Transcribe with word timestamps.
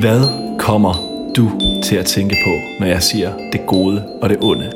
Hvad 0.00 0.20
kommer 0.58 0.94
du 1.36 1.50
til 1.82 1.96
at 1.96 2.06
tænke 2.06 2.36
på, 2.44 2.50
når 2.80 2.86
jeg 2.86 3.02
siger 3.02 3.50
det 3.52 3.66
gode 3.66 4.04
og 4.22 4.28
det 4.28 4.38
onde? 4.42 4.72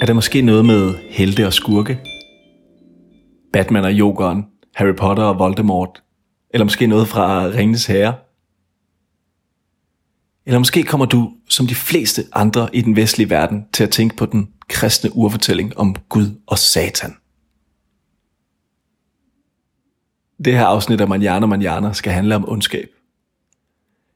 Er 0.00 0.06
det 0.06 0.14
måske 0.14 0.42
noget 0.42 0.64
med 0.64 0.94
helte 1.10 1.46
og 1.46 1.52
skurke? 1.52 1.98
Batman 3.52 3.84
og 3.84 3.92
Jokeren, 3.92 4.46
Harry 4.74 4.94
Potter 4.94 5.24
og 5.24 5.38
Voldemort? 5.38 6.02
Eller 6.50 6.64
måske 6.64 6.86
noget 6.86 7.08
fra 7.08 7.46
Ringens 7.46 7.86
Herre? 7.86 8.14
Eller 10.46 10.58
måske 10.58 10.82
kommer 10.82 11.06
du, 11.06 11.32
som 11.48 11.66
de 11.66 11.74
fleste 11.74 12.24
andre 12.32 12.68
i 12.72 12.80
den 12.80 12.96
vestlige 12.96 13.30
verden, 13.30 13.64
til 13.72 13.84
at 13.84 13.90
tænke 13.90 14.16
på 14.16 14.26
den 14.26 14.48
kristne 14.68 15.16
urfortælling 15.16 15.78
om 15.78 15.96
Gud 16.08 16.40
og 16.46 16.58
Satan. 16.58 17.16
Det 20.44 20.52
her 20.52 20.66
afsnit 20.66 21.00
af 21.00 21.08
Manjana 21.08 21.46
Manjana 21.46 21.92
skal 21.92 22.12
handle 22.12 22.36
om 22.36 22.48
ondskab. 22.48 22.88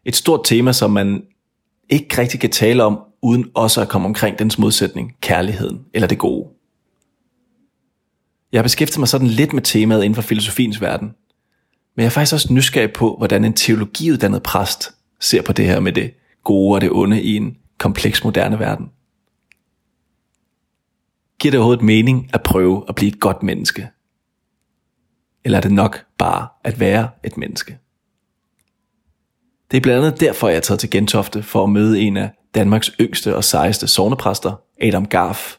Et 0.04 0.16
stort 0.16 0.40
tema, 0.44 0.72
som 0.72 0.90
man 0.90 1.22
ikke 1.88 2.18
rigtig 2.18 2.40
kan 2.40 2.50
tale 2.50 2.84
om, 2.84 3.00
uden 3.22 3.50
også 3.54 3.80
at 3.80 3.88
komme 3.88 4.06
omkring 4.08 4.38
dens 4.38 4.58
modsætning, 4.58 5.14
kærligheden 5.20 5.80
eller 5.94 6.08
det 6.08 6.18
gode. 6.18 6.48
Jeg 8.52 8.58
har 8.58 8.62
beskæftiget 8.62 8.98
mig 8.98 9.08
sådan 9.08 9.26
lidt 9.26 9.52
med 9.52 9.62
temaet 9.62 10.04
inden 10.04 10.14
for 10.14 10.22
filosofiens 10.22 10.80
verden, 10.80 11.06
men 11.96 12.02
jeg 12.02 12.06
er 12.06 12.10
faktisk 12.10 12.34
også 12.34 12.52
nysgerrig 12.52 12.92
på, 12.92 13.14
hvordan 13.16 13.44
en 13.44 13.52
teologiuddannet 13.52 14.42
præst 14.42 14.90
ser 15.20 15.42
på 15.42 15.52
det 15.52 15.66
her 15.66 15.80
med 15.80 15.92
det 15.92 16.14
gode 16.44 16.76
og 16.76 16.80
det 16.80 16.90
onde 16.92 17.22
i 17.22 17.36
en 17.36 17.56
kompleks 17.78 18.24
moderne 18.24 18.58
verden. 18.58 18.90
Giver 21.38 21.50
det 21.50 21.58
overhovedet 21.58 21.84
mening 21.84 22.30
at 22.32 22.42
prøve 22.42 22.84
at 22.88 22.94
blive 22.94 23.12
et 23.12 23.20
godt 23.20 23.42
menneske? 23.42 23.88
Eller 25.44 25.58
er 25.58 25.62
det 25.62 25.72
nok 25.72 26.04
bare 26.18 26.48
at 26.64 26.80
være 26.80 27.08
et 27.24 27.36
menneske? 27.36 27.78
Det 29.70 29.76
er 29.76 29.80
blandt 29.80 30.06
andet 30.06 30.20
derfor, 30.20 30.48
jeg 30.48 30.56
er 30.56 30.60
taget 30.60 30.80
til 30.80 30.90
Gentofte 30.90 31.42
for 31.42 31.64
at 31.64 31.70
møde 31.70 32.00
en 32.00 32.16
af 32.16 32.30
Danmarks 32.54 32.90
yngste 33.00 33.36
og 33.36 33.44
sejeste 33.44 33.86
sovnepræster, 33.86 34.60
Adam 34.80 35.06
Garf, 35.06 35.56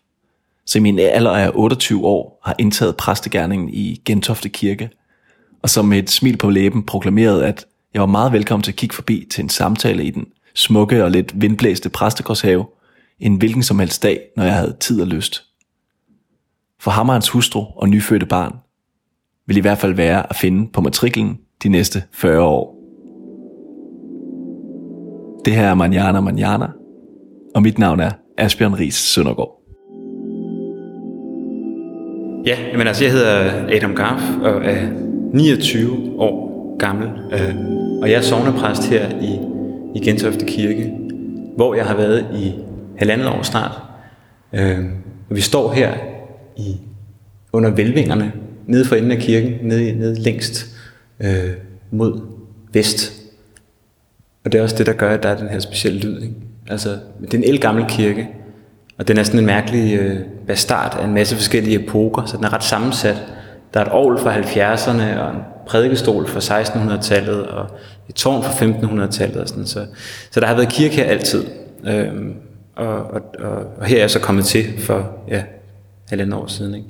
som 0.65 0.85
i 0.85 0.89
en 0.89 0.99
alder 0.99 1.31
af 1.31 1.51
28 1.53 2.05
år 2.05 2.39
har 2.45 2.55
indtaget 2.59 2.97
præstegærningen 2.97 3.69
i 3.69 4.01
Gentofte 4.05 4.49
Kirke, 4.49 4.89
og 5.61 5.69
som 5.69 5.85
med 5.85 5.99
et 5.99 6.09
smil 6.09 6.37
på 6.37 6.49
læben 6.49 6.85
proklamerede, 6.85 7.45
at 7.45 7.65
jeg 7.93 8.01
var 8.01 8.07
meget 8.07 8.31
velkommen 8.31 8.63
til 8.63 8.71
at 8.71 8.75
kigge 8.75 8.95
forbi 8.95 9.27
til 9.31 9.43
en 9.43 9.49
samtale 9.49 10.03
i 10.03 10.09
den 10.09 10.25
smukke 10.53 11.03
og 11.03 11.11
lidt 11.11 11.41
vindblæste 11.41 11.89
præstegårdshave, 11.89 12.65
en 13.19 13.35
hvilken 13.35 13.63
som 13.63 13.79
helst 13.79 14.03
dag, 14.03 14.19
når 14.37 14.43
jeg 14.43 14.55
havde 14.55 14.75
tid 14.79 15.01
og 15.01 15.07
lyst. 15.07 15.43
For 16.79 16.91
ham 16.91 17.09
og 17.09 17.15
hans 17.15 17.29
hustru 17.29 17.65
og 17.75 17.89
nyfødte 17.89 18.25
barn 18.25 18.55
vil 19.47 19.57
i 19.57 19.59
hvert 19.59 19.77
fald 19.77 19.93
være 19.93 20.29
at 20.29 20.35
finde 20.35 20.71
på 20.73 20.81
matriklen 20.81 21.39
de 21.63 21.69
næste 21.69 22.03
40 22.13 22.41
år. 22.41 22.77
Det 25.45 25.55
her 25.55 25.67
er 25.67 25.73
Manjana 25.73 26.19
Manjana, 26.19 26.67
og 27.55 27.61
mit 27.61 27.79
navn 27.79 27.99
er 27.99 28.11
Asbjørn 28.37 28.73
Ries 28.73 28.95
Søndergaard. 28.95 29.61
Ja, 32.45 32.77
men 32.77 32.87
altså 32.87 33.03
jeg 33.03 33.13
hedder 33.13 33.67
Adam 33.75 33.95
Garf 33.95 34.37
og 34.41 34.65
er 34.65 34.87
29 35.33 36.19
år 36.19 36.51
gammel, 36.79 37.07
øh, 37.07 37.55
og 38.01 38.09
jeg 38.09 38.17
er 38.17 38.21
sovnepræst 38.21 38.89
her 38.89 39.09
i, 39.09 39.39
i 39.95 39.99
Gentofte 39.99 40.45
Kirke, 40.45 40.93
hvor 41.55 41.75
jeg 41.75 41.85
har 41.85 41.95
været 41.95 42.25
i 42.35 42.53
halvandet 42.97 43.27
år 43.27 43.41
snart. 43.41 43.81
Øh, 44.53 44.79
og 45.29 45.35
vi 45.35 45.41
står 45.41 45.71
her 45.71 45.93
i 46.57 46.77
under 47.53 47.69
velvingerne, 47.69 48.31
nede 48.67 48.85
for 48.85 48.95
enden 48.95 49.11
af 49.11 49.17
kirken, 49.17 49.53
nede, 49.61 49.93
nede 49.93 50.19
længst 50.19 50.65
øh, 51.19 51.51
mod 51.91 52.21
vest. 52.73 53.13
Og 54.45 54.51
det 54.51 54.59
er 54.59 54.63
også 54.63 54.75
det, 54.77 54.85
der 54.85 54.93
gør, 54.93 55.09
at 55.13 55.23
der 55.23 55.29
er 55.29 55.37
den 55.37 55.49
her 55.49 55.59
specielle 55.59 55.99
lyd. 55.99 56.21
Ikke? 56.21 56.35
Altså, 56.69 56.89
det 57.21 57.33
er 57.33 57.37
en 57.37 57.43
elgammel 57.43 57.85
kirke, 57.89 58.29
og 58.97 59.07
den 59.07 59.17
er 59.17 59.23
sådan 59.23 59.39
en 59.39 59.45
mærkelig 59.45 59.99
øh, 59.99 60.19
bastard 60.47 60.99
af 60.99 61.05
en 61.05 61.13
masse 61.13 61.35
forskellige 61.35 61.83
epoker, 61.83 62.25
så 62.25 62.37
den 62.37 62.45
er 62.45 62.53
ret 62.53 62.63
sammensat. 62.63 63.23
Der 63.73 63.79
er 63.79 63.85
et 63.85 63.91
ovl 63.91 64.19
fra 64.19 64.39
70'erne, 64.39 65.19
og 65.19 65.31
en 65.35 65.41
prædikestol 65.67 66.27
fra 66.27 66.61
1600-tallet, 66.61 67.47
og 67.47 67.65
et 68.09 68.15
tårn 68.15 68.43
fra 68.43 68.51
1500-tallet. 68.51 69.37
Og 69.37 69.47
sådan, 69.47 69.65
så, 69.65 69.85
så 70.31 70.39
der 70.39 70.47
har 70.47 70.55
været 70.55 70.69
kirke 70.69 70.95
her 70.95 71.03
altid. 71.03 71.45
Øhm, 71.87 72.35
og, 72.75 72.87
og, 72.87 73.21
og, 73.39 73.65
og 73.77 73.85
her 73.85 73.95
er 73.95 74.01
jeg 74.01 74.11
så 74.11 74.19
kommet 74.19 74.45
til 74.45 74.65
for 74.79 75.11
ja, 75.27 75.43
halvandet 76.09 76.39
år 76.39 76.47
siden. 76.47 76.75
Ikke? 76.75 76.87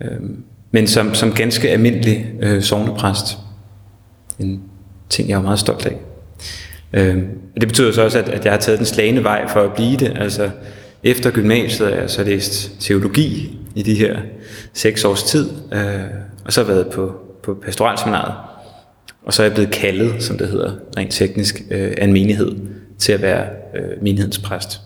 Øhm, 0.00 0.44
men 0.70 0.86
som, 0.86 1.14
som 1.14 1.32
ganske 1.32 1.70
almindelig 1.70 2.32
øh, 2.40 2.62
sovnepræst. 2.62 3.38
En 4.38 4.62
ting, 5.10 5.28
jeg 5.28 5.36
er 5.36 5.42
meget 5.42 5.58
stolt 5.58 5.86
af. 5.86 5.96
Øh, 6.92 7.22
det 7.60 7.68
betyder 7.68 7.92
så 7.92 8.02
også, 8.02 8.18
at, 8.18 8.28
at 8.28 8.44
jeg 8.44 8.52
har 8.52 8.60
taget 8.60 8.78
den 8.78 8.86
slagende 8.86 9.24
vej 9.24 9.48
for 9.48 9.60
at 9.60 9.72
blive 9.72 9.96
det. 9.96 10.12
Altså, 10.16 10.50
efter 11.02 11.30
gymnasiet 11.30 11.88
har 11.88 11.96
jeg 11.96 12.10
så 12.10 12.24
læst 12.24 12.80
teologi 12.80 13.58
i 13.74 13.82
de 13.82 13.94
her 13.94 14.20
seks 14.72 15.04
års 15.04 15.22
tid, 15.22 15.50
øh, 15.72 16.00
og 16.44 16.52
så 16.52 16.60
har 16.60 16.68
jeg 16.68 16.76
været 16.76 16.92
på, 16.92 17.14
på 17.42 17.54
pastoralseminaret. 17.54 18.34
Og 19.22 19.32
så 19.32 19.42
er 19.42 19.46
jeg 19.46 19.54
blevet 19.54 19.70
kaldet, 19.70 20.22
som 20.22 20.38
det 20.38 20.48
hedder 20.48 20.72
rent 20.96 21.12
teknisk, 21.12 21.62
øh, 21.70 21.94
af 21.98 22.04
en 22.04 22.12
menighed 22.12 22.56
til 22.98 23.12
at 23.12 23.22
være 23.22 23.46
øh, 23.76 24.02
menighedens 24.02 24.38
præst. 24.38 24.80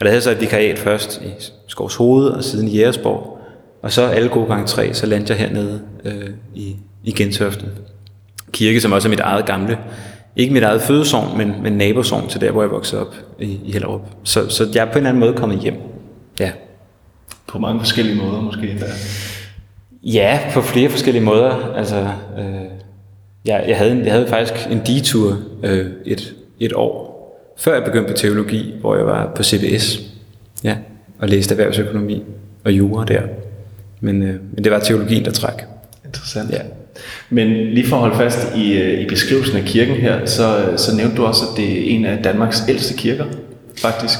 Og 0.00 0.04
der 0.04 0.08
havde 0.08 0.22
så 0.22 0.30
et 0.30 0.40
vikariat 0.40 0.78
først 0.78 1.22
i 1.22 1.30
Skovs 1.68 1.94
Hoved 1.94 2.26
og 2.26 2.44
siden 2.44 2.68
i 2.68 2.76
Jægersborg. 2.76 3.38
Og 3.82 3.92
så 3.92 4.02
alle 4.02 4.28
gode 4.28 4.46
gange 4.46 4.66
tre, 4.66 4.94
så 4.94 5.06
landte 5.06 5.32
jeg 5.32 5.40
hernede 5.40 5.80
øh, 6.04 6.30
i, 6.54 6.76
i 7.04 7.12
Gentofte. 7.12 7.66
Kirke, 8.52 8.80
som 8.80 8.92
også 8.92 9.08
er 9.08 9.10
mit 9.10 9.20
eget 9.20 9.46
gamle 9.46 9.78
ikke 10.36 10.52
mit 10.52 10.62
eget 10.62 10.82
fødesovn, 10.82 11.38
men, 11.38 11.62
men 11.62 11.72
nabosovn 11.72 12.28
til 12.28 12.40
der, 12.40 12.50
hvor 12.50 12.62
jeg 12.62 12.70
voksede 12.70 13.00
op 13.00 13.14
i, 13.40 13.60
i 13.64 13.72
Hellerup. 13.72 14.00
Så, 14.24 14.48
så 14.48 14.68
jeg 14.74 14.80
er 14.80 14.84
på 14.84 14.90
en 14.92 14.96
eller 14.96 15.08
anden 15.08 15.20
måde 15.20 15.34
kommet 15.34 15.58
hjem. 15.58 15.74
Ja. 16.40 16.52
På 17.46 17.58
mange 17.58 17.80
forskellige 17.80 18.16
måder 18.16 18.40
måske 18.40 18.76
Der. 18.80 18.86
Ja, 20.04 20.40
på 20.52 20.62
flere 20.62 20.90
forskellige 20.90 21.24
måder. 21.24 21.74
Altså, 21.76 22.08
øh, 22.38 22.44
jeg, 23.44 23.64
jeg, 23.68 23.76
havde, 23.76 24.02
jeg 24.04 24.12
havde 24.12 24.26
faktisk 24.26 24.66
en 24.70 24.80
detur 24.86 25.38
øh, 25.62 25.86
et, 26.04 26.34
et 26.60 26.72
år, 26.72 27.14
før 27.58 27.74
jeg 27.74 27.84
begyndte 27.84 28.12
på 28.12 28.16
teologi, 28.16 28.74
hvor 28.80 28.96
jeg 28.96 29.06
var 29.06 29.32
på 29.36 29.42
CBS 29.42 30.00
ja, 30.64 30.76
og 31.18 31.28
læste 31.28 31.52
erhvervsøkonomi 31.52 32.22
og 32.64 32.72
jura 32.72 33.04
der. 33.04 33.22
Men, 34.00 34.22
øh, 34.22 34.34
men 34.52 34.64
det 34.64 34.72
var 34.72 34.78
teologien, 34.78 35.24
der 35.24 35.30
træk. 35.30 35.64
Interessant. 36.04 36.50
Ja. 36.50 36.60
Men 37.30 37.48
lige 37.48 37.86
for 37.86 37.96
at 37.96 38.00
holde 38.00 38.16
fast 38.16 38.56
i, 38.56 38.72
øh, 38.72 39.00
i 39.00 39.06
beskrivelsen 39.06 39.56
af 39.56 39.64
kirken 39.64 39.94
her, 39.94 40.26
så, 40.26 40.74
så 40.76 40.96
nævnte 40.96 41.16
du 41.16 41.24
også, 41.24 41.44
at 41.50 41.56
det 41.56 41.72
er 41.72 41.94
en 41.96 42.04
af 42.04 42.22
Danmarks 42.22 42.62
ældste 42.68 42.94
kirker, 42.94 43.24
faktisk. 43.80 44.18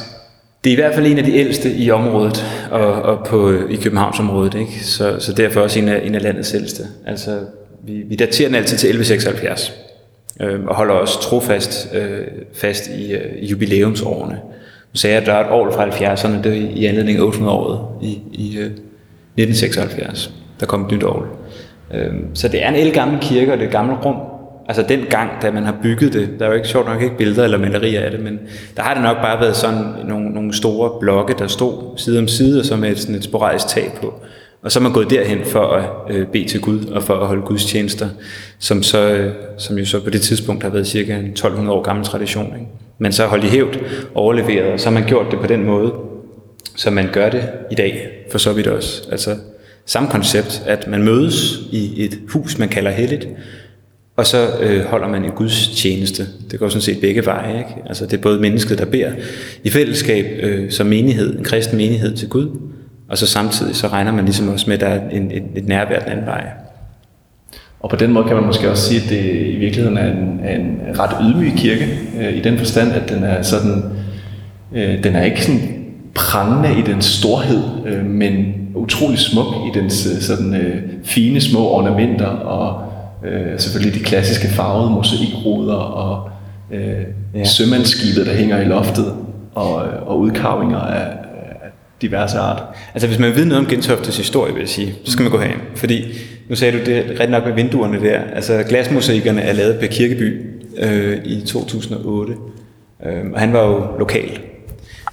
Det 0.65 0.71
er 0.71 0.73
i 0.73 0.81
hvert 0.81 0.95
fald 0.95 1.07
en 1.07 1.19
af 1.19 1.25
de 1.25 1.35
ældste 1.35 1.75
i 1.75 1.91
området, 1.91 2.45
og, 2.71 2.93
og 2.93 3.27
på, 3.27 3.53
i 3.71 3.77
Københavnsområdet, 3.77 4.55
ikke? 4.55 4.85
Så, 4.85 5.17
så 5.19 5.33
derfor 5.33 5.61
også 5.61 5.79
en 5.79 5.89
af, 5.89 6.01
en 6.05 6.15
af 6.15 6.23
landets 6.23 6.55
ældste. 6.55 6.83
Altså, 7.07 7.39
vi, 7.83 7.93
vi 7.93 8.17
daterer 8.17 8.49
den 8.49 8.55
altid 8.55 8.79
til 8.79 8.89
1176, 8.89 9.73
øh, 10.41 10.65
og 10.65 10.77
holder 10.77 10.95
også 10.95 11.21
trofast 11.21 11.95
øh, 11.95 12.27
fast 12.55 12.89
i, 12.89 13.13
øh, 13.13 13.51
jubilæumsårene. 13.51 14.35
Nu 14.93 14.99
sagde 14.99 15.15
jeg, 15.15 15.23
at 15.23 15.27
der 15.27 15.33
er 15.33 15.45
et 15.45 15.51
år 15.51 15.71
fra 15.71 15.89
70'erne, 15.89 16.43
det 16.43 16.47
er 16.47 16.69
i 16.75 16.85
anledning 16.85 17.19
af 17.19 17.23
800-året 17.23 17.81
i, 18.03 18.19
i 18.33 18.57
øh, 18.59 18.65
1976. 18.65 20.33
Der 20.61 20.67
kom 20.67 20.85
et 20.85 20.93
nyt 20.93 21.03
år. 21.03 21.27
Øh, 21.95 22.13
så 22.35 22.49
det 22.49 22.65
er 22.65 22.69
en 22.69 22.77
elgammel 22.77 23.21
kirke, 23.21 23.53
og 23.53 23.59
det 23.59 23.65
er 23.65 23.69
et 23.69 23.73
gammelt 23.73 24.05
rum. 24.05 24.17
Altså 24.69 24.85
den 24.89 25.05
gang, 25.11 25.31
da 25.43 25.51
man 25.51 25.65
har 25.65 25.77
bygget 25.83 26.13
det, 26.13 26.29
der 26.39 26.45
er 26.45 26.49
jo 26.49 26.55
ikke 26.55 26.69
sjovt 26.69 26.87
nok 26.87 27.03
ikke 27.03 27.17
billeder 27.17 27.45
eller 27.45 27.59
malerier 27.59 28.01
af 28.01 28.11
det, 28.11 28.21
men 28.21 28.39
der 28.77 28.83
har 28.83 28.95
det 28.95 29.03
nok 29.03 29.17
bare 29.17 29.41
været 29.41 29.57
sådan 29.57 29.85
nogle, 30.05 30.31
nogle 30.31 30.55
store 30.55 31.01
blokke, 31.01 31.35
der 31.39 31.47
stod 31.47 31.99
side 31.99 32.19
om 32.19 32.29
side, 32.29 32.61
og 32.61 32.67
så 32.67 32.77
med 32.77 32.97
sådan 32.97 33.15
et 33.15 33.25
sporadisk 33.25 33.67
tag 33.69 33.93
på. 34.01 34.15
Og 34.63 34.73
så 34.73 34.79
er 34.79 34.83
man 34.83 34.93
gået 34.93 35.11
derhen 35.11 35.45
for 35.45 35.67
at 35.67 36.17
øh, 36.17 36.27
bede 36.27 36.49
til 36.49 36.61
Gud 36.61 36.87
og 36.87 37.03
for 37.03 37.15
at 37.15 37.27
holde 37.27 37.43
gudstjenester, 37.43 38.09
som, 38.59 38.83
så, 38.83 38.99
øh, 38.99 39.33
som 39.59 39.79
jo 39.79 39.87
så 39.87 40.01
på 40.01 40.11
det 40.11 40.21
tidspunkt 40.21 40.63
har 40.63 40.71
været 40.71 40.87
cirka 40.87 41.17
en 41.17 41.27
1200 41.27 41.79
år 41.79 41.83
gammel 41.83 42.05
tradition. 42.05 42.47
Ikke? 42.47 42.67
Men 42.99 43.13
så 43.13 43.27
holdt 43.27 43.45
i 43.45 43.49
hævd 43.49 43.77
overleveret, 44.15 44.73
og 44.73 44.81
så 44.81 44.87
har 44.87 44.95
man 44.95 45.09
gjort 45.09 45.27
det 45.31 45.41
på 45.41 45.47
den 45.47 45.65
måde, 45.65 45.93
som 46.77 46.93
man 46.93 47.09
gør 47.13 47.31
det 47.31 47.49
i 47.71 47.75
dag, 47.75 48.09
for 48.31 48.39
så 48.39 48.53
vidt 48.53 48.67
også. 48.67 49.03
Altså 49.11 49.37
samme 49.87 50.11
koncept, 50.11 50.63
at 50.67 50.89
man 50.89 51.03
mødes 51.03 51.59
i 51.73 52.05
et 52.05 52.19
hus, 52.29 52.59
man 52.59 52.69
kalder 52.69 52.91
helligt, 52.91 53.29
og 54.17 54.27
så 54.27 54.49
øh, 54.61 54.85
holder 54.85 55.09
man 55.09 55.25
en 55.25 55.31
gudstjeneste. 55.31 56.27
Det 56.51 56.59
går 56.59 56.69
sådan 56.69 56.83
set 56.83 57.01
begge 57.01 57.27
veje. 57.27 57.59
Ikke? 57.59 57.71
Altså, 57.87 58.07
det 58.07 58.13
er 58.13 58.23
både 58.23 58.41
mennesket, 58.41 58.79
der 58.79 58.85
beder 58.85 59.11
i 59.65 59.71
fællesskab 59.71 60.27
øh, 60.43 60.71
som 60.71 60.87
menighed, 60.87 61.39
en 61.39 61.45
kristen 61.45 61.77
menighed 61.77 62.17
til 62.17 62.29
Gud, 62.29 62.49
og 63.09 63.19
så 63.19 63.27
samtidig 63.27 63.77
så 63.77 63.89
regner 63.89 64.13
man 64.13 64.25
ligesom 64.25 64.49
også 64.49 64.65
med, 64.67 64.75
at 64.75 64.81
der 64.81 64.87
er 64.87 65.11
en, 65.11 65.31
en, 65.31 65.43
et 65.55 65.69
nærvær 65.69 65.99
den 65.99 66.09
anden 66.09 66.27
vej. 66.27 66.47
Og 67.81 67.91
på 67.91 67.97
den 67.97 68.13
måde 68.13 68.25
kan 68.25 68.37
man 68.37 68.47
måske 68.47 68.71
også 68.71 68.89
sige, 68.89 69.03
at 69.03 69.09
det 69.09 69.47
i 69.47 69.57
virkeligheden 69.57 69.99
er 69.99 70.13
en, 70.13 70.41
er 70.45 70.57
en 70.57 70.79
ret 70.99 71.17
ydmyg 71.23 71.53
kirke, 71.57 71.99
øh, 72.21 72.37
i 72.37 72.41
den 72.41 72.59
forstand, 72.59 72.93
at 72.93 73.09
den 73.09 73.23
er 73.23 73.43
sådan 73.43 73.83
Øh, 74.75 75.05
den 75.05 75.17
er 75.17 75.23
ikke 75.23 75.45
sådan 75.45 75.61
prangende 76.15 76.79
i 76.79 76.83
den 76.83 77.03
storhed, 77.03 77.63
øh, 77.87 78.07
men 78.07 78.55
utrolig 78.75 79.19
smuk 79.19 79.47
i 79.47 79.79
dens 79.79 80.09
øh, 80.15 80.21
sådan 80.21 80.55
øh, 80.55 80.83
fine 81.05 81.41
små 81.41 81.69
ornamenter 81.69 82.27
og 82.27 82.91
øh, 83.25 83.61
selvfølgelig 83.61 84.01
de 84.01 84.05
klassiske 84.05 84.49
farvede 84.49 84.91
mosaikruder 84.91 85.75
og 85.75 86.31
øh, 86.73 87.05
ja. 87.35 87.45
sømandsskibet, 87.45 88.27
der 88.27 88.35
hænger 88.35 88.61
i 88.61 88.65
loftet 88.65 89.15
og, 89.55 89.75
og 90.07 90.19
udkarvinger 90.19 90.79
af, 90.79 91.07
af 91.63 91.71
diverse 92.03 92.39
art. 92.39 92.63
Altså 92.95 93.09
hvis 93.09 93.19
man 93.19 93.37
ved 93.37 93.45
noget 93.45 93.65
om 93.65 93.67
Gentoftes 93.67 94.17
historie, 94.17 94.53
vil 94.53 94.61
jeg 94.61 94.69
sige, 94.69 94.95
så 95.05 95.13
skal 95.13 95.23
man 95.23 95.33
gå 95.33 95.39
herind. 95.39 95.61
Fordi 95.75 96.05
nu 96.49 96.57
sagde 96.57 96.79
du 96.79 96.85
det 96.85 97.21
ret 97.21 97.31
nok 97.31 97.47
med 97.47 97.53
vinduerne 97.53 98.01
der. 98.01 98.21
Altså 98.35 98.65
glasmosaikkerne 98.69 99.41
er 99.41 99.53
lavet 99.53 99.79
på 99.81 99.87
Kirkeby 99.91 100.51
øh, 100.79 101.19
i 101.25 101.41
2008. 101.47 102.33
Øh, 103.07 103.31
og 103.33 103.41
han 103.41 103.53
var 103.53 103.67
jo 103.67 103.87
lokal 103.99 104.41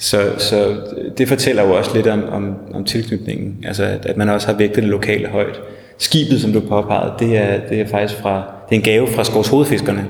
så, 0.02 0.32
så 0.38 0.76
det 1.18 1.28
fortæller 1.28 1.64
jo 1.64 1.74
også 1.74 1.96
lidt 1.96 2.08
om, 2.08 2.24
om, 2.30 2.56
om 2.74 2.86
tilknytningen, 2.86 3.64
altså 3.68 3.84
at, 3.84 4.06
at 4.06 4.18
man 4.18 4.30
også 4.30 4.48
har 4.48 4.54
vægtet 4.54 4.84
det 4.84 4.90
lokale 4.92 5.28
højt. 5.28 5.62
Skibet, 6.02 6.42
som 6.42 6.54
du 6.54 6.60
påpegede, 6.60 7.14
det 7.20 7.38
er, 7.38 7.60
det 7.70 7.82
er 7.82 7.88
faktisk 7.88 8.22
fra, 8.22 8.36
det 8.70 8.76
er 8.76 8.80
en 8.80 8.86
gave 8.86 9.08
fra 9.08 9.24
Skovs 9.24 9.48
hovedfiskerne, 9.48 10.08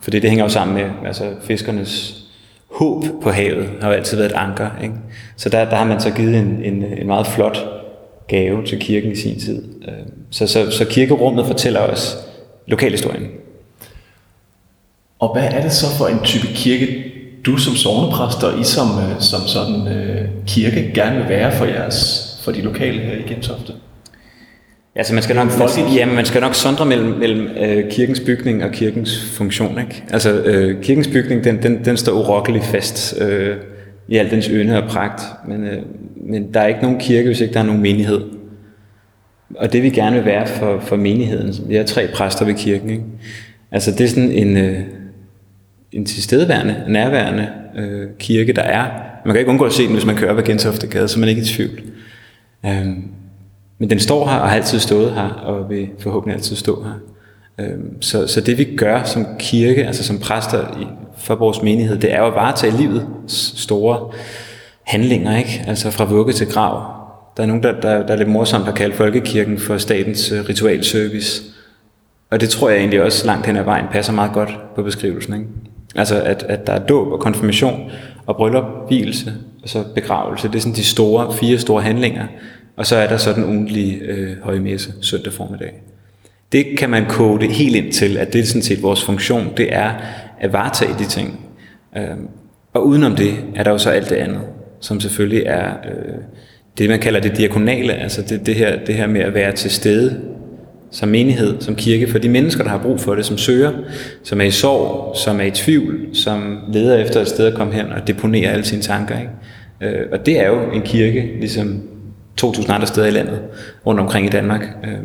fordi 0.00 0.18
det 0.18 0.30
hænger 0.30 0.44
jo 0.44 0.48
sammen 0.48 0.76
med 0.76 0.90
altså 1.06 1.24
fiskernes 1.42 2.22
håb 2.70 3.04
på 3.22 3.30
havet, 3.30 3.68
har 3.80 3.88
jo 3.88 3.94
altid 3.94 4.16
været 4.16 4.30
et 4.30 4.36
anker. 4.36 4.70
Ikke? 4.82 4.94
Så 5.36 5.48
der, 5.48 5.64
der 5.64 5.76
har 5.76 5.84
man 5.84 6.00
så 6.00 6.10
givet 6.10 6.36
en, 6.36 6.60
en, 6.64 6.84
en 6.84 7.06
meget 7.06 7.26
flot 7.26 7.58
gave 8.28 8.66
til 8.66 8.78
kirken 8.78 9.12
i 9.12 9.16
sin 9.16 9.40
tid. 9.40 9.64
Øh, 9.88 9.94
så, 10.30 10.46
så, 10.46 10.70
så 10.70 10.84
kirkerummet 10.84 11.46
fortæller 11.46 11.80
os 11.80 12.16
lokalhistorien. 12.66 13.26
Og 15.18 15.32
hvad 15.32 15.48
er 15.50 15.62
det 15.62 15.72
så 15.72 15.86
for 15.98 16.06
en 16.06 16.20
type 16.24 16.46
kirke, 16.54 17.04
du 17.46 17.56
som 17.56 17.74
sovnepræst 17.74 18.44
og 18.44 18.60
I 18.60 18.64
som, 18.64 18.86
øh, 18.98 19.20
som 19.20 19.40
sådan 19.40 19.88
øh, 19.88 20.28
kirke 20.46 20.90
gerne 20.94 21.18
vil 21.18 21.28
være 21.28 21.52
for 21.52 21.64
jeres 21.64 22.40
for 22.44 22.52
de 22.52 22.60
lokale 22.60 23.00
her 23.00 23.16
i 23.16 23.22
Gentofte? 23.28 23.72
Altså 24.96 25.14
man 25.14 25.22
skal 25.22 25.36
nok, 25.36 25.46
man, 25.58 25.68
ja, 25.96 26.06
man 26.06 26.24
skal 26.24 26.40
nok 26.40 26.54
sondre 26.54 26.86
mellem, 26.86 27.08
mellem 27.08 27.48
øh, 27.60 27.90
kirkens 27.90 28.20
bygning 28.20 28.64
og 28.64 28.70
kirkens 28.70 29.30
funktion. 29.30 29.78
Ikke? 29.80 30.04
Altså 30.10 30.42
øh, 30.42 30.82
kirkens 30.82 31.08
bygning, 31.08 31.44
den, 31.44 31.62
den, 31.62 31.84
den 31.84 31.96
står 31.96 32.12
urokkeligt 32.12 32.64
fast 32.64 33.20
øh, 33.20 33.56
i 34.08 34.16
al 34.16 34.30
dens 34.30 34.46
ynde 34.46 34.82
og 34.82 34.88
pragt, 34.88 35.22
men, 35.48 35.64
øh, 35.64 35.82
men 36.16 36.54
der 36.54 36.60
er 36.60 36.66
ikke 36.66 36.82
nogen 36.82 37.00
kirke, 37.00 37.26
hvis 37.26 37.40
ikke 37.40 37.54
der 37.54 37.60
er 37.60 37.64
nogen 37.64 37.82
menighed. 37.82 38.20
Og 39.54 39.72
det 39.72 39.82
vi 39.82 39.90
gerne 39.90 40.16
vil 40.16 40.24
være 40.24 40.46
for, 40.46 40.80
for 40.80 40.96
menigheden, 40.96 41.54
vi 41.68 41.76
er 41.76 41.84
tre 41.84 42.08
præster 42.14 42.44
ved 42.44 42.54
kirken, 42.54 42.90
ikke? 42.90 43.04
altså 43.72 43.90
det 43.90 44.00
er 44.00 44.08
sådan 44.08 44.30
en, 44.30 44.56
øh, 44.56 44.80
en 45.92 46.04
tilstedeværende, 46.04 46.84
nærværende 46.88 47.48
øh, 47.76 48.08
kirke, 48.18 48.52
der 48.52 48.62
er. 48.62 48.84
Man 49.24 49.34
kan 49.34 49.38
ikke 49.38 49.50
undgå 49.50 49.64
at 49.64 49.72
se 49.72 49.82
den, 49.82 49.92
hvis 49.92 50.06
man 50.06 50.16
kører 50.16 50.34
på 50.34 50.42
Gentofte 50.42 50.86
Gade, 50.86 51.08
så 51.08 51.18
man 51.18 51.28
er 51.28 51.30
ikke 51.30 51.42
i 51.42 51.44
tvivl. 51.44 51.80
Øhm, 52.66 53.04
men 53.78 53.90
den 53.90 54.00
står 54.00 54.28
her 54.28 54.36
og 54.36 54.48
har 54.48 54.56
altid 54.56 54.78
stået 54.78 55.12
her, 55.12 55.28
og 55.28 55.70
vil 55.70 55.88
forhåbentlig 55.98 56.34
altid 56.34 56.56
stå 56.56 56.82
her. 56.82 56.92
Øhm, 57.60 58.02
så, 58.02 58.26
så 58.26 58.40
det 58.40 58.58
vi 58.58 58.76
gør 58.76 59.02
som 59.02 59.26
kirke, 59.38 59.86
altså 59.86 60.04
som 60.04 60.18
præster 60.18 60.80
i, 60.80 60.86
for 61.18 61.34
vores 61.34 61.62
menighed, 61.62 61.98
det 61.98 62.12
er 62.12 62.18
jo 62.18 62.26
at 62.26 62.34
varetage 62.34 62.76
livets 62.76 63.62
store 63.62 64.10
handlinger, 64.82 65.38
ikke? 65.38 65.64
altså 65.66 65.90
fra 65.90 66.04
vugge 66.04 66.32
til 66.32 66.46
grav. 66.46 66.96
Der 67.36 67.42
er 67.42 67.46
nogen, 67.46 67.62
der, 67.62 67.80
der, 67.80 68.06
der 68.06 68.12
er 68.14 68.16
lidt 68.16 68.28
morsomt 68.28 68.64
har 68.64 68.72
kaldt 68.72 68.94
folkekirken 68.94 69.58
for 69.58 69.78
statens 69.78 70.32
øh, 70.32 70.48
ritualservice. 70.48 71.42
Og 72.30 72.40
det 72.40 72.48
tror 72.48 72.68
jeg 72.68 72.78
egentlig 72.78 73.02
også 73.02 73.26
langt 73.26 73.46
hen 73.46 73.56
ad 73.56 73.62
vejen 73.62 73.84
passer 73.92 74.12
meget 74.12 74.32
godt 74.32 74.58
på 74.74 74.82
beskrivelsen. 74.82 75.34
Ikke? 75.34 75.46
Altså 75.94 76.22
at, 76.22 76.42
at 76.42 76.66
der 76.66 76.72
er 76.72 76.86
dåb 76.86 77.12
og 77.12 77.20
konfirmation 77.20 77.90
og 78.26 78.36
bryllup, 78.36 78.64
hvilelse 78.86 79.32
og 79.62 79.68
så 79.68 79.84
begravelse. 79.94 80.48
Det 80.48 80.54
er 80.54 80.60
sådan 80.60 80.74
de 80.74 80.84
store, 80.84 81.32
fire 81.32 81.58
store 81.58 81.82
handlinger. 81.82 82.26
Og 82.76 82.86
så 82.86 82.96
er 82.96 83.06
der 83.06 83.16
så 83.16 83.32
den 83.32 83.44
ugentlige 83.44 83.96
øh, 83.96 84.42
højmesse 84.42 84.92
søndag 85.00 85.32
formiddag. 85.32 85.82
Det 86.52 86.66
kan 86.78 86.90
man 86.90 87.06
kode 87.08 87.40
det 87.40 87.54
helt 87.54 87.76
ind 87.76 87.92
til, 87.92 88.16
at 88.16 88.32
det 88.32 88.40
er 88.40 88.44
sådan 88.44 88.62
set 88.62 88.82
vores 88.82 89.04
funktion, 89.04 89.52
det 89.56 89.74
er 89.74 89.92
at 90.40 90.52
varetage 90.52 90.94
de 90.98 91.08
ting. 91.08 91.40
Øh, 91.96 92.16
og 92.72 92.86
udenom 92.86 93.16
det 93.16 93.34
er 93.54 93.62
der 93.62 93.70
jo 93.70 93.78
så 93.78 93.90
alt 93.90 94.10
det 94.10 94.16
andet, 94.16 94.40
som 94.80 95.00
selvfølgelig 95.00 95.42
er 95.46 95.68
øh, 95.68 96.14
det, 96.78 96.90
man 96.90 97.00
kalder 97.00 97.20
det 97.20 97.36
diakonale, 97.36 97.94
altså 97.94 98.22
det, 98.22 98.46
det, 98.46 98.54
her, 98.54 98.84
det 98.84 98.94
her 98.94 99.06
med 99.06 99.20
at 99.20 99.34
være 99.34 99.52
til 99.52 99.70
stede 99.70 100.20
som 100.90 101.08
menighed, 101.08 101.60
som 101.60 101.74
kirke, 101.74 102.06
for 102.10 102.18
de 102.18 102.28
mennesker, 102.28 102.62
der 102.62 102.70
har 102.70 102.78
brug 102.78 103.00
for 103.00 103.14
det, 103.14 103.24
som 103.24 103.38
søger, 103.38 103.72
som 104.22 104.40
er 104.40 104.44
i 104.44 104.50
sorg, 104.50 105.16
som 105.16 105.40
er 105.40 105.44
i 105.44 105.50
tvivl, 105.50 105.98
som 106.12 106.58
leder 106.72 106.96
efter 106.96 107.20
et 107.20 107.28
sted 107.28 107.46
at 107.46 107.54
komme 107.54 107.74
hen 107.74 107.86
og 107.86 108.06
deponere 108.06 108.50
alle 108.50 108.64
sine 108.64 108.82
tanker. 108.82 109.18
Ikke? 109.18 109.96
Øh, 109.98 110.06
og 110.12 110.26
det 110.26 110.40
er 110.40 110.48
jo 110.48 110.70
en 110.70 110.82
kirke, 110.82 111.30
ligesom 111.40 111.82
2.000 112.42 112.72
andre 112.72 112.86
steder 112.86 113.06
i 113.06 113.10
landet, 113.10 113.40
rundt 113.86 114.00
omkring 114.00 114.26
i 114.26 114.30
Danmark. 114.30 114.68
Øh, 114.84 114.98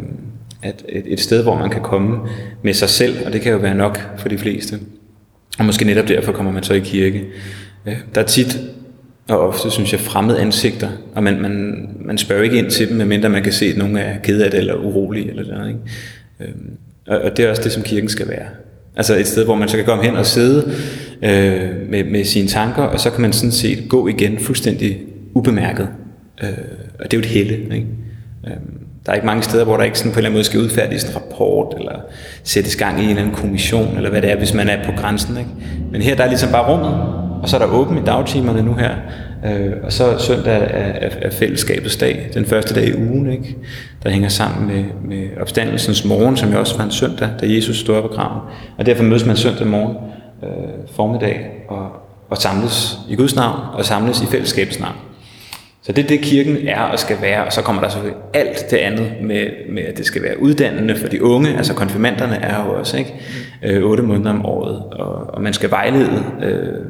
at 0.63 0.86
et, 0.89 1.04
et 1.06 1.19
sted, 1.19 1.44
hvor 1.44 1.56
man 1.56 1.69
kan 1.69 1.81
komme 1.81 2.19
med 2.63 2.74
sig 2.74 2.89
selv, 2.89 3.16
og 3.25 3.33
det 3.33 3.42
kan 3.42 3.51
jo 3.51 3.57
være 3.57 3.75
nok 3.75 4.00
for 4.18 4.30
de 4.30 4.38
fleste. 4.38 4.80
Og 5.60 5.66
måske 5.66 5.86
netop 5.86 6.07
derfor 6.07 6.31
kommer 6.31 6.51
man 6.51 6.63
så 6.63 6.74
i 6.74 6.80
kirke. 6.80 7.25
Øh, 7.86 7.98
der 8.16 8.22
er 8.22 8.25
tit 8.25 8.60
og 9.30 9.39
ofte, 9.39 9.72
synes 9.72 9.92
jeg, 9.92 10.00
fremmede 10.00 10.39
ansigter, 10.39 10.89
og 11.16 11.24
man, 11.24 11.42
man, 11.42 11.88
man 12.00 12.18
spørger 12.18 12.44
ikke 12.44 12.57
ind 12.57 12.72
til 12.72 12.89
dem, 12.89 12.98
medmindre 12.98 13.30
man 13.30 13.44
kan 13.44 13.54
se, 13.54 13.66
at 13.66 13.78
nogen 13.78 13.98
er 13.98 14.18
ked 14.24 14.42
af 14.42 14.51
det, 14.51 14.57
eller 14.60 14.75
urolige, 14.75 15.30
eller 15.30 15.57
noget. 15.57 15.68
Ikke? 15.68 15.80
Øhm, 16.39 16.69
og, 17.07 17.19
og 17.19 17.38
det 17.38 17.45
er 17.45 17.50
også 17.50 17.63
det, 17.63 17.72
som 17.72 17.83
kirken 17.83 18.10
skal 18.10 18.30
være. 18.30 18.45
Altså 18.95 19.18
et 19.18 19.28
sted, 19.28 19.45
hvor 19.45 19.56
man 19.56 19.69
så 19.69 19.78
kan 19.78 19.86
komme 19.86 20.04
hen 20.04 20.16
og 20.16 20.25
sidde 20.25 20.72
øh, 21.24 21.89
med, 21.89 22.04
med 22.04 22.25
sine 22.25 22.48
tanker, 22.48 22.83
og 22.83 23.00
så 23.00 23.10
kan 23.10 23.22
man 23.22 23.33
sådan 23.33 23.51
set 23.51 23.83
gå 23.89 24.07
igen 24.07 24.39
fuldstændig 24.39 25.00
ubemærket. 25.33 25.88
Øh, 26.44 26.50
og 27.01 27.12
det 27.12 27.18
er 27.18 27.18
jo 27.18 27.21
et 27.21 27.25
helle. 27.25 27.75
Ikke? 27.75 27.88
Øhm, 28.48 28.81
der 29.06 29.12
er 29.12 29.15
ikke 29.15 29.27
mange 29.27 29.44
steder, 29.44 29.63
hvor 29.63 29.77
der 29.77 29.83
ikke 29.83 29.98
sådan 29.98 30.12
på 30.12 30.15
en 30.15 30.18
eller 30.18 30.30
anden 30.30 30.38
måde 30.38 30.44
skal 30.44 30.59
udfærdiges 30.59 31.03
en 31.03 31.15
rapport, 31.15 31.75
eller 31.80 32.00
sættes 32.44 32.75
gang 32.75 33.00
i 33.00 33.03
en 33.03 33.09
eller 33.09 33.21
anden 33.21 33.36
kommission, 33.36 33.98
eller 33.98 34.09
hvad 34.09 34.21
det 34.21 34.31
er, 34.31 34.36
hvis 34.36 34.53
man 34.53 34.69
er 34.69 34.83
på 34.86 34.92
grænsen. 34.92 35.38
Ikke? 35.38 35.50
Men 35.92 36.01
her 36.01 36.15
der 36.15 36.24
er 36.24 36.27
ligesom 36.27 36.51
bare 36.51 36.71
rummet, 36.71 36.94
og 37.42 37.50
så 37.50 37.56
er 37.56 37.59
der 37.59 37.74
åbent 37.74 38.00
i 38.00 38.03
dagtimerne 38.03 38.63
nu 38.63 38.74
her. 38.74 38.95
Øh, 39.45 39.71
og 39.83 39.94
så 39.94 40.18
søndag 40.19 40.53
er, 40.53 40.57
er, 40.57 41.09
er 41.21 41.30
fællesskabets 41.30 41.95
dag, 41.95 42.30
den 42.33 42.45
første 42.45 42.75
dag 42.75 42.88
i 42.88 42.94
ugen, 42.94 43.31
ikke? 43.31 43.57
der 44.04 44.09
hænger 44.09 44.30
sammen 44.30 44.68
med, 44.68 44.83
med 45.04 45.27
opstandelsens 45.42 46.06
morgen, 46.06 46.38
som 46.38 46.51
jo 46.51 46.59
også 46.59 46.77
var 46.77 46.83
en 46.83 46.92
søndag, 46.92 47.30
da 47.42 47.54
Jesus 47.54 47.80
stod 47.80 47.95
op 47.95 48.04
af 48.04 48.09
graven. 48.09 48.42
Og 48.77 48.86
derfor 48.86 49.04
mødes 49.04 49.25
man 49.25 49.36
søndag 49.36 49.68
morgen 49.68 49.97
øh, 50.44 50.50
formiddag 50.95 51.65
og, 51.68 51.88
og 52.30 52.38
samles 52.38 52.97
i 53.09 53.15
Guds 53.15 53.36
navn 53.36 53.59
og 53.74 53.85
samles 53.85 54.21
i 54.21 54.26
fællesskabets 54.26 54.80
navn. 54.80 54.95
Så 55.83 55.92
det 55.92 56.04
er 56.04 56.07
det, 56.07 56.21
kirken 56.21 56.68
er 56.68 56.81
og 56.81 57.00
skal 57.00 57.18
være, 57.21 57.45
og 57.45 57.54
så 57.54 57.61
kommer 57.61 57.81
der 57.81 57.90
selvfølgelig 57.90 58.21
alt 58.33 58.71
det 58.71 58.78
andet 58.78 59.11
med, 59.21 59.47
med 59.69 59.83
at 59.83 59.97
det 59.97 60.06
skal 60.06 60.23
være 60.23 60.42
uddannende 60.42 60.95
for 60.95 61.07
de 61.07 61.23
unge, 61.23 61.57
altså 61.57 61.73
konfirmanderne 61.73 62.35
er 62.35 62.66
jo 62.66 62.73
også, 62.73 62.97
ikke? 62.97 63.14
Øh, 63.64 63.83
8 63.83 64.04
måneder 64.04 64.30
om 64.30 64.45
året, 64.45 64.83
og, 64.92 65.33
og 65.33 65.42
man 65.42 65.54
skal 65.54 65.71
vejlede 65.71 66.23
øh, 66.44 66.85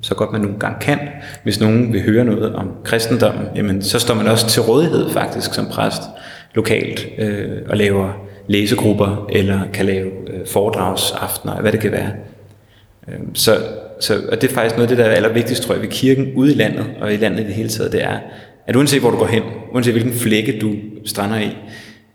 så 0.00 0.14
godt 0.14 0.32
man 0.32 0.40
nogle 0.40 0.58
gange 0.58 0.76
kan. 0.80 0.98
Hvis 1.42 1.60
nogen 1.60 1.92
vil 1.92 2.02
høre 2.02 2.24
noget 2.24 2.54
om 2.54 2.72
kristendommen, 2.84 3.46
jamen, 3.56 3.82
så 3.82 3.98
står 3.98 4.14
man 4.14 4.26
også 4.26 4.48
til 4.48 4.62
rådighed 4.62 5.10
faktisk 5.10 5.54
som 5.54 5.66
præst 5.66 6.02
lokalt 6.54 7.08
øh, 7.18 7.58
og 7.68 7.76
laver 7.76 8.12
læsegrupper 8.46 9.26
eller 9.32 9.60
kan 9.72 9.86
lave 9.86 10.10
øh, 10.26 10.46
foredragsaftener, 10.46 11.60
hvad 11.60 11.72
det 11.72 11.80
kan 11.80 11.92
være. 11.92 12.10
Øh, 13.08 13.18
så, 13.34 13.56
så 14.04 14.22
og 14.32 14.40
det 14.40 14.50
er 14.50 14.54
faktisk 14.54 14.76
noget 14.76 14.90
af 14.90 14.96
det, 14.96 15.04
der 15.04 15.10
er 15.10 15.14
allervigtigst, 15.14 15.62
tror 15.62 15.74
jeg, 15.74 15.82
ved 15.82 15.88
kirken 15.88 16.32
ude 16.34 16.52
i 16.52 16.54
landet 16.54 16.86
og 17.00 17.14
i 17.14 17.16
landet 17.16 17.40
i 17.40 17.46
det 17.46 17.54
hele 17.54 17.68
taget, 17.68 17.92
det 17.92 18.02
er, 18.02 18.18
at 18.66 18.76
uanset 18.76 19.00
hvor 19.00 19.10
du 19.10 19.16
går 19.16 19.26
hen, 19.26 19.42
uanset 19.72 19.92
hvilken 19.92 20.12
flække 20.12 20.58
du 20.60 20.74
strander 21.04 21.38
i, 21.38 21.56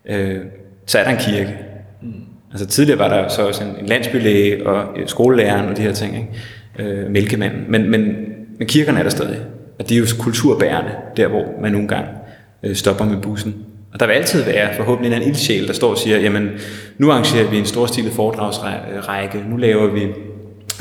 øh, 0.09 0.37
så 0.85 0.99
er 0.99 1.03
der 1.03 1.11
en 1.11 1.17
kirke. 1.17 1.57
Mm. 2.01 2.13
Altså 2.51 2.67
tidligere 2.67 2.99
var 2.99 3.07
der 3.07 3.27
så 3.27 3.47
også 3.47 3.63
en, 3.63 3.69
en 3.79 3.85
landsbylæge 3.85 4.67
og 4.67 4.97
skolelæreren 5.05 5.69
og 5.69 5.77
de 5.77 5.81
her 5.81 5.93
ting, 5.93 6.15
ikke? 6.15 6.29
øh, 6.79 7.11
mælkemanden. 7.11 7.65
Men, 7.69 7.91
men, 7.91 8.15
men 8.59 8.67
kirkerne 8.67 8.99
er 8.99 9.03
der 9.03 9.09
stadig. 9.09 9.39
Og 9.79 9.89
de 9.89 9.95
er 9.95 9.99
jo 9.99 10.05
kulturbærende, 10.19 10.91
der 11.17 11.27
hvor 11.27 11.45
man 11.61 11.71
nogle 11.71 11.87
gange 11.87 12.09
øh, 12.63 12.75
stopper 12.75 13.05
med 13.05 13.21
bussen. 13.21 13.55
Og 13.93 13.99
der 13.99 14.05
vil 14.05 14.13
altid 14.13 14.43
være 14.43 14.75
forhåbentlig 14.75 15.13
en 15.13 15.21
ildsjæl, 15.21 15.67
der 15.67 15.73
står 15.73 15.89
og 15.89 15.97
siger, 15.97 16.19
jamen 16.19 16.49
nu 16.97 17.11
arrangerer 17.11 17.49
vi 17.49 17.57
en 17.57 17.65
storstilet 17.65 18.11
foredragsrække, 18.11 19.43
nu 19.49 19.57
laver 19.57 19.87
vi 19.87 20.07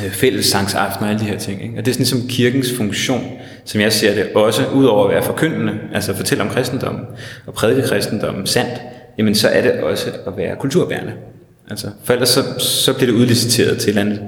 øh, 0.04 0.10
fællessangsaften 0.10 1.04
og 1.04 1.10
alle 1.10 1.20
de 1.20 1.24
her 1.24 1.38
ting. 1.38 1.62
Ikke? 1.62 1.74
Og 1.78 1.84
det 1.84 1.90
er 1.90 1.94
sådan 1.94 2.18
ligesom 2.18 2.28
kirkens 2.28 2.72
funktion, 2.76 3.24
som 3.64 3.80
jeg 3.80 3.92
ser 3.92 4.14
det, 4.14 4.26
også 4.34 4.62
ud 4.74 4.84
over 4.84 5.04
at 5.04 5.14
være 5.14 5.22
forkyndende, 5.22 5.72
altså 5.94 6.14
fortælle 6.14 6.44
om 6.44 6.50
kristendommen 6.50 7.04
og 7.46 7.54
prædike 7.54 7.88
kristendommen 7.88 8.46
sandt, 8.46 8.80
jamen 9.18 9.34
så 9.34 9.48
er 9.48 9.62
det 9.62 9.72
også 9.72 10.10
at 10.26 10.36
være 10.36 10.56
kulturbærende. 10.56 11.12
Altså, 11.70 11.86
for 12.04 12.12
ellers 12.12 12.28
så, 12.28 12.42
så 12.58 12.94
bliver 12.94 13.12
det 13.12 13.18
udliciteret 13.18 13.78
til 13.78 13.88
eller 13.88 14.00
andet 14.00 14.20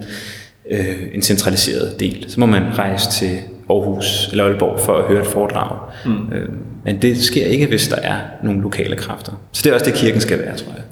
øh, 0.70 0.96
en 1.14 1.22
centraliseret 1.22 2.00
del. 2.00 2.24
Så 2.28 2.40
må 2.40 2.46
man 2.46 2.78
rejse 2.78 3.10
til 3.10 3.38
Aarhus 3.70 4.28
eller 4.30 4.44
Aalborg 4.44 4.80
for 4.80 4.96
at 4.96 5.04
høre 5.04 5.20
et 5.20 5.26
foredrag. 5.26 5.78
Mm. 6.04 6.32
Øh, 6.32 6.48
men 6.84 7.02
det 7.02 7.22
sker 7.22 7.46
ikke, 7.46 7.66
hvis 7.66 7.88
der 7.88 7.96
er 7.96 8.16
nogle 8.42 8.62
lokale 8.62 8.96
kræfter. 8.96 9.32
Så 9.52 9.60
det 9.64 9.70
er 9.70 9.74
også 9.74 9.86
det, 9.86 9.94
kirken 9.94 10.20
skal 10.20 10.38
være, 10.38 10.56
tror 10.56 10.72
jeg. 10.72 10.82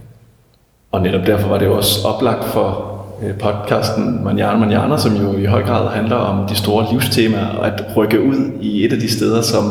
Og 0.93 1.03
netop 1.03 1.27
derfor 1.27 1.49
var 1.49 1.59
det 1.59 1.67
jo 1.67 1.77
også 1.77 2.09
oplagt 2.09 2.45
for 2.45 2.98
podcasten 3.39 4.25
Manjana 4.25 4.59
Manjana, 4.59 4.97
som 4.97 5.17
jo 5.17 5.39
i 5.39 5.45
høj 5.45 5.63
grad 5.63 5.89
handler 5.89 6.17
om 6.17 6.49
de 6.49 6.55
store 6.55 6.87
livstemaer, 6.93 7.47
og 7.47 7.67
at 7.67 7.85
rykke 7.97 8.23
ud 8.23 8.53
i 8.61 8.85
et 8.85 8.93
af 8.93 8.99
de 8.99 9.11
steder, 9.11 9.43
som 9.43 9.65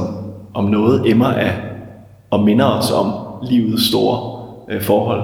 om 0.54 0.66
noget 0.66 1.12
emmer 1.12 1.28
af 1.28 1.52
og 2.30 2.44
minder 2.44 2.66
os 2.66 2.92
om 2.92 3.14
livets 3.50 3.88
store 3.88 4.46
øh, 4.70 4.82
forhold. 4.82 5.22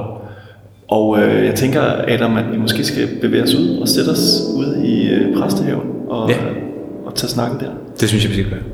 Og 0.87 1.19
øh, 1.19 1.45
jeg 1.45 1.55
tænker, 1.55 1.81
Adam, 2.07 2.37
at 2.37 2.51
vi 2.51 2.57
måske 2.57 2.83
skal 2.83 3.07
bevæge 3.21 3.43
os 3.43 3.55
ud 3.55 3.77
og 3.81 3.87
sætte 3.87 4.09
os 4.09 4.41
ud 4.55 4.75
i 4.83 5.09
øh, 5.09 5.37
præstehaven 5.37 5.89
og, 6.09 6.29
ja. 6.29 6.35
og 7.05 7.15
tage 7.15 7.29
snakken 7.29 7.59
der. 7.59 7.71
Det 7.99 8.09
synes 8.09 8.23
jeg, 8.23 8.29
vi 8.29 8.35
skal 8.35 8.49
gøre. 8.49 8.72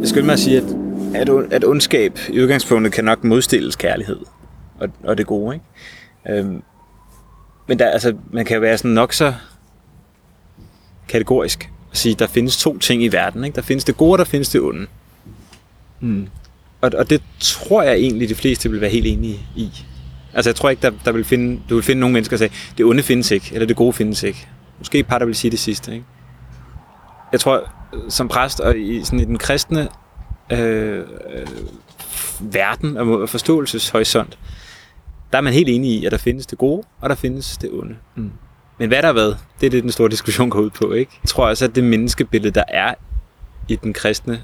Jeg 0.00 0.08
skulle 0.08 0.26
mig 0.26 0.32
at 0.32 0.38
sige, 0.38 0.56
at, 0.56 0.64
at, 1.14 1.28
at 1.50 1.64
ondskab 1.64 2.18
i 2.28 2.40
udgangspunktet 2.40 2.92
kan 2.92 3.04
nok 3.04 3.24
modstilles 3.24 3.76
kærlighed 3.76 4.18
og, 4.80 4.88
og 5.04 5.18
det 5.18 5.26
gode. 5.26 5.54
Ikke? 5.54 6.38
Øhm, 6.40 6.62
men 7.68 7.78
der, 7.78 7.90
altså, 7.90 8.14
man 8.32 8.44
kan 8.44 8.60
være 8.60 8.78
sådan 8.78 8.90
nok 8.90 9.12
så 9.12 9.34
kategorisk 11.08 11.70
og 11.90 11.96
sige, 11.96 12.12
at 12.12 12.18
der 12.18 12.26
findes 12.26 12.56
to 12.56 12.78
ting 12.78 13.02
i 13.02 13.08
verden. 13.08 13.44
Ikke? 13.44 13.56
Der 13.56 13.62
findes 13.62 13.84
det 13.84 13.96
gode, 13.96 14.12
og 14.12 14.18
der 14.18 14.24
findes 14.24 14.48
det 14.48 14.60
onde. 14.60 14.86
Mm. 16.00 16.28
Og, 16.80 16.90
og 16.98 17.10
det 17.10 17.22
tror 17.40 17.82
jeg 17.82 17.94
egentlig, 17.94 18.28
de 18.28 18.34
fleste 18.34 18.70
vil 18.70 18.80
være 18.80 18.90
helt 18.90 19.06
enige 19.06 19.40
i. 19.56 19.70
Altså 20.34 20.50
jeg 20.50 20.56
tror 20.56 20.70
ikke, 20.70 20.82
der, 20.82 20.92
der 21.04 21.12
vil 21.12 21.24
finde, 21.24 21.60
du 21.70 21.74
vil 21.74 21.84
finde 21.84 22.00
nogle 22.00 22.12
mennesker, 22.12 22.36
der 22.36 22.48
siger, 22.48 22.72
det 22.78 22.86
onde 22.86 23.02
findes 23.02 23.30
ikke, 23.30 23.50
eller 23.52 23.66
det 23.66 23.76
gode 23.76 23.92
findes 23.92 24.22
ikke. 24.22 24.46
Måske 24.78 24.98
et 24.98 25.06
par, 25.06 25.18
der 25.18 25.26
vil 25.26 25.34
sige 25.34 25.50
det 25.50 25.58
sidste. 25.58 25.92
Ikke? 25.92 26.04
Jeg 27.32 27.40
tror, 27.40 27.70
som 28.08 28.28
præst 28.28 28.60
og 28.60 28.78
i, 28.78 29.04
sådan 29.04 29.20
i 29.20 29.24
den 29.24 29.38
kristne 29.38 29.88
øh, 30.52 31.04
verden 32.40 32.96
og 32.96 33.28
forståelseshorisont, 33.28 34.38
der 35.32 35.38
er 35.38 35.42
man 35.42 35.52
helt 35.52 35.68
enig 35.68 35.90
i, 35.90 36.04
at 36.04 36.12
der 36.12 36.18
findes 36.18 36.46
det 36.46 36.58
gode, 36.58 36.82
og 37.00 37.08
der 37.08 37.14
findes 37.14 37.56
det 37.56 37.70
onde. 37.72 37.96
Mm. 38.14 38.32
Men 38.78 38.88
hvad 38.88 39.02
der 39.02 39.06
har 39.08 39.12
været, 39.12 39.38
det 39.60 39.66
er 39.66 39.70
det, 39.70 39.82
den 39.82 39.92
store 39.92 40.08
diskussion 40.08 40.50
går 40.50 40.60
ud 40.60 40.70
på. 40.70 40.92
Ikke? 40.92 41.12
Jeg 41.22 41.28
tror 41.28 41.48
også, 41.48 41.64
at 41.64 41.74
det 41.74 41.84
menneskebillede, 41.84 42.54
der 42.54 42.64
er 42.68 42.94
i 43.68 43.76
den 43.76 43.92
kristne 43.92 44.42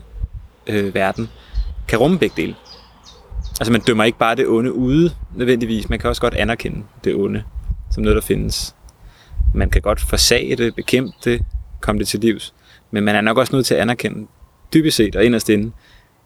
øh, 0.67 0.95
verden, 0.95 1.29
kan 1.89 1.99
rumme 1.99 2.19
begge 2.19 2.43
dele. 2.43 2.55
Altså 3.61 3.73
man 3.73 3.81
dømmer 3.81 4.05
ikke 4.05 4.19
bare 4.19 4.37
det 4.37 4.49
onde 4.49 4.73
ude 4.73 5.11
nødvendigvis, 5.35 5.89
man 5.89 5.99
kan 5.99 6.11
også 6.11 6.23
godt 6.23 6.35
anerkende 6.35 6.83
det 7.05 7.15
onde 7.15 7.43
som 7.91 8.03
noget, 8.03 8.17
der 8.17 8.23
findes. 8.23 8.75
Man 9.55 9.71
kan 9.71 9.83
godt 9.83 10.01
forsage 10.01 10.57
det, 10.57 10.75
bekæmpe 10.75 11.13
det, 11.25 11.45
komme 11.81 11.99
det 11.99 12.09
til 12.09 12.21
livs. 12.21 12.55
Men 12.95 13.05
man 13.05 13.17
er 13.17 13.21
nok 13.21 13.39
også 13.39 13.57
nødt 13.57 13.67
til 13.67 13.75
at 13.75 13.81
anerkende, 13.81 14.27
dybest 14.75 14.97
set 14.97 15.17
og 15.17 15.25
inderst 15.25 15.49
inde, 15.49 15.73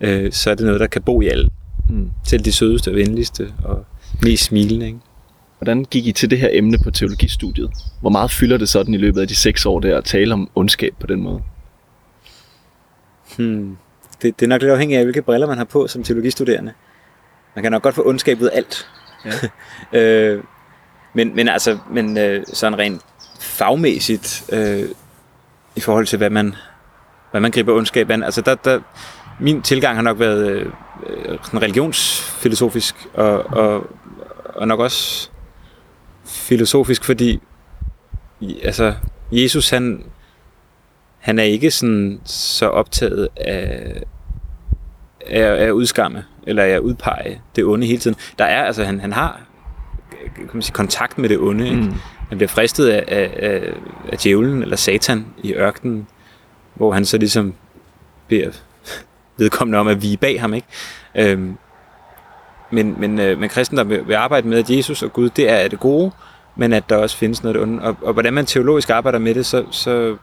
øh, 0.00 0.32
så 0.32 0.50
er 0.50 0.54
det 0.54 0.66
noget, 0.66 0.80
der 0.80 0.86
kan 0.86 1.02
bo 1.02 1.20
i 1.20 1.26
alle. 1.26 1.50
Mm. 1.88 2.10
Selv 2.24 2.44
de 2.44 2.52
sødeste 2.52 2.88
og 2.90 2.94
venligste 2.94 3.52
og 3.64 3.84
mest 4.22 4.44
smilende. 4.44 4.86
Ikke? 4.86 4.98
Hvordan 5.58 5.84
gik 5.84 6.06
I 6.06 6.12
til 6.12 6.30
det 6.30 6.38
her 6.38 6.48
emne 6.52 6.78
på 6.84 6.90
teologistudiet? 6.90 7.70
Hvor 8.00 8.10
meget 8.10 8.30
fylder 8.30 8.56
det 8.56 8.68
sådan 8.68 8.94
i 8.94 8.96
løbet 8.96 9.20
af 9.20 9.28
de 9.28 9.34
seks 9.34 9.66
år 9.66 9.80
der 9.80 9.98
at 9.98 10.04
tale 10.04 10.32
om 10.32 10.50
ondskab 10.54 10.94
på 11.00 11.06
den 11.06 11.22
måde? 11.22 11.42
Hmm. 13.36 13.76
Det, 14.22 14.40
det 14.40 14.46
er 14.46 14.48
nok 14.48 14.60
lidt 14.60 14.72
afhængigt 14.72 14.98
af, 14.98 15.04
hvilke 15.04 15.22
briller 15.22 15.46
man 15.46 15.58
har 15.58 15.64
på 15.64 15.86
som 15.86 16.02
teologistuderende. 16.02 16.72
Man 17.54 17.62
kan 17.62 17.72
nok 17.72 17.82
godt 17.82 17.94
få 17.94 18.08
ondskab 18.08 18.40
ud 18.40 18.46
af 18.46 18.56
alt. 18.56 18.88
Ja. 19.24 19.30
øh, 19.98 20.42
men, 21.14 21.36
men 21.36 21.48
altså, 21.48 21.78
men 21.90 22.18
øh, 22.18 22.44
sådan 22.52 22.78
rent 22.78 23.02
fagmæssigt, 23.40 24.44
øh, 24.52 24.88
i 25.78 25.80
forhold 25.80 26.06
til, 26.06 26.16
hvad 26.16 26.30
man, 26.30 26.54
hvad 27.30 27.40
man 27.40 27.50
griber 27.50 27.74
ondskab 27.74 28.10
an, 28.10 28.22
altså 28.22 28.40
der, 28.40 28.54
der, 28.54 28.80
min 29.40 29.62
tilgang 29.62 29.96
har 29.96 30.02
nok 30.02 30.18
været 30.18 30.50
øh, 30.50 30.66
øh, 31.06 31.38
sådan 31.42 31.62
religionsfilosofisk, 31.62 32.94
og, 33.14 33.46
og, 33.46 33.86
og 34.44 34.68
nok 34.68 34.80
også 34.80 35.30
filosofisk, 36.26 37.04
fordi 37.04 37.40
altså, 38.62 38.94
Jesus 39.32 39.70
han, 39.70 40.04
han 41.18 41.38
er 41.38 41.42
ikke 41.42 41.70
sådan 41.70 42.20
så 42.24 42.66
optaget 42.66 43.28
af, 43.36 44.02
af, 45.26 45.46
af 45.46 45.64
at 45.64 45.70
udskamme, 45.70 46.24
eller 46.46 46.62
af 46.62 46.68
at 46.68 46.80
udpege 46.80 47.40
det 47.56 47.64
onde 47.64 47.86
hele 47.86 47.98
tiden. 47.98 48.16
Der 48.38 48.44
er, 48.44 48.64
altså 48.64 48.84
han, 48.84 49.00
han 49.00 49.12
har 49.12 49.40
kan 50.34 50.50
man 50.52 50.62
sige, 50.62 50.74
kontakt 50.74 51.18
med 51.18 51.28
det 51.28 51.38
onde. 51.38 51.68
Ikke? 51.68 51.80
Mm. 51.80 51.94
Han 52.28 52.38
bliver 52.38 52.48
fristet 52.48 52.88
af, 52.88 53.04
af, 53.08 53.30
af, 53.36 53.72
af 54.12 54.18
djævlen 54.18 54.62
eller 54.62 54.76
satan 54.76 55.26
i 55.42 55.54
ørkenen, 55.54 56.06
hvor 56.74 56.92
han 56.92 57.04
så 57.04 57.18
ligesom 57.18 57.54
beder 58.28 58.50
vedkommende 59.36 59.78
om 59.78 59.88
at 59.88 60.02
vige 60.02 60.16
bag 60.16 60.40
ham. 60.40 60.54
Ikke? 60.54 60.66
Øhm, 61.14 61.56
men, 62.70 63.00
men, 63.00 63.20
øh, 63.20 63.38
men 63.38 63.48
kristendom 63.48 63.88
vil, 63.88 64.08
vil 64.08 64.14
arbejde 64.14 64.48
med, 64.48 64.58
at 64.58 64.70
Jesus 64.70 65.02
og 65.02 65.12
Gud, 65.12 65.30
det 65.30 65.50
er 65.50 65.68
det 65.68 65.80
gode, 65.80 66.10
men 66.56 66.72
at 66.72 66.88
der 66.88 66.96
også 66.96 67.16
findes 67.16 67.42
noget 67.42 67.60
onde. 67.60 67.82
Og, 67.82 67.96
og 68.02 68.12
hvordan 68.12 68.34
man 68.34 68.46
teologisk 68.46 68.90
arbejder 68.90 69.18
med 69.18 69.34
det, 69.34 69.46
så, 69.46 69.64
så, 69.70 70.16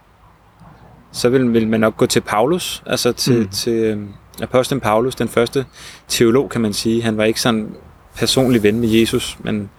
så 1.11 1.29
vil, 1.29 1.53
vil 1.53 1.67
man 1.67 1.79
nok 1.79 1.97
gå 1.97 2.05
til 2.05 2.21
Paulus, 2.21 2.83
altså 2.85 3.11
til, 3.11 3.39
mm. 3.39 3.47
til 3.47 3.73
øh, 3.73 3.99
apostlen 4.41 4.79
Paulus, 4.79 5.15
den 5.15 5.27
første 5.27 5.65
teolog, 6.07 6.49
kan 6.49 6.61
man 6.61 6.73
sige. 6.73 7.01
Han 7.01 7.17
var 7.17 7.23
ikke 7.23 7.41
sådan 7.41 7.75
personlig 8.15 8.63
ven 8.63 8.79
med 8.79 8.89
Jesus, 8.89 9.37
men, 9.39 9.69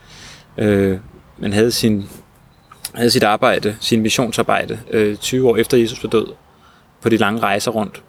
øh, 0.58 0.98
men 1.38 1.52
havde, 1.52 1.72
sin, 1.72 2.08
havde 2.94 3.10
sit 3.10 3.22
arbejde, 3.22 3.76
sin 3.80 4.02
missionsarbejde, 4.02 4.80
øh, 4.90 5.16
20 5.16 5.48
år 5.48 5.56
efter 5.56 5.76
Jesus 5.76 6.02
var 6.02 6.10
død, 6.10 6.26
på 7.02 7.08
de 7.08 7.16
lange 7.16 7.40
rejser 7.40 7.70
rundt. 7.70 8.02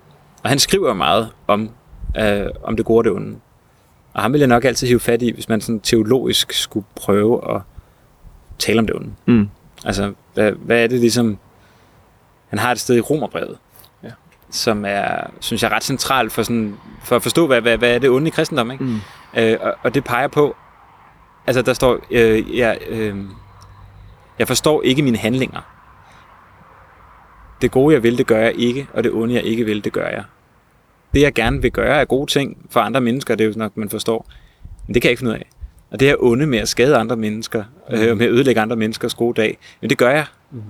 Og 0.43 0.49
han 0.49 0.59
skriver 0.59 0.93
meget 0.93 1.29
om, 1.47 1.69
øh, 2.19 2.45
om 2.63 2.75
det 2.75 2.85
gode 2.85 2.99
og 2.99 3.03
det 3.03 3.11
onde. 3.11 3.35
Og 4.13 4.21
ham 4.21 4.33
vil 4.33 4.39
jeg 4.39 4.47
nok 4.47 4.65
altid 4.65 4.87
hive 4.87 4.99
fat 4.99 5.21
i, 5.21 5.31
hvis 5.31 5.49
man 5.49 5.61
sådan 5.61 5.79
teologisk 5.79 6.53
skulle 6.53 6.85
prøve 6.95 7.55
at 7.55 7.61
tale 8.59 8.79
om 8.79 8.87
det 8.87 8.95
onde. 8.95 9.09
Mm. 9.25 9.49
Altså, 9.85 10.13
hvad, 10.33 10.51
hvad 10.51 10.83
er 10.83 10.87
det 10.87 10.99
ligesom... 10.99 11.37
Han 12.49 12.59
har 12.59 12.71
et 12.71 12.79
sted 12.79 12.95
i 12.95 13.01
Romerbrevet, 13.01 13.57
ja. 14.03 14.09
som 14.49 14.85
er, 14.85 15.07
synes 15.39 15.63
jeg, 15.63 15.71
ret 15.71 15.83
centralt 15.83 16.31
for, 16.31 16.43
sådan, 16.43 16.75
for 17.03 17.15
at 17.15 17.23
forstå, 17.23 17.47
hvad, 17.47 17.61
hvad, 17.61 17.77
hvad 17.77 17.95
er 17.95 17.99
det 17.99 18.09
onde 18.09 18.27
i 18.27 18.29
kristendom. 18.29 18.71
Ikke? 18.71 18.83
Mm. 18.83 18.99
Øh, 19.37 19.57
og, 19.61 19.73
og 19.83 19.93
det 19.93 20.03
peger 20.03 20.27
på, 20.27 20.55
altså 21.47 21.61
der 21.61 21.73
står, 21.73 21.99
øh, 22.11 22.57
jeg, 22.57 22.77
øh, 22.89 23.15
jeg 24.39 24.47
forstår 24.47 24.81
ikke 24.81 25.01
mine 25.01 25.17
handlinger. 25.17 25.61
Det 27.61 27.71
gode, 27.71 27.93
jeg 27.93 28.03
vil, 28.03 28.17
det 28.17 28.27
gør 28.27 28.39
jeg 28.39 28.53
ikke, 28.55 28.87
og 28.93 29.03
det 29.03 29.11
onde, 29.11 29.33
jeg 29.33 29.43
ikke 29.43 29.65
vil, 29.65 29.83
det 29.83 29.93
gør 29.93 30.07
jeg 30.07 30.23
det, 31.13 31.21
jeg 31.21 31.33
gerne 31.33 31.61
vil 31.61 31.71
gøre, 31.71 32.01
er 32.01 32.05
gode 32.05 32.31
ting 32.31 32.57
for 32.69 32.79
andre 32.79 33.01
mennesker, 33.01 33.35
det 33.35 33.43
er 33.43 33.47
jo 33.47 33.53
nok, 33.57 33.77
man 33.77 33.89
forstår. 33.89 34.25
Men 34.87 34.93
det 34.93 35.01
kan 35.01 35.07
jeg 35.09 35.11
ikke 35.11 35.19
finde 35.19 35.31
ud 35.31 35.35
af. 35.35 35.49
Og 35.91 35.99
det 35.99 36.07
her 36.07 36.15
onde 36.19 36.47
med 36.47 36.59
at 36.59 36.69
skade 36.69 36.95
andre 36.95 37.15
mennesker, 37.15 37.63
øh, 37.89 38.11
mm. 38.11 38.17
med 38.17 38.25
at 38.25 38.31
ødelægge 38.31 38.61
andre 38.61 38.75
menneskers 38.75 39.13
gode 39.13 39.41
dag, 39.41 39.57
men 39.81 39.89
det 39.89 39.97
gør 39.97 40.09
jeg. 40.09 40.25
Mm. 40.51 40.61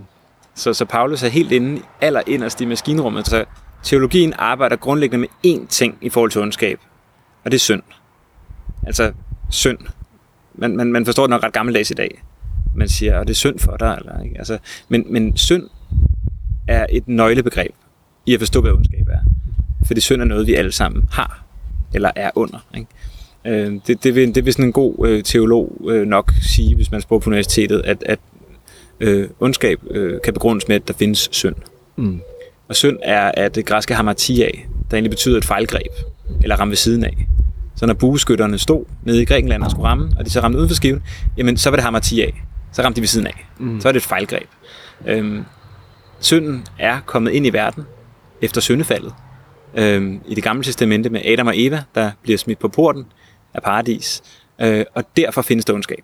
Så, 0.55 0.73
så 0.73 0.85
Paulus 0.85 1.23
er 1.23 1.27
helt 1.27 1.51
inde, 1.51 1.81
aller 2.01 2.21
inderst 2.27 2.61
i 2.61 2.65
maskinrummet. 2.65 3.27
Så 3.27 3.45
teologien 3.83 4.33
arbejder 4.37 4.75
grundlæggende 4.75 5.27
med 5.27 5.53
én 5.55 5.67
ting 5.67 5.97
i 6.01 6.09
forhold 6.09 6.31
til 6.31 6.41
ondskab, 6.41 6.79
og 7.43 7.51
det 7.51 7.57
er 7.57 7.59
synd. 7.59 7.83
Altså 8.87 9.11
synd. 9.49 9.77
Man, 10.57 10.77
man, 10.77 10.91
man 10.91 11.05
forstår 11.05 11.23
det 11.23 11.29
nok 11.29 11.43
ret 11.43 11.53
gammeldags 11.53 11.91
i 11.91 11.93
dag. 11.93 12.23
Man 12.75 12.89
siger, 12.89 13.19
at 13.19 13.27
det 13.27 13.33
er 13.33 13.35
synd 13.35 13.59
for 13.59 13.77
dig. 13.77 13.97
Eller, 13.99 14.23
ikke? 14.23 14.37
Altså, 14.37 14.57
men, 14.89 15.05
men 15.09 15.37
synd 15.37 15.63
er 16.67 16.85
et 16.89 17.07
nøglebegreb 17.07 17.71
i 18.25 18.33
at 18.33 18.39
forstå, 18.39 18.61
hvad 18.61 18.71
ondskab 18.71 19.07
er. 19.11 19.19
Fordi 19.87 20.01
synd 20.01 20.21
er 20.21 20.25
noget, 20.25 20.47
vi 20.47 20.53
alle 20.53 20.71
sammen 20.71 21.05
har, 21.11 21.43
eller 21.93 22.11
er 22.15 22.31
under. 22.35 22.67
Ikke? 22.75 22.87
Øh, 23.45 23.79
det, 23.87 24.03
det, 24.03 24.15
vil, 24.15 24.35
det 24.35 24.45
vil 24.45 24.53
sådan 24.53 24.65
en 24.65 24.71
god 24.71 25.07
øh, 25.07 25.23
teolog 25.23 25.81
øh, 25.89 26.07
nok 26.07 26.33
sige, 26.41 26.75
hvis 26.75 26.91
man 26.91 27.01
spørger 27.01 27.21
på 27.21 27.29
universitetet, 27.29 27.81
at, 27.85 28.03
at 28.05 28.19
øh, 28.99 29.29
ondskab 29.39 29.79
øh, 29.89 30.21
kan 30.23 30.33
begrundes 30.33 30.67
med, 30.67 30.75
at 30.75 30.87
der 30.87 30.93
findes 30.93 31.29
synd. 31.31 31.55
Mm. 31.95 32.21
Og 32.67 32.75
synd 32.75 32.97
er 33.03 33.31
at 33.33 33.55
det 33.55 33.65
græske 33.65 33.95
hamartia, 33.95 34.49
der 34.91 34.97
egentlig 34.97 35.11
betyder 35.11 35.37
et 35.37 35.45
fejlgreb, 35.45 35.91
eller 36.43 36.55
ramme 36.55 36.69
ved 36.69 36.77
siden 36.77 37.03
af. 37.03 37.27
Så 37.77 37.85
når 37.85 37.93
bueskytterne 37.93 38.57
stod 38.57 38.85
nede 39.03 39.21
i 39.21 39.25
Grækenland 39.25 39.63
og 39.63 39.71
skulle 39.71 39.87
ramme, 39.87 40.11
og 40.19 40.25
de 40.25 40.29
så 40.29 40.39
ramte 40.39 40.57
uden 40.57 40.69
for 40.69 40.75
skiven, 40.75 41.03
jamen 41.37 41.57
så 41.57 41.69
var 41.69 41.77
det 41.77 41.83
hamartia. 41.83 42.31
Så 42.71 42.81
ramte 42.81 42.95
de 42.95 43.01
ved 43.01 43.07
siden 43.07 43.27
af. 43.27 43.47
Mm. 43.59 43.81
Så 43.81 43.87
var 43.87 43.91
det 43.91 43.99
et 43.99 44.05
fejlgreb. 44.05 44.47
Øhm, 45.05 45.45
synden 46.19 46.65
er 46.79 46.99
kommet 47.05 47.31
ind 47.31 47.45
i 47.45 47.49
verden 47.49 47.83
efter 48.41 48.61
syndefaldet 48.61 49.13
øh, 49.73 50.13
i 50.27 50.35
det 50.35 50.43
gamle 50.43 50.63
testamente 50.63 51.09
med 51.09 51.21
Adam 51.25 51.47
og 51.47 51.53
Eva, 51.55 51.83
der 51.95 52.11
bliver 52.21 52.37
smidt 52.37 52.59
på 52.59 52.67
porten 52.67 53.05
af 53.53 53.63
paradis. 53.63 54.21
Øh, 54.61 54.85
og 54.93 55.03
derfor 55.17 55.41
findes 55.41 55.65
der 55.65 55.73
ondskab. 55.73 56.03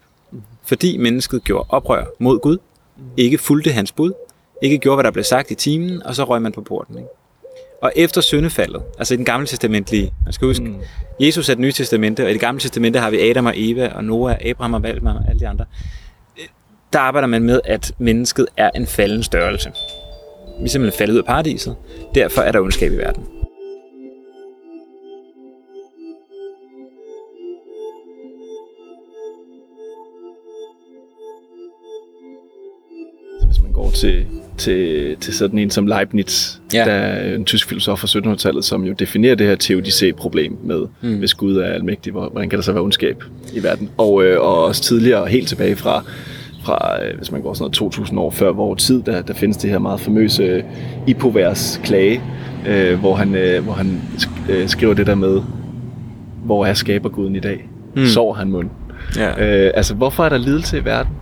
Fordi 0.65 0.97
mennesket 0.97 1.43
gjorde 1.43 1.65
oprør 1.69 2.05
mod 2.19 2.39
Gud, 2.39 2.57
ikke 3.17 3.37
fulgte 3.37 3.71
hans 3.71 3.91
bud, 3.91 4.11
ikke 4.61 4.77
gjorde, 4.77 4.95
hvad 4.95 5.03
der 5.03 5.11
blev 5.11 5.23
sagt 5.23 5.51
i 5.51 5.55
timen, 5.55 6.03
og 6.03 6.15
så 6.15 6.23
røg 6.23 6.41
man 6.41 6.51
på 6.51 6.61
porten. 6.61 6.97
Ikke? 6.97 7.09
Og 7.83 7.91
efter 7.95 8.21
syndefaldet, 8.21 8.81
altså 8.97 9.13
i 9.13 9.17
den 9.17 9.25
gamle 9.25 9.47
testamentlige, 9.47 10.13
man 10.25 10.33
skal 10.33 10.47
huske, 10.47 10.63
mm. 10.65 10.75
Jesus 11.19 11.49
er 11.49 11.53
det 11.53 11.61
nye 11.61 11.71
testamente, 11.71 12.23
og 12.23 12.29
i 12.29 12.33
det 12.33 12.41
gamle 12.41 12.61
testamente 12.61 12.99
har 12.99 13.09
vi 13.09 13.29
Adam 13.29 13.45
og 13.45 13.53
Eva, 13.55 13.87
og 13.87 14.03
Noah, 14.03 14.37
Abraham 14.45 14.73
og 14.73 14.83
Valdemar 14.83 15.13
og 15.13 15.29
alle 15.29 15.39
de 15.39 15.47
andre. 15.47 15.65
Der 16.93 16.99
arbejder 16.99 17.27
man 17.27 17.43
med, 17.43 17.59
at 17.65 17.91
mennesket 17.97 18.47
er 18.57 18.69
en 18.75 18.87
falden 18.87 19.23
størrelse. 19.23 19.71
Vi 20.59 20.65
er 20.65 20.69
simpelthen 20.69 20.97
faldet 20.97 21.13
ud 21.13 21.19
af 21.19 21.25
paradiset. 21.25 21.75
Derfor 22.15 22.41
er 22.41 22.51
der 22.51 22.59
ondskab 22.59 22.91
i 22.91 22.97
verden. 22.97 23.23
Hvis 33.45 33.61
man 33.61 33.71
går 33.71 33.91
til, 33.91 34.27
til, 34.57 35.15
til 35.19 35.33
sådan 35.33 35.59
en 35.59 35.69
som 35.69 35.87
Leibniz, 35.87 36.57
Ja. 36.73 36.79
der 36.79 36.91
er 36.91 37.35
en 37.35 37.45
tysk 37.45 37.67
filosof 37.69 37.99
fra 37.99 38.07
1700-tallet, 38.07 38.65
som 38.65 38.83
jo 38.83 38.93
definerer 38.93 39.35
det 39.35 39.47
her 39.47 39.55
teodicé-problem 39.63 40.57
med, 40.63 40.81
Mm. 41.01 41.17
hvis 41.17 41.33
Gud 41.33 41.57
er 41.57 41.65
almægtig, 41.65 42.11
hvor- 42.11 42.29
hvordan 42.29 42.49
kan 42.49 42.57
der 42.59 42.63
så 42.63 42.71
være 42.71 42.83
ondskab 42.83 43.23
i 43.53 43.63
verden? 43.63 43.89
Og, 43.97 44.23
øh, 44.23 44.39
og 44.41 44.63
også 44.63 44.81
tidligere, 44.83 45.25
helt 45.27 45.47
tilbage 45.47 45.75
fra, 45.75 46.03
fra 46.65 47.03
øh, 47.05 47.17
hvis 47.17 47.31
man 47.31 47.41
går 47.41 47.53
sådan 47.53 47.63
noget 47.63 47.73
2000 47.73 48.19
år 48.19 48.29
før 48.29 48.51
vores 48.51 48.83
tid, 48.83 49.01
der, 49.03 49.21
der 49.21 49.33
findes 49.33 49.57
det 49.57 49.69
her 49.69 49.79
meget 49.79 49.99
famøse 49.99 50.63
Ipovers 51.07 51.81
klage, 51.83 52.21
øh, 52.67 52.99
hvor 52.99 53.15
han, 53.15 53.35
øh, 53.35 53.63
hvor 53.63 53.73
han 53.73 54.01
øh, 54.49 54.67
skriver 54.67 54.93
det 54.93 55.07
der 55.07 55.15
med, 55.15 55.41
hvor 56.45 56.65
er 56.65 56.73
skaberguden 56.73 57.35
i 57.35 57.39
dag? 57.39 57.69
Mm. 57.95 58.05
Sår 58.05 58.33
han 58.33 58.49
mund? 58.51 58.69
Ja. 59.17 59.65
Øh, 59.65 59.71
altså, 59.75 59.95
hvorfor 59.95 60.23
er 60.25 60.29
der 60.29 60.37
lidelse 60.37 60.77
i 60.77 60.85
verden, 60.85 61.13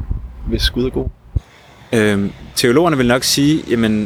hvis 0.47 0.69
Gud 0.69 0.85
er 0.85 0.89
god? 0.89 1.07
Øhm, 1.93 2.31
teologerne 2.55 2.97
vil 2.97 3.07
nok 3.07 3.23
sige, 3.23 3.63
jamen, 3.69 4.01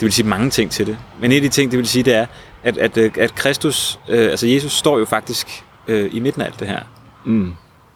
det 0.00 0.02
vil 0.02 0.12
sige 0.12 0.26
mange 0.26 0.50
ting 0.50 0.70
til 0.70 0.86
det. 0.86 0.98
Men 1.20 1.32
en 1.32 1.36
af 1.36 1.42
de 1.42 1.48
ting, 1.48 1.70
det 1.70 1.78
vil 1.78 1.88
sige, 1.88 2.02
det 2.02 2.14
er, 2.14 2.26
at, 2.62 2.78
at, 2.78 2.96
øh, 2.96 3.10
at 3.18 3.34
Kristus, 3.34 3.98
øh, 4.08 4.30
altså 4.30 4.46
Jesus, 4.46 4.72
står 4.72 4.98
jo 4.98 5.04
faktisk 5.04 5.64
øh, 5.88 6.10
i 6.12 6.20
midten 6.20 6.42
af 6.42 6.46
alt 6.46 6.60
det 6.60 6.68
her. 6.68 6.80
Mm. 7.24 7.52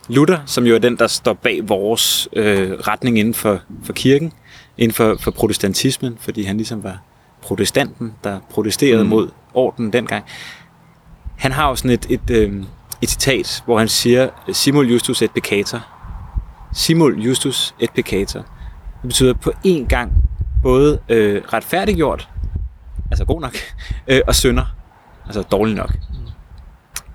Luther, 0.09 0.39
som 0.47 0.67
jo 0.67 0.75
er 0.75 0.79
den, 0.79 0.97
der 0.97 1.07
står 1.07 1.33
bag 1.33 1.69
vores 1.69 2.29
øh, 2.33 2.71
retning 2.71 3.19
inden 3.19 3.35
for, 3.35 3.61
for 3.85 3.93
kirken, 3.93 4.33
inden 4.79 4.95
for, 4.95 5.17
for 5.21 5.31
protestantismen, 5.31 6.17
fordi 6.21 6.43
han 6.43 6.57
ligesom 6.57 6.85
var 6.85 6.99
protestanten, 7.43 8.15
der 8.25 8.41
protesterede 8.51 9.05
mm. 9.05 9.11
Mod 9.11 9.29
ordenen 9.55 9.93
dengang. 9.93 10.25
Han 11.37 11.53
har 11.53 11.69
jo 11.69 11.77
sådan 11.77 11.91
et, 11.91 12.07
et, 12.11 12.31
øh, 12.31 12.63
et 13.03 13.11
citat, 13.11 13.63
hvor 13.65 13.79
han 13.79 13.89
siger, 13.89 14.29
simul 14.53 14.91
justus 14.91 15.23
et 15.23 15.31
peccator. 15.31 15.87
Simul 16.73 17.23
justus 17.23 17.75
et 17.81 17.91
peccator. 17.95 18.41
Det 19.03 19.09
betyder 19.09 19.35
på 19.35 19.53
én 19.67 19.87
gang 19.87 20.13
både 20.63 20.99
øh, 21.09 21.43
retfærdiggjort, 21.53 22.29
altså 23.11 23.25
god 23.25 23.41
nok, 23.41 23.57
øh, 24.09 24.21
og 24.27 24.35
synder, 24.35 24.65
altså 25.27 25.43
dårlig 25.43 25.75
nok. 25.75 25.93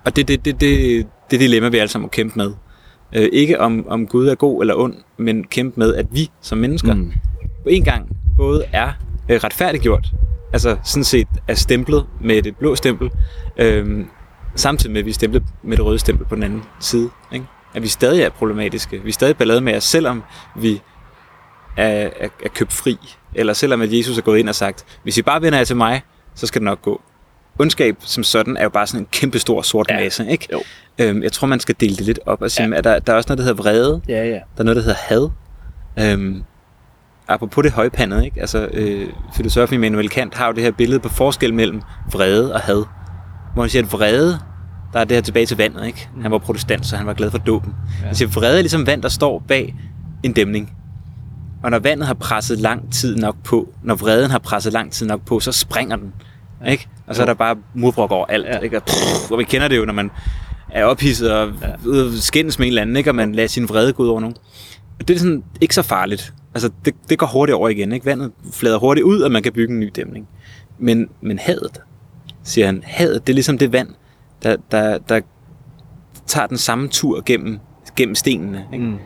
Og 0.06 0.16
det 0.16 0.22
er 0.22 0.26
det, 0.26 0.46
det, 0.46 0.62
det, 0.62 1.08
det 1.32 1.40
dilemma, 1.40 1.70
vi 1.70 1.78
alle 1.78 1.90
sammen 1.90 2.06
må 2.06 2.10
kæmpe 2.10 2.34
med. 2.36 2.54
Øh, 3.16 3.30
ikke 3.34 3.62
om, 3.62 3.88
om 3.88 4.08
Gud 4.08 4.28
er 4.28 4.36
god 4.36 4.62
eller 4.62 4.76
ond, 4.76 4.96
men 5.18 5.44
kæmpe 5.44 5.80
med, 5.80 5.96
at 5.96 6.06
vi 6.12 6.32
som 6.42 6.58
mennesker 6.58 6.94
mm. 6.94 7.14
På 7.64 7.70
en 7.70 7.84
gang 7.84 8.18
både 8.38 8.64
er 8.74 8.92
øh, 9.30 9.40
retfærdiggjort, 9.44 10.08
altså 10.54 10.78
sådan 10.84 11.04
set 11.04 11.28
er 11.48 11.54
stemplet 11.54 12.06
med 12.22 12.42
det 12.42 12.58
blå 12.58 12.76
stempel, 12.76 13.10
øh, 13.58 14.06
samtidig 14.56 14.92
med, 14.92 15.00
at 15.00 15.06
vi 15.06 15.10
er 15.10 15.14
stemplet 15.14 15.44
med 15.64 15.78
det 15.78 15.86
røde 15.86 16.00
stempel 16.00 16.26
på 16.26 16.36
den 16.36 16.44
anden 16.44 16.64
side. 16.80 17.10
Ikke? 17.34 17.46
At 17.76 17.82
vi 17.82 17.88
stadig 17.88 18.22
er 18.22 18.30
problematiske. 18.30 19.02
Vi 19.04 19.10
er 19.10 19.14
stadig 19.14 19.38
ballade 19.38 19.62
med 19.62 19.78
os, 19.78 19.84
selvom 19.84 20.24
vi 20.56 20.82
er, 21.78 21.88
er, 21.88 22.10
er 22.46 22.50
købt 22.54 22.74
fri. 22.74 22.98
Eller 23.34 23.54
selvom 23.54 23.82
at 23.82 23.94
Jesus 23.98 24.18
er 24.18 24.22
gået 24.22 24.40
ind 24.40 24.50
og 24.50 24.56
sagt, 24.56 24.86
hvis 25.04 25.18
I 25.18 25.22
bare 25.22 25.42
vender 25.42 25.60
jer 25.60 25.66
til 25.66 25.76
mig, 25.76 26.02
så 26.36 26.48
skal 26.48 26.62
det 26.62 26.66
nok 26.66 26.82
gå. 26.82 27.02
Ondskab 27.60 27.96
som 28.00 28.24
sådan 28.24 28.58
er 28.58 28.64
jo 28.64 28.70
bare 28.70 28.88
sådan 28.88 29.00
en 29.02 29.08
kæmpe 29.12 29.40
stor 29.40 29.62
sort 29.62 29.88
Ja. 29.90 30.00
masse. 30.00 30.28
Ikke? 30.30 30.48
Jo. 30.52 30.62
Øhm, 31.00 31.24
jeg 31.24 31.32
tror, 31.32 31.48
man 31.48 31.60
skal 31.60 31.76
dele 31.80 31.96
det 31.96 32.06
lidt 32.06 32.20
op 32.26 32.42
og 32.42 32.52
sige, 32.52 32.68
Ja. 32.70 32.76
at 32.78 32.84
der, 32.84 33.00
der 33.00 33.14
er 33.14 33.18
også 33.18 33.28
noget, 33.30 33.38
der 33.38 33.44
hedder 33.44 33.62
vrede. 33.64 34.02
Ja, 34.08 34.26
ja. 34.26 34.32
Der 34.34 34.40
er 34.60 34.64
noget, 34.64 34.76
der 34.76 34.82
hedder 34.84 34.98
had. 34.98 35.30
Øhm, 36.00 36.44
apropos 37.28 37.64
det 37.64 37.72
højpandede, 37.72 38.26
ikke? 38.26 38.40
Altså, 38.42 38.70
øh, 38.74 39.10
filosofen 39.36 39.76
Immanuel 39.76 40.10
Kant 40.10 40.36
har 40.36 40.48
jo 40.48 40.54
det 40.54 40.64
her 40.64 40.72
billede 40.72 41.00
på 41.00 41.10
forskel 41.10 41.54
mellem 41.54 41.82
vrede 42.12 42.54
og 42.54 42.60
had. 42.60 42.84
Hvor 43.54 43.64
han 43.64 43.70
siger, 43.70 43.84
at 43.84 43.92
vrede, 43.92 44.40
der 44.96 45.02
er 45.02 45.06
det 45.06 45.18
her 45.18 45.22
tilbage 45.22 45.46
til 45.46 45.58
vandet, 45.58 45.86
ikke? 45.86 46.10
Han 46.22 46.32
var 46.32 46.38
protestant, 46.38 46.86
så 46.86 46.98
han 46.98 47.08
var 47.08 47.14
glad 47.14 47.32
for 47.32 47.38
dåben. 47.38 47.74
Ja. 48.04 48.10
At 48.10 48.36
vrede 48.36 48.58
er 48.58 48.62
ligesom 48.62 48.88
vand, 48.88 49.02
der 49.02 49.10
står 49.10 49.44
bag 49.48 49.76
en 50.24 50.34
dæmning. 50.34 50.74
Og 51.64 51.72
når 51.72 51.80
vandet 51.80 52.08
har 52.08 52.14
presset 52.14 52.60
lang 52.60 52.94
tid 52.94 53.16
nok 53.16 53.36
på, 53.44 53.74
når 53.84 53.96
vreden 53.96 54.32
har 54.32 54.40
presset 54.40 54.74
lang 54.74 54.92
tid 54.92 55.08
nok 55.08 55.26
på, 55.26 55.40
så 55.40 55.52
springer 55.52 55.96
den. 55.96 56.14
Ja. 56.66 56.72
Ikke? 56.72 56.88
Og 57.08 57.16
så 57.16 57.22
er 57.22 57.26
der 57.26 57.34
bare 57.34 57.56
murbrok 57.74 58.12
over 58.12 58.26
alt. 58.26 58.46
Ja. 58.46 58.58
Ikke? 58.60 58.78
Og, 58.78 58.84
pff, 58.84 59.32
og 59.32 59.40
vi 59.40 59.44
kender 59.44 59.68
det 59.68 59.78
jo, 59.78 59.86
når 59.86 59.94
man 59.94 60.12
er 60.72 60.86
ophidset 60.86 61.32
og 61.32 61.54
ja. 61.62 62.18
skændes 62.20 62.60
med 62.60 62.68
en 62.68 62.72
eller 62.72 62.82
anden, 62.82 62.96
ikke? 62.96 63.10
og 63.10 63.16
man 63.16 63.36
lader 63.36 63.48
sin 63.48 63.70
vrede 63.70 63.94
gå 63.94 64.04
ud 64.04 64.08
over 64.08 64.20
nogen. 64.20 64.36
Og 65.00 65.08
det 65.08 65.16
er 65.16 65.20
sådan 65.20 65.44
ikke 65.62 65.76
så 65.76 65.82
farligt. 65.82 66.34
Altså, 66.54 66.70
det, 66.86 66.94
det 67.10 67.20
går 67.20 67.28
hurtigt 67.28 67.56
over 67.56 67.70
igen. 67.70 67.92
Ikke? 67.92 68.06
Vandet 68.06 68.32
flader 68.54 68.78
hurtigt 68.78 69.04
ud, 69.04 69.20
og 69.20 69.32
man 69.32 69.44
kan 69.44 69.54
bygge 69.54 69.74
en 69.74 69.80
ny 69.80 69.92
dæmning. 69.96 70.28
Men, 70.80 71.10
men 71.22 71.40
hadet, 71.40 71.82
siger 72.44 72.66
han, 72.66 72.84
hadet, 72.86 73.28
det 73.28 73.34
er 73.34 73.36
ligesom 73.36 73.58
det 73.58 73.74
vand, 73.74 73.90
der, 74.46 74.56
der, 74.72 74.98
der 74.98 75.22
tager 76.28 76.48
den 76.48 76.58
samme 76.58 76.88
tur 76.88 77.22
gennem, 77.26 77.60
gennem 77.96 78.16
stenene. 78.16 78.66
Ikke? 78.74 78.86
Mm. 78.86 78.98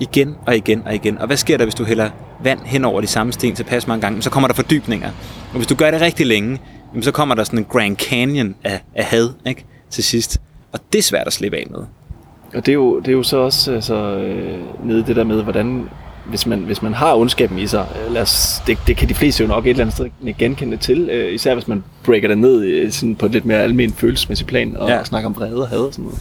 igen 0.00 0.36
og 0.46 0.56
igen 0.56 0.82
og 0.86 0.94
igen. 0.94 1.18
Og 1.18 1.26
hvad 1.26 1.36
sker 1.36 1.56
der, 1.56 1.64
hvis 1.64 1.74
du 1.74 1.84
hælder 1.84 2.10
vand 2.44 2.60
hen 2.64 2.84
over 2.84 3.00
de 3.00 3.06
samme 3.06 3.32
sten 3.32 3.54
til 3.54 3.64
pas 3.64 3.86
mange 3.86 4.00
gange? 4.00 4.22
Så 4.22 4.30
kommer 4.30 4.48
der 4.48 4.54
fordybninger. 4.54 5.10
Og 5.50 5.56
hvis 5.56 5.66
du 5.66 5.74
gør 5.74 5.90
det 5.90 6.00
rigtig 6.00 6.26
længe, 6.26 6.60
så 7.00 7.12
kommer 7.12 7.34
der 7.34 7.44
sådan 7.44 7.58
en 7.58 7.64
Grand 7.64 7.96
Canyon 7.96 8.54
af, 8.64 8.80
af 8.94 9.04
had 9.04 9.28
ikke? 9.46 9.64
til 9.90 10.04
sidst. 10.04 10.40
Og 10.72 10.80
det 10.92 10.98
er 10.98 11.02
svært 11.02 11.26
at 11.26 11.32
slippe 11.32 11.56
af 11.56 11.66
med. 11.70 11.80
Og 12.54 12.66
det 12.66 12.68
er 12.68 12.74
jo, 12.74 13.00
det 13.00 13.08
er 13.08 13.12
jo 13.12 13.22
så 13.22 13.36
også 13.36 13.72
altså, 13.72 13.94
øh, 13.94 14.86
nede 14.86 15.06
det 15.06 15.16
der 15.16 15.24
med, 15.24 15.42
hvordan 15.42 15.88
hvis 16.26 16.46
man, 16.46 16.58
hvis 16.58 16.82
man 16.82 16.94
har 16.94 17.14
ondskaben 17.14 17.58
i 17.58 17.66
sig, 17.66 17.86
øh, 18.06 18.12
lad 18.12 18.22
os, 18.22 18.62
det, 18.66 18.78
det 18.86 18.96
kan 18.96 19.08
de 19.08 19.14
fleste 19.14 19.42
jo 19.42 19.48
nok 19.48 19.66
et 19.66 19.70
eller 19.70 19.84
andet 19.84 19.94
sted 19.96 20.06
genkende 20.38 20.76
til, 20.76 21.08
øh, 21.12 21.34
især 21.34 21.54
hvis 21.54 21.68
man 21.68 21.84
breaker 22.04 22.28
det 22.28 22.38
ned 22.38 22.64
øh, 22.64 22.90
sådan 22.92 23.16
på 23.16 23.26
et 23.26 23.32
lidt 23.32 23.44
mere 23.44 23.58
almen 23.62 23.92
følelsesmæssigt 23.92 24.48
plan, 24.48 24.76
og 24.76 24.88
Ja. 24.88 25.04
snakker 25.04 25.28
om 25.28 25.36
vrede 25.36 25.62
og 25.62 25.68
had 25.68 25.78
og 25.78 25.92
sådan 25.92 26.04
noget. 26.04 26.18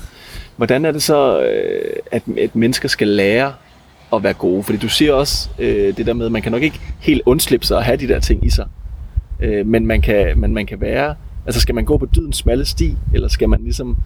Hvordan 0.58 0.86
er 0.86 0.92
det 0.92 1.04
så, 1.04 1.42
øh, 1.42 1.96
at 2.12 2.24
et 2.38 2.56
mennesker 2.56 2.90
skal 2.90 3.08
lære 3.08 3.54
at 4.14 4.24
være 4.24 4.34
gode? 4.34 4.64
Fordi 4.64 4.78
du 4.78 4.90
siger 4.90 5.14
også 5.14 5.50
øh, 5.60 5.98
det 5.98 6.06
der 6.06 6.14
med, 6.14 6.26
at 6.26 6.32
man 6.32 6.42
kan 6.42 6.52
nok 6.52 6.62
ikke 6.64 6.80
helt 7.00 7.22
undslippe 7.26 7.66
sig 7.66 7.78
at 7.78 7.84
have 7.84 7.98
de 7.98 8.08
der 8.08 8.20
ting 8.20 8.46
i 8.46 8.50
sig. 8.50 8.66
Øh, 9.42 9.66
men, 9.68 9.86
man 9.86 10.02
kan, 10.02 10.40
men 10.40 10.54
man 10.54 10.66
kan 10.66 10.82
være, 10.82 11.16
altså 11.46 11.62
skal 11.62 11.76
man 11.76 11.86
gå 11.86 11.98
på 11.98 12.06
dydens 12.16 12.38
smalle 12.38 12.66
sti, 12.66 12.96
eller 13.14 13.28
skal 13.28 13.50
man 13.50 13.60
ligesom 13.64 13.98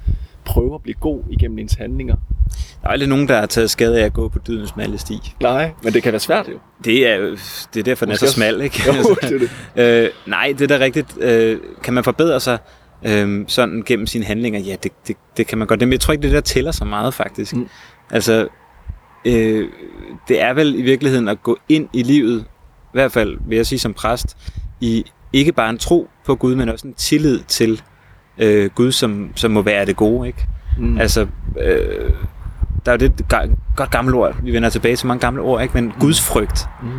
prøve 0.46 0.76
at 0.76 0.82
blive 0.82 0.96
god 1.00 1.24
igennem 1.30 1.60
ens 1.60 1.74
handlinger? 1.74 2.16
Der 2.82 2.88
er 2.88 2.92
aldrig 2.92 3.10
nogen, 3.10 3.28
der 3.28 3.40
har 3.40 3.46
taget 3.46 3.70
skade 3.70 4.02
af 4.02 4.06
at 4.06 4.14
gå 4.14 4.28
på 4.30 4.40
dydens 4.48 4.70
smalle 4.70 4.98
sti. 4.98 5.34
Nej, 5.42 5.72
men 5.84 5.94
det 5.94 6.04
kan 6.04 6.12
være 6.12 6.20
svært 6.20 6.48
jo. 6.48 6.60
Det 6.86 7.08
er, 7.08 7.18
det 7.74 7.80
er 7.80 7.84
derfor, 7.84 8.06
den 8.06 8.12
er 8.14 8.18
så 8.18 8.32
smal, 8.32 8.62
ikke? 8.62 8.82
Jo, 8.88 8.94
det 9.22 9.32
er 9.32 9.48
det. 9.76 10.04
øh, 10.06 10.10
nej, 10.26 10.54
det 10.60 10.72
er 10.72 10.78
da 10.78 10.84
rigtigt. 10.84 11.18
Øh, 11.22 11.58
kan 11.84 11.94
man 11.94 12.04
forbedre 12.04 12.40
sig 12.40 12.58
øh, 13.06 13.46
sådan 13.48 13.84
gennem 13.86 14.08
sine 14.08 14.26
handlinger? 14.26 14.60
Ja, 14.60 14.76
det, 14.84 14.92
det, 15.08 15.16
det 15.38 15.48
kan 15.48 15.58
man 15.58 15.68
godt. 15.68 15.80
Men 15.80 15.92
jeg 15.92 16.00
tror 16.00 16.12
ikke, 16.12 16.22
det 16.22 16.32
der 16.32 16.42
tæller 16.42 16.72
så 16.72 16.86
meget, 16.86 17.14
faktisk. 17.14 17.56
Mm. 17.56 17.70
Altså, 18.12 18.48
øh, 19.26 19.70
det 20.28 20.42
er 20.42 20.54
vel 20.54 20.76
i 20.76 20.82
virkeligheden 20.82 21.28
at 21.28 21.44
gå 21.44 21.58
ind 21.70 21.90
i 21.94 22.04
livet, 22.04 22.46
i 22.84 22.94
hvert 22.94 23.12
fald 23.12 23.38
vil 23.48 23.56
jeg 23.56 23.66
sige 23.66 23.80
som 23.80 23.94
præst, 23.94 24.38
i 24.82 25.06
ikke 25.34 25.52
bare 25.52 25.70
en 25.70 25.78
tro 25.78 26.10
på 26.26 26.36
Gud, 26.36 26.56
men 26.56 26.70
også 26.70 26.88
en 26.88 26.94
tillid 26.94 27.40
til 27.48 27.82
øh, 28.38 28.70
Gud, 28.76 28.92
som, 28.92 29.30
som 29.36 29.52
må 29.52 29.62
være 29.62 29.86
det 29.86 29.96
gode, 29.96 30.28
ikke? 30.28 30.46
Mm. 30.80 30.98
Altså, 30.98 31.28
øh, 31.62 32.12
der 32.86 32.92
er 32.92 32.98
jo 33.02 33.08
det 33.08 33.12
ga- 33.34 33.50
godt 33.76 33.92
gamle 33.92 34.16
ord. 34.16 34.36
Vi 34.44 34.54
vender 34.54 34.70
tilbage 34.70 34.96
til 34.96 35.08
mange 35.08 35.20
gamle 35.22 35.42
ord, 35.42 35.62
ikke? 35.62 35.74
Men 35.74 35.92
Guds 36.00 36.22
frygt. 36.22 36.66
Mm. 36.84 36.90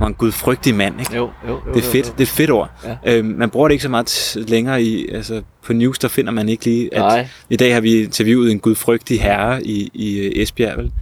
Og 0.00 0.06
en 0.06 0.14
gudfrygtig 0.14 0.74
mand, 0.74 1.00
ikke? 1.00 1.16
Jo, 1.16 1.30
jo, 1.48 1.52
jo, 1.66 1.74
Det 1.74 1.84
er 1.84 1.90
fedt, 1.90 2.06
Jo, 2.08 2.12
det 2.12 2.18
er 2.20 2.22
et 2.24 2.28
fedt 2.28 2.50
ord. 2.50 2.70
Ja. 2.84 2.96
Øhm, 3.18 3.26
man 3.28 3.50
bruger 3.50 3.68
det 3.68 3.72
ikke 3.72 3.82
så 3.82 3.88
meget 3.88 4.36
længere 4.48 4.82
i, 4.82 5.08
altså 5.08 5.42
på 5.66 5.72
news, 5.72 5.98
der 5.98 6.08
finder 6.08 6.32
man 6.32 6.48
ikke 6.48 6.64
lige, 6.64 6.94
at 6.94 7.00
Nej. 7.00 7.28
i 7.50 7.56
dag 7.56 7.74
har 7.74 7.80
vi 7.80 8.02
interviewet 8.02 8.52
en 8.52 8.58
gudfrygtig 8.58 9.20
herre 9.22 9.66
i, 9.66 9.90
i 9.94 10.18
øh, 10.18 10.32
Esbjerg, 10.42 10.78
vel? 10.78 10.92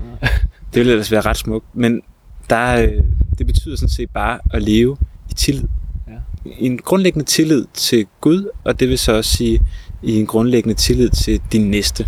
Det 0.75 0.81
ville 0.81 0.93
ellers 0.93 1.13
være 1.13 1.21
ret 1.21 1.37
smukt, 1.37 1.67
men 1.75 2.01
der, 2.51 2.83
øh, 2.83 2.89
det 3.39 3.47
betyder 3.47 3.77
sådan 3.77 3.89
set 3.89 4.11
bare 4.11 4.39
at 4.55 4.63
leve 4.63 4.97
i 5.31 5.35
tillid. 5.35 5.65
I 6.45 6.67
en 6.67 6.79
grundlæggende 6.79 7.27
tillid 7.27 7.65
til 7.75 8.07
Gud, 8.21 8.49
og 8.65 8.81
det 8.81 8.89
vil 8.89 8.99
så 8.99 9.13
også 9.13 9.37
sige 9.37 9.61
i 10.03 10.21
en 10.21 10.27
grundlæggende 10.27 10.75
tillid 10.75 11.09
til 11.11 11.41
din 11.53 11.71
næste. 11.71 12.07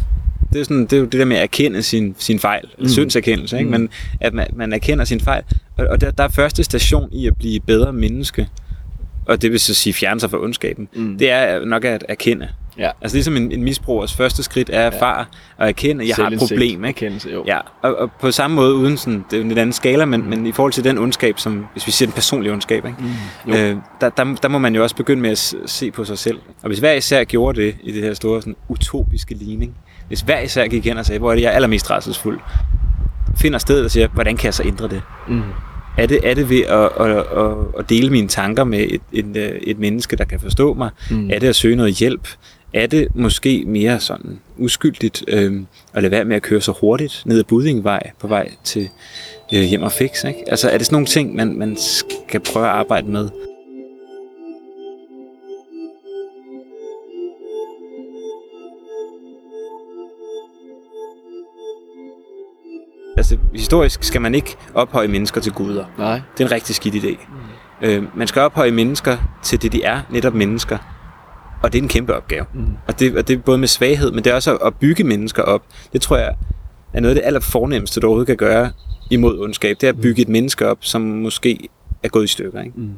Det 0.53 0.61
er, 0.61 0.65
sådan, 0.65 0.83
det 0.83 0.93
er 0.93 0.97
jo 0.97 1.05
det 1.05 1.13
der 1.13 1.25
med 1.25 1.37
at 1.37 1.43
erkende 1.43 1.83
sin, 1.83 2.15
sin 2.19 2.39
fejl. 2.39 2.69
Mm. 2.79 2.89
syndserkendelse, 2.89 3.59
ikke? 3.59 3.71
Mm. 3.71 3.81
Men 3.81 3.89
at 4.21 4.35
man, 4.35 4.47
man 4.57 4.73
erkender 4.73 5.05
sin 5.05 5.21
fejl. 5.21 5.43
Og, 5.77 5.87
og 5.87 6.01
der, 6.01 6.11
der 6.11 6.25
er 6.25 6.29
første 6.29 6.65
station 6.65 7.09
i 7.13 7.27
at 7.27 7.37
blive 7.39 7.61
bedre 7.61 7.93
menneske, 7.93 8.49
og 9.27 9.43
det 9.43 9.53
vil 9.53 9.61
så 9.61 9.75
sige 9.75 9.93
fjerne 9.93 10.21
sig 10.21 10.31
fra 10.31 10.43
ondskaben, 10.43 10.89
Mm. 10.95 11.19
det 11.19 11.31
er 11.31 11.65
nok 11.65 11.85
at 11.85 12.05
erkende. 12.09 12.49
Ja. 12.79 12.91
Altså 13.01 13.17
ligesom 13.17 13.37
en, 13.37 13.53
en 13.53 13.65
misbrugers 13.65 14.15
første 14.15 14.43
skridt 14.43 14.71
er 14.73 14.87
at 14.87 14.95
erfare 14.95 15.25
og 15.57 15.69
erkende, 15.69 16.03
at 16.03 16.09
jeg 16.09 16.17
har 16.17 16.31
et 16.31 16.39
problem. 16.39 16.85
Ikke? 16.85 16.89
Erkendelse, 16.89 17.31
jo. 17.31 17.45
Ja, 17.47 17.59
og, 17.83 17.95
og 17.97 18.11
på 18.21 18.31
samme 18.31 18.55
måde 18.55 18.75
uden 18.75 18.97
sådan, 18.97 19.25
det 19.31 19.37
er 19.37 19.41
en 19.41 19.49
lidt 19.49 19.59
anden 19.59 19.73
skala, 19.73 20.05
men, 20.05 20.31
men 20.31 20.47
i 20.47 20.53
forhold 20.53 20.73
til 20.73 20.85
den 20.85 20.99
ondskab, 20.99 21.39
som, 21.39 21.67
hvis 21.73 21.87
vi 21.87 21.93
siger 21.93 22.07
den 22.07 22.15
personlige 22.15 22.53
ondskab, 22.53 22.87
ikke? 22.87 22.99
Mm. 23.47 23.53
Jo. 23.53 23.59
Øh, 23.59 23.77
der, 24.01 24.09
der, 24.09 24.35
der 24.43 24.49
må 24.49 24.59
man 24.59 24.75
jo 24.75 24.83
også 24.83 24.97
begynde 24.97 25.23
med 25.23 25.31
at 25.31 25.55
se 25.67 25.91
på 25.91 26.05
sig 26.05 26.19
selv. 26.19 26.39
Og 26.63 26.67
hvis 26.67 26.79
hver 26.79 26.93
især 26.93 27.25
gjorde 27.25 27.61
det 27.61 27.77
i 27.83 27.93
det 27.93 28.03
her 28.03 28.15
store 28.15 28.43
sådan, 28.43 28.57
utopiske 28.69 29.35
ligning, 29.35 29.75
hvis 30.09 30.21
hver 30.21 30.41
især 30.41 30.67
gik 30.67 30.85
hen 30.85 30.99
og 30.99 31.07
sagde, 31.07 31.19
hvor 31.19 31.31
er 31.31 31.35
det, 31.35 31.43
jeg 31.43 31.49
er 31.49 31.55
allermest 31.55 31.91
rædselsfuld, 31.91 32.41
finder 33.37 33.59
stedet 33.59 33.85
og 33.85 33.91
siger, 33.91 34.09
hvordan 34.09 34.37
kan 34.37 34.45
jeg 34.45 34.55
så 34.55 34.63
ændre 34.63 34.89
det? 34.89 35.03
Mm. 35.29 35.43
Er 35.97 36.07
det, 36.07 36.21
er 36.31 36.35
det 36.35 36.51
ved 36.51 36.61
at, 36.61 36.91
at, 37.01 37.17
at, 37.17 37.57
at 37.79 37.89
dele 37.89 38.11
mine 38.11 38.29
tanker 38.29 38.65
med 38.65 38.79
et, 38.79 39.01
et, 39.13 39.37
øh, 39.37 39.51
et 39.63 39.79
menneske, 39.79 40.17
der 40.17 40.25
kan 40.25 40.41
forstå 40.41 40.75
mig? 40.75 40.91
Mm. 41.11 41.31
Er 41.31 41.39
det 41.39 41.49
at 41.49 41.57
søge 41.57 41.77
noget 41.77 41.95
hjælp? 41.95 42.29
Er 42.75 42.87
det 42.87 43.09
måske 43.15 43.65
mere 43.67 44.01
sådan 44.01 44.41
uskyldigt 44.59 45.25
øh, 45.29 45.63
at 45.93 46.03
lade 46.03 46.11
være 46.11 46.25
med 46.25 46.37
at 46.37 46.43
køre 46.43 46.61
så 46.61 46.73
hurtigt 46.81 47.23
ned 47.27 47.39
ad 47.39 47.45
Budingvej 47.45 48.11
på 48.19 48.27
vej 48.27 48.53
til 48.65 48.89
øh, 49.55 49.63
hjem 49.63 49.83
og 49.83 49.93
fix? 49.93 50.25
Ikke? 50.25 50.45
Altså 50.47 50.71
er 50.71 50.79
det 50.79 50.87
sådan 50.87 50.95
nogle 50.95 51.07
ting, 51.07 51.35
man, 51.35 51.59
man 51.59 51.77
skal 52.29 52.41
prøve 52.41 52.67
at 52.67 52.73
arbejde 52.73 53.11
med? 53.11 53.29
Altså, 63.17 63.39
historisk 63.55 64.03
skal 64.05 64.21
man 64.21 64.35
ikke 64.35 64.57
ophøje 64.75 65.09
mennesker 65.09 65.41
til 65.41 65.53
guder. 65.53 65.85
Nej. 65.99 66.21
Det 66.39 66.45
er 66.45 66.49
en 66.49 66.53
rigtig 66.53 66.75
skidt 66.75 66.95
idé. 66.95 67.27
Mm. 67.29 67.87
Øh, 67.87 68.17
man 68.17 68.29
skal 68.29 68.43
ophøje 68.43 68.71
mennesker 68.71 69.17
til 69.43 69.63
det, 69.63 69.73
de 69.73 69.83
er, 69.83 70.01
netop 70.11 70.35
mennesker. 70.35 70.94
Og 71.65 71.73
det 71.73 71.79
er 71.79 71.83
en 71.83 71.89
kæmpe 71.89 72.15
opgave. 72.15 72.45
Mm. 72.55 72.61
Og, 72.87 73.01
det, 73.01 73.17
og 73.17 73.29
det 73.29 73.39
er 73.39 73.41
både 73.41 73.59
med 73.59 73.69
svaghed, 73.69 74.11
men 74.13 74.25
det 74.25 74.31
er 74.31 74.35
også 74.35 74.57
at 74.57 74.75
bygge 74.75 75.05
mennesker 75.05 75.43
op. 75.43 75.63
Det 75.93 76.01
tror 76.01 76.17
jeg 76.17 76.35
er 76.93 77.01
noget 77.01 77.15
af 77.15 77.21
det 77.21 77.27
allerfornemmeste, 77.27 78.01
du 78.01 78.07
overhovedet 78.07 78.27
kan 78.27 78.37
gøre 78.37 78.71
imod 79.11 79.39
ondskab. 79.39 79.77
Det 79.81 79.87
er 79.87 79.93
at 79.93 80.01
bygge 80.01 80.23
et 80.23 80.29
menneske 80.29 80.69
op, 80.69 80.79
som 80.81 81.03
måske 81.03 81.69
er 82.03 82.09
gået 82.09 82.25
i 82.25 82.27
stykker. 82.27 82.63
Ikke? 82.63 82.77
Mm. 82.77 82.91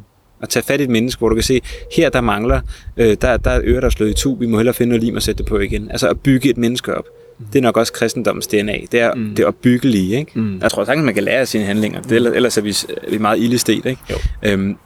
At 0.43 0.49
tage 0.49 0.63
fat 0.63 0.81
i 0.81 0.83
et 0.83 0.91
menneske, 0.91 1.19
hvor 1.19 1.29
du 1.29 1.35
kan 1.35 1.45
se, 1.45 1.61
her 1.97 2.11
der 2.11 2.21
mangler, 2.21 2.61
øh, 2.97 3.17
der, 3.21 3.37
der 3.37 3.51
er 3.51 3.61
ører, 3.65 3.81
der 3.81 3.87
er 3.87 3.91
slået 3.91 4.11
i 4.11 4.15
tu, 4.15 4.35
vi 4.35 4.47
må 4.47 4.57
hellere 4.57 4.75
finde 4.75 4.89
noget 4.89 5.05
lim 5.05 5.17
og 5.17 5.23
sætte 5.23 5.39
det 5.39 5.47
på 5.49 5.59
igen. 5.59 5.91
Altså 5.91 6.09
at 6.09 6.21
bygge 6.21 6.51
et 6.51 6.57
menneske 6.57 6.95
op. 6.95 7.05
Mm. 7.39 7.47
Det 7.47 7.59
er 7.59 7.63
nok 7.63 7.77
også 7.77 7.93
kristendommens 7.93 8.47
DNA. 8.47 8.79
Det 8.93 9.01
er 9.01 9.15
mm. 9.15 9.35
det 9.35 9.45
opbyggelige. 9.45 10.19
Ikke? 10.19 10.41
Mm. 10.41 10.59
Jeg 10.61 10.71
tror 10.71 10.85
sagtens, 10.85 11.05
man 11.05 11.15
kan 11.15 11.23
lære 11.23 11.41
af 11.41 11.49
sine 11.49 11.65
handlinger. 11.65 12.03
Det, 12.03 12.13
ellers, 12.13 12.35
ellers 12.35 12.59
er 12.59 12.63
vi, 12.63 12.77
er 13.07 13.11
vi 13.11 13.19
meget 13.19 13.39
ildestet. 13.39 13.87
Ikke? 13.87 14.01
Jo. 14.11 14.17
Øhm, 14.43 14.77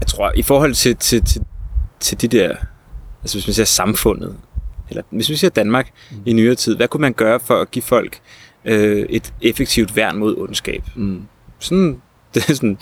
jeg 0.00 0.06
tror, 0.06 0.32
i 0.34 0.42
forhold 0.42 0.74
til, 0.74 0.96
til, 0.96 1.24
til, 1.24 1.42
til 2.02 2.20
de 2.20 2.28
der, 2.28 2.48
altså 3.22 3.36
hvis 3.36 3.46
man 3.46 3.54
siger 3.54 3.66
samfundet, 3.66 4.36
eller 4.88 5.02
hvis 5.10 5.30
vi 5.30 5.36
siger 5.36 5.50
Danmark 5.50 5.90
mm. 6.10 6.16
i 6.26 6.32
nyere 6.32 6.54
tid, 6.54 6.76
hvad 6.76 6.88
kunne 6.88 7.00
man 7.00 7.12
gøre 7.12 7.40
for 7.40 7.60
at 7.60 7.70
give 7.70 7.82
folk 7.82 8.20
øh, 8.64 9.06
et 9.10 9.32
effektivt 9.42 9.96
værn 9.96 10.16
mod 10.16 10.36
ondskab? 10.38 10.82
Mm. 10.96 11.22
Sådan, 11.58 12.02
det 12.34 12.48
er 12.50 12.54
sådan, 12.54 12.78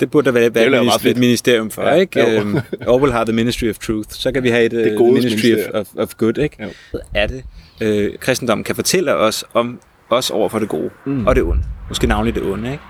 det 0.00 0.10
burde 0.10 0.24
der 0.24 0.32
være, 0.32 0.54
være 0.54 0.70
minister, 0.70 1.10
et 1.10 1.16
ministerium 1.16 1.70
for, 1.70 1.82
Ja, 1.82 1.94
ikke? 1.94 2.20
jo. 2.20 2.40
Øhm, 2.40 2.58
Orwell 2.86 3.12
har 3.12 3.24
The 3.24 3.32
Ministry 3.32 3.70
of 3.70 3.78
Truth, 3.78 4.08
så 4.10 4.32
kan 4.32 4.42
vi 4.42 4.48
have 4.48 4.64
et 4.64 4.70
Det 4.70 4.96
uh, 4.98 5.14
Ministry 5.14 5.54
of, 5.74 5.86
of 5.98 6.14
Good, 6.18 6.38
ikke? 6.38 6.56
Jo. 6.62 6.68
Er 7.14 7.26
det, 7.26 7.44
øh, 7.80 8.10
kristendommen 8.20 8.64
kan 8.64 8.74
fortælle 8.74 9.14
os 9.14 9.44
om 9.54 9.80
os 10.10 10.30
over 10.30 10.48
for 10.48 10.58
det 10.58 10.68
gode 10.68 10.90
mm. 11.06 11.26
og 11.26 11.34
det 11.34 11.42
onde. 11.42 11.62
Måske 11.88 12.06
navnligt 12.06 12.34
det 12.34 12.42
onde, 12.42 12.72
ikke? 12.72 12.82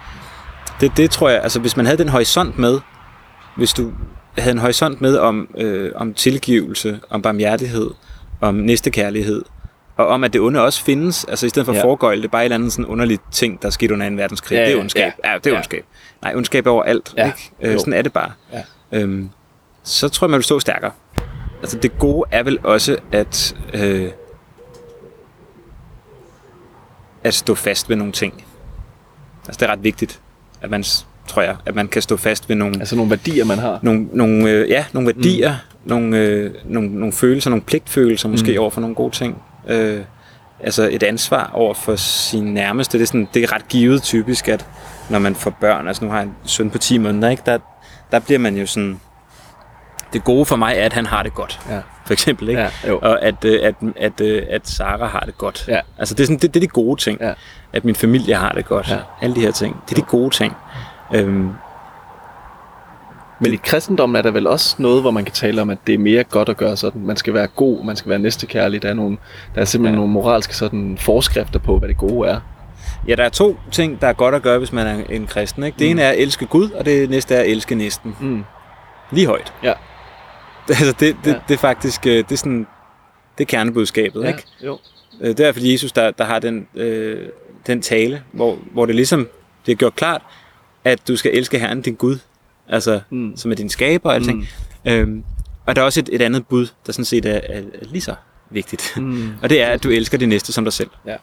Det, 0.80 0.92
det 0.96 1.10
tror 1.10 1.28
jeg, 1.28 1.42
altså 1.42 1.60
hvis 1.60 1.76
man 1.76 1.86
havde 1.86 1.98
den 1.98 2.08
horisont 2.08 2.58
med, 2.58 2.80
hvis 3.56 3.72
du 3.72 3.92
havde 4.38 4.52
en 4.52 4.58
horisont 4.58 5.00
med 5.00 5.16
om, 5.16 5.48
øh, 5.58 5.92
om 5.94 6.14
tilgivelse, 6.14 7.00
om 7.10 7.22
barmhjertighed, 7.22 7.90
om 8.40 8.54
næstekærlighed, 8.54 9.42
og 9.96 10.06
om, 10.06 10.24
at 10.24 10.32
det 10.32 10.40
onde 10.40 10.60
også 10.62 10.84
findes, 10.84 11.24
altså 11.24 11.46
i 11.46 11.48
stedet 11.48 11.66
for 11.66 11.72
at 11.72 11.78
Ja. 11.78 11.84
foregøjle 11.84 12.22
det, 12.22 12.30
bare 12.30 12.42
en 12.42 12.44
eller 12.44 12.54
anden 12.54 12.70
sådan 12.70 12.86
underlig 12.86 13.18
ting, 13.32 13.62
der 13.62 13.70
skete 13.70 13.94
under 13.94 14.06
en 14.06 14.16
verdenskrig. 14.18 14.56
Ja, 14.56 14.64
det 14.64 14.74
er 14.74 14.80
ondskab. 14.80 15.12
ja. 15.24 15.30
Ja, 15.32 15.38
det 15.38 15.46
er 15.46 15.50
Ja. 15.50 15.56
ondskab. 15.56 15.84
Nej, 16.22 16.34
ondskab 16.34 16.66
er 16.66 16.70
overalt. 16.70 17.14
Ja, 17.16 17.26
Ikke? 17.26 17.50
Øh, 17.72 17.78
sådan 17.78 17.92
er 17.92 18.02
det 18.02 18.12
bare. 18.12 18.32
Ja. 18.52 18.62
Øhm, 18.92 19.30
så 19.82 20.08
tror 20.08 20.26
jeg, 20.26 20.30
man 20.30 20.36
vil 20.38 20.44
stå 20.44 20.60
stærkere. 20.60 20.90
Altså 21.62 21.78
det 21.78 21.98
gode 21.98 22.28
er 22.30 22.42
vel 22.42 22.58
også 22.62 22.96
at, 23.12 23.56
øh, 23.74 24.08
at 27.24 27.34
stå 27.34 27.54
fast 27.54 27.88
ved 27.88 27.96
nogle 27.96 28.12
ting. 28.12 28.44
Altså 29.48 29.58
det 29.60 29.68
er 29.68 29.72
ret 29.72 29.84
vigtigt, 29.84 30.20
at 30.60 30.70
man, 30.70 30.84
tror 31.26 31.42
jeg, 31.42 31.56
at 31.66 31.74
man 31.74 31.88
kan 31.88 32.02
stå 32.02 32.16
fast 32.16 32.48
ved 32.48 32.56
nogle, 32.56 32.76
Altså 32.78 32.96
nogle 32.96 33.10
værdier, 33.10 33.44
man 33.44 33.58
har. 33.58 33.78
nogle, 33.82 34.06
nogle, 34.12 34.50
øh, 34.50 34.68
ja, 34.68 34.84
nogle 34.92 35.06
værdier, 35.06 35.50
mm. 35.52 35.88
nogle, 35.88 36.18
øh, 36.18 36.50
nogle, 36.64 36.88
nogle 36.98 37.12
følelser, 37.12 37.50
nogle 37.50 37.62
pligtfølelser 37.62 38.28
måske 38.28 38.52
mm. 38.52 38.58
over 38.58 38.70
for 38.70 38.80
nogle 38.80 38.96
gode 38.96 39.14
ting. 39.14 39.42
Øh, 39.68 40.00
altså 40.60 40.88
et 40.92 41.02
ansvar 41.02 41.50
over 41.54 41.74
for 41.74 41.96
sine 41.96 42.54
nærmeste. 42.54 42.98
Det 42.98 43.02
er, 43.02 43.06
sådan, 43.06 43.28
det 43.34 43.42
er 43.42 43.52
ret 43.52 43.68
givet 43.68 44.02
typisk, 44.02 44.48
at 44.48 44.66
når 45.10 45.18
man 45.18 45.34
får 45.34 45.50
børn, 45.60 45.88
altså 45.88 46.04
nu 46.04 46.10
har 46.10 46.18
jeg 46.18 46.26
en 46.26 46.34
søn 46.44 46.70
på 46.70 46.78
10 46.78 46.98
måneder, 46.98 47.30
ikke? 47.30 47.42
Der, 47.46 47.58
der 48.12 48.18
bliver 48.18 48.38
man 48.38 48.56
jo 48.56 48.66
sådan, 48.66 49.00
det 50.12 50.24
gode 50.24 50.44
for 50.44 50.56
mig 50.56 50.74
er, 50.76 50.84
at 50.84 50.92
han 50.92 51.06
har 51.06 51.22
det 51.22 51.34
godt. 51.34 51.60
Ja. 51.70 51.80
For 52.06 52.12
eksempel, 52.12 52.48
ikke? 52.48 52.60
Ja, 52.60 52.68
jo. 52.88 52.98
Og 53.02 53.22
at, 53.22 53.44
øh, 53.44 53.60
at, 53.62 53.74
at, 53.96 54.20
øh, 54.20 54.42
at 54.50 54.68
Sara 54.68 55.06
har 55.06 55.20
det 55.20 55.38
godt. 55.38 55.64
Ja. 55.68 55.80
Altså 55.98 56.14
det 56.14 56.22
er, 56.22 56.26
sådan, 56.26 56.38
det, 56.38 56.54
det 56.54 56.60
er 56.60 56.66
de 56.66 56.68
gode 56.68 57.00
ting. 57.00 57.18
Ja. 57.20 57.32
At 57.72 57.84
min 57.84 57.94
familie 57.94 58.34
har 58.34 58.52
det 58.52 58.64
godt. 58.64 58.90
Ja. 58.90 58.96
Alle 59.22 59.34
de 59.34 59.40
her 59.40 59.50
ting. 59.52 59.76
Det 59.88 59.98
er 59.98 60.00
de 60.00 60.06
gode 60.06 60.30
ting. 60.30 60.52
Øhm, 61.14 61.50
Men 63.40 63.52
i 63.52 63.56
kristendommen 63.56 64.16
er 64.16 64.22
der 64.22 64.30
vel 64.30 64.46
også 64.46 64.76
noget, 64.78 65.00
hvor 65.00 65.10
man 65.10 65.24
kan 65.24 65.32
tale 65.34 65.62
om, 65.62 65.70
at 65.70 65.78
det 65.86 65.94
er 65.94 65.98
mere 65.98 66.24
godt 66.24 66.48
at 66.48 66.56
gøre 66.56 66.76
sådan. 66.76 67.00
Man 67.06 67.16
skal 67.16 67.34
være 67.34 67.46
god, 67.46 67.84
man 67.84 67.96
skal 67.96 68.10
være 68.10 68.18
næstekærlig. 68.18 68.82
Der 68.82 68.88
er, 68.88 68.94
nogle, 68.94 69.16
der 69.54 69.60
er 69.60 69.64
simpelthen 69.64 69.94
Ja. 69.94 69.98
nogle 69.98 70.12
moralske 70.12 70.56
sådan, 70.56 70.98
forskrifter 71.00 71.58
på, 71.58 71.78
hvad 71.78 71.88
det 71.88 71.96
gode 71.96 72.28
er. 72.28 72.40
Ja, 73.08 73.14
der 73.14 73.24
er 73.24 73.28
to 73.28 73.56
ting, 73.72 74.00
der 74.00 74.06
er 74.08 74.12
godt 74.12 74.34
at 74.34 74.42
gøre, 74.42 74.58
hvis 74.58 74.72
man 74.72 74.86
er 74.86 75.04
en 75.10 75.26
kristen. 75.26 75.62
Ikke? 75.64 75.78
Det 75.78 75.90
ene 75.90 76.02
er 76.02 76.10
at 76.10 76.18
elske 76.18 76.46
Gud, 76.46 76.70
og 76.70 76.84
det 76.84 77.10
næste 77.10 77.34
er 77.34 77.40
at 77.40 77.46
elske 77.50 77.74
næsten. 77.74 78.16
Mm. 78.20 78.44
Lige 79.10 79.26
højt. 79.26 79.52
Ja. 79.62 79.72
altså, 80.68 80.92
det, 81.00 81.00
det, 81.00 81.16
Ja. 81.26 81.30
ja. 81.30 81.38
det 81.48 81.54
er 81.54 81.58
faktisk 81.58 82.06
øh, 82.06 82.16
det 82.16 82.32
er 82.32 82.36
sådan, 82.36 82.66
det 83.38 83.44
er 83.44 83.48
kernebudskabet. 83.48 84.22
Ja, 84.22 84.28
Ikke? 84.28 84.42
jo. 84.64 84.78
Øh, 85.20 85.36
Det 85.36 85.40
er 85.40 85.52
fordi 85.52 85.72
Jesus, 85.72 85.92
der, 85.92 86.10
der 86.10 86.24
har 86.24 86.38
den, 86.38 86.66
øh, 86.74 87.28
den 87.66 87.82
tale, 87.82 88.22
hvor, 88.32 88.56
hvor 88.72 88.86
det 88.86 88.94
ligesom 88.94 89.28
det 89.66 89.72
er 89.72 89.76
gjort 89.76 89.94
klart, 89.94 90.22
at 90.84 91.08
du 91.08 91.16
skal 91.16 91.30
elske 91.34 91.58
Herren, 91.58 91.82
din 91.82 91.94
Gud, 91.94 92.18
altså, 92.68 93.00
Mm. 93.10 93.36
som 93.36 93.50
er 93.50 93.54
din 93.54 93.68
skaber 93.70 94.08
og 94.10 94.14
alting. 94.14 94.48
Mm. 94.84 94.90
Øhm, 94.92 95.24
og 95.66 95.76
der 95.76 95.82
er 95.82 95.86
også 95.86 96.00
et, 96.00 96.08
et 96.12 96.22
andet 96.22 96.46
bud, 96.46 96.66
der 96.86 96.92
sådan 96.92 97.04
set 97.04 97.26
er, 97.26 97.40
er, 97.48 97.58
er 97.58 97.62
lige 97.82 98.00
så 98.02 98.14
vigtigt. 98.50 98.94
Mm. 98.96 99.30
og 99.42 99.50
det 99.50 99.62
er, 99.62 99.66
at 99.66 99.82
du 99.82 99.88
elsker 99.90 100.18
din 100.18 100.28
næste 100.28 100.52
som 100.52 100.64
dig 100.64 100.72
selv. 100.72 100.90
Ja. 101.06 101.16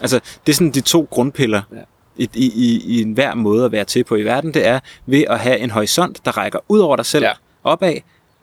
Altså, 0.00 0.20
det 0.46 0.52
er 0.52 0.54
sådan 0.56 0.70
de 0.70 0.80
to 0.80 1.08
grundpiller 1.10 1.62
Ja. 1.72 1.76
i, 2.16 2.28
i, 2.34 2.52
i, 2.54 2.82
i 2.98 3.02
enhver 3.02 3.34
måde 3.34 3.64
at 3.64 3.72
være 3.72 3.84
til 3.84 4.04
på 4.04 4.16
i 4.16 4.22
verden. 4.22 4.54
Det 4.54 4.66
er 4.66 4.80
ved 5.06 5.24
at 5.30 5.38
have 5.38 5.58
en 5.58 5.70
horisont, 5.70 6.24
der 6.24 6.36
rækker 6.38 6.58
ud 6.68 6.78
over 6.78 6.96
dig 6.96 7.06
selv, 7.06 7.24
ja. 7.24 7.32
opad, 7.64 7.94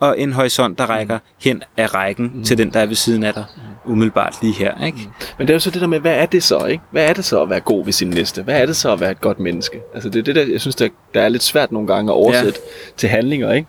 og 0.07 0.19
en 0.19 0.33
horisont, 0.33 0.77
der 0.77 0.85
rækker 0.85 1.17
mm. 1.17 1.23
hen 1.43 1.63
af 1.77 1.93
rækken 1.93 2.31
mm. 2.35 2.43
til 2.43 2.57
den, 2.57 2.73
der 2.73 2.79
er 2.79 2.85
ved 2.85 2.95
siden 2.95 3.23
af 3.23 3.33
dig, 3.33 3.45
umiddelbart 3.85 4.37
lige 4.41 4.53
her. 4.53 4.85
Ikke? 4.85 4.97
Men 5.37 5.47
det 5.47 5.53
er 5.53 5.55
jo 5.55 5.59
så 5.59 5.71
det 5.71 5.81
der 5.81 5.87
med, 5.87 5.99
hvad 5.99 6.15
er 6.15 6.25
det 6.25 6.43
så, 6.43 6.65
ikke? 6.65 6.83
Hvad 6.91 7.05
er 7.09 7.13
det 7.13 7.25
så 7.25 7.41
at 7.41 7.49
være 7.49 7.59
god 7.59 7.85
ved 7.85 7.93
sin 7.93 8.09
næste? 8.09 8.43
Hvad 8.43 8.61
er 8.61 8.65
det 8.65 8.75
så 8.75 8.93
at 8.93 8.99
være 8.99 9.11
et 9.11 9.21
godt 9.21 9.39
menneske? 9.39 9.81
Altså 9.93 10.09
det 10.09 10.19
er 10.19 10.23
det 10.23 10.35
der, 10.35 10.45
jeg 10.51 10.61
synes, 10.61 10.75
der, 10.75 10.87
der 11.13 11.21
er 11.21 11.29
lidt 11.29 11.43
svært 11.43 11.71
nogle 11.71 11.87
gange 11.87 12.11
at 12.11 12.15
oversætte 12.15 12.59
ja. 12.63 12.91
til 12.97 13.09
handlinger, 13.09 13.53
ikke? 13.53 13.67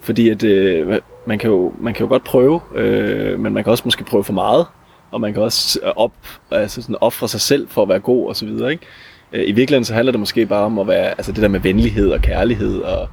Fordi 0.00 0.28
at, 0.28 0.42
øh, 0.42 1.00
man, 1.26 1.38
kan 1.38 1.50
jo, 1.50 1.72
man 1.80 1.94
kan 1.94 2.04
jo 2.04 2.08
godt 2.08 2.24
prøve, 2.24 2.60
øh, 2.74 3.40
men 3.40 3.52
man 3.52 3.64
kan 3.64 3.70
også 3.70 3.82
måske 3.84 4.04
prøve 4.04 4.24
for 4.24 4.32
meget, 4.32 4.66
og 5.10 5.20
man 5.20 5.32
kan 5.32 5.42
også 5.42 5.80
øh, 5.82 5.92
op, 5.96 6.12
altså 6.50 6.82
sådan 6.82 6.96
ofre 7.00 7.28
sig 7.28 7.40
selv 7.40 7.68
for 7.68 7.82
at 7.82 7.88
være 7.88 7.98
god 7.98 8.28
og 8.28 8.36
så 8.36 8.46
videre, 8.46 8.72
ikke? 8.72 8.86
Øh, 9.32 9.48
I 9.48 9.52
virkeligheden 9.52 9.84
så 9.84 9.94
handler 9.94 10.12
det 10.12 10.20
måske 10.20 10.46
bare 10.46 10.64
om 10.64 10.78
at 10.78 10.86
være, 10.86 11.08
altså 11.08 11.32
det 11.32 11.42
der 11.42 11.48
med 11.48 11.60
venlighed 11.60 12.10
og 12.10 12.20
kærlighed 12.20 12.80
og, 12.80 13.08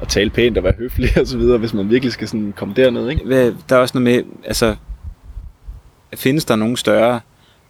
og 0.00 0.08
tale 0.08 0.30
pænt 0.30 0.58
og 0.58 0.64
være 0.64 0.74
høflig 0.78 1.18
og 1.20 1.26
så 1.26 1.38
videre, 1.38 1.58
hvis 1.58 1.74
man 1.74 1.90
virkelig 1.90 2.12
skal 2.12 2.28
sådan 2.28 2.52
komme 2.56 2.74
derned, 2.74 3.08
ikke? 3.08 3.54
Der 3.68 3.76
er 3.76 3.80
også 3.80 3.98
noget 4.00 4.16
med, 4.16 4.32
altså, 4.44 4.76
findes 6.14 6.44
der 6.44 6.56
nogen 6.56 6.76
større 6.76 7.20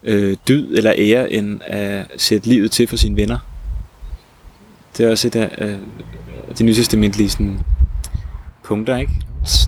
øh, 0.03 0.37
dyd 0.49 0.77
eller 0.77 0.93
ære, 0.97 1.33
end 1.33 1.61
at 1.67 2.07
sætte 2.17 2.49
livet 2.49 2.71
til 2.71 2.87
for 2.87 2.97
sine 2.97 3.17
venner? 3.17 3.39
Det 4.97 5.07
er 5.07 5.11
også 5.11 5.29
et 5.29 5.37
af 5.37 5.51
øh, 5.59 5.79
de 6.59 6.65
nytestamentlige 6.65 7.29
sådan, 7.31 7.61
punkter, 8.65 8.97
ikke? 8.97 9.13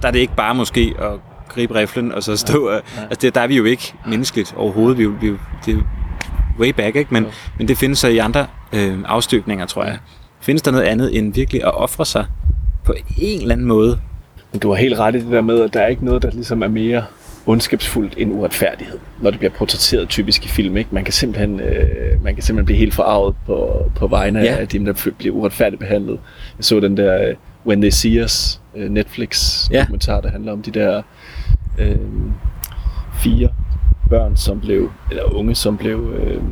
Der 0.03 0.09
er 0.09 0.12
det 0.12 0.18
ikke 0.18 0.37
bare 0.37 0.55
måske 0.55 0.94
at 0.99 1.11
gribe 1.49 1.75
riflen 1.75 2.12
og 2.12 2.23
så 2.23 2.37
stå... 2.37 2.70
Ja, 2.70 2.77
altså, 2.77 3.18
det, 3.20 3.35
der 3.35 3.40
er 3.40 3.46
vi 3.46 3.57
jo 3.57 3.64
ikke 3.64 3.94
menneskeligt 4.07 4.55
overhovedet. 4.57 4.99
Vi, 4.99 5.03
er 5.03 5.07
jo- 5.07 5.14
vi, 5.20 5.33
det 5.66 5.75
er 5.75 5.83
way 6.59 6.68
back, 6.68 6.96
ikke? 6.96 7.14
Men, 7.14 7.27
men 7.59 7.68
det 7.68 7.79
findes 7.79 7.99
så 7.99 8.09
i 8.09 8.18
andre 8.18 8.46
øh, 8.73 8.99
afstøbninger, 9.05 9.66
tror 9.66 9.85
jeg. 9.85 9.99
Findes 10.40 10.62
der 10.62 10.70
noget 10.70 10.85
andet 10.85 11.18
end 11.18 11.35
virkelig 11.35 11.62
at 11.64 11.75
ofre 11.75 12.07
sig 12.07 12.27
på 12.90 12.96
en 13.18 13.40
eller 13.40 13.55
anden 13.55 13.66
måde? 13.66 13.98
Men 14.53 14.61
du 14.61 14.68
har 14.68 14.76
helt 14.76 14.98
ret 14.98 15.14
i 15.14 15.18
det 15.18 15.33
der 15.33 15.40
med, 15.40 15.61
at 15.61 15.74
der 15.74 15.81
er 15.81 15.87
ikke 15.87 16.05
noget, 16.05 16.22
der 16.22 16.31
ligesom 16.31 16.62
er 16.62 16.68
mere 16.68 17.05
ondskabsfuldt 17.46 18.14
end 18.18 18.33
uretfærdighed, 18.33 18.98
når 19.22 19.31
det 19.31 19.38
bliver 19.38 19.53
portrætteret 19.59 20.09
typisk 20.09 20.44
i 20.44 20.48
film. 20.48 20.76
Ikke? 20.76 20.90
Man, 20.92 21.05
kan 21.05 21.12
simpelthen, 21.12 21.61
øh, 21.61 22.24
man 22.24 22.35
kan 22.35 22.42
simpelthen 22.42 22.66
blive 22.66 22.79
helt 22.79 22.94
forarvet 22.94 23.35
på, 23.46 23.90
på 23.96 24.07
vegne 24.07 24.40
Ja. 24.40 24.57
af 24.57 24.68
dem, 24.68 24.85
der 24.85 25.09
bliver 25.18 25.35
uretfærdigt 25.37 25.81
behandlet. 25.81 26.18
Jeg 26.59 26.64
så 26.64 26.81
den 26.81 26.96
der 26.96 27.29
øh, 27.29 27.35
When 27.66 27.81
They 27.81 27.90
See 27.90 28.24
Us 28.24 28.61
øh, 28.76 28.90
Netflix-dokumentar, 28.90 30.14
Ja. 30.14 30.20
der 30.20 30.31
handler 30.31 30.53
om 30.53 30.62
de 30.62 30.70
der 30.70 31.03
øh, 31.79 31.96
fire 33.14 33.48
børn, 34.11 34.37
som 34.37 34.61
blev, 34.61 34.90
eller 35.11 35.35
unge, 35.35 35.55
som 35.55 35.76
blev, 35.76 36.14
øh, 36.18 36.42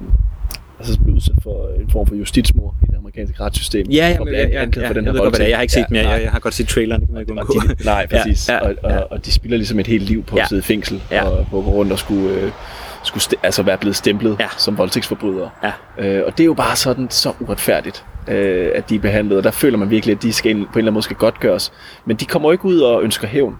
altså 0.79 0.99
blev 1.01 1.15
udsat 1.15 1.35
for 1.43 1.69
en 1.81 1.91
form 1.91 2.07
for 2.07 2.15
justitsmord 2.15 2.75
i 2.83 2.87
det 2.91 2.97
amerikanske 2.97 3.41
retssystem. 3.45 3.87
Ja, 3.91 4.09
ja, 4.09 4.21
Og 4.21 4.27
ja, 4.27 4.33
ja, 4.33 4.49
ja, 4.49 4.67
ja, 4.77 4.89
for 4.89 4.95
den 4.95 5.05
jeg 5.05 5.13
her 5.13 5.13
ved 5.13 5.21
godt, 5.21 5.31
hvad 5.33 5.39
det 5.39 5.45
er. 5.45 5.49
Jeg 5.49 5.57
har 5.59 5.63
ikke 5.63 5.73
set 5.73 5.81
voldtægt. 5.81 5.91
mere. 5.93 6.03
Ja, 6.03 6.11
Jeg, 6.11 6.23
jeg 6.23 6.31
har 6.33 6.39
godt 6.39 6.55
set 6.55 6.69
traileren. 6.69 7.01
Det 7.01 7.21
ikke 7.21 7.33
Og 7.33 7.39
undgå. 7.39 7.75
de, 7.79 7.85
nej, 7.85 8.07
præcis. 8.07 8.49
Ja, 8.49 8.55
Ja, 8.55 8.59
ja, 8.67 8.69
ja, 8.69 8.75
og, 8.85 8.91
ja. 8.91 8.99
og, 8.99 9.13
og 9.13 9.27
de 9.27 9.33
spiller 9.33 9.57
ligesom 9.57 9.79
et 9.81 9.87
helt 9.87 10.03
liv 10.05 10.23
på 10.25 10.37
Ja. 10.37 10.43
at 10.43 10.49
sidde 10.49 10.61
i 10.61 10.63
fængsel, 10.63 11.03
Ja. 11.11 11.25
og 11.25 11.47
på 11.51 11.59
at 11.59 11.65
gå 11.65 11.71
rundt 11.71 11.93
og 11.93 11.99
skulle, 11.99 12.31
øh, 12.31 12.51
skulle 13.03 13.23
st- 13.23 13.41
altså 13.43 13.63
være 13.63 13.79
blevet 13.79 13.97
stemplet 13.97 14.37
Ja. 14.39 14.45
ja. 14.45 14.49
som 14.59 14.79
voldtægtsforbrydere. 14.79 15.51
Ja. 15.65 15.73
Øh, 15.99 16.23
og 16.27 16.33
det 16.39 16.41
er 16.41 16.47
jo 16.47 16.55
bare 16.55 16.77
sådan 16.77 17.07
så 17.11 17.33
uretfærdigt. 17.41 18.05
øh, 18.29 18.69
at 18.75 18.91
de 18.91 18.95
er 18.95 18.99
behandlet, 19.01 19.39
og 19.39 19.45
der 19.45 19.51
føler 19.51 19.79
man 19.79 19.91
virkelig, 19.91 20.15
at 20.17 20.23
de 20.23 20.33
skal 20.33 20.53
på 20.55 20.59
en 20.59 20.63
eller 20.63 20.79
anden 20.79 20.93
måde 20.93 21.03
skal 21.03 21.17
godtgøres. 21.17 21.73
Men 22.07 22.17
de 22.17 22.25
kommer 22.25 22.53
ikke 22.53 22.65
ud 22.65 22.81
og 22.81 23.03
ønsker 23.03 23.27
hævn. 23.29 23.55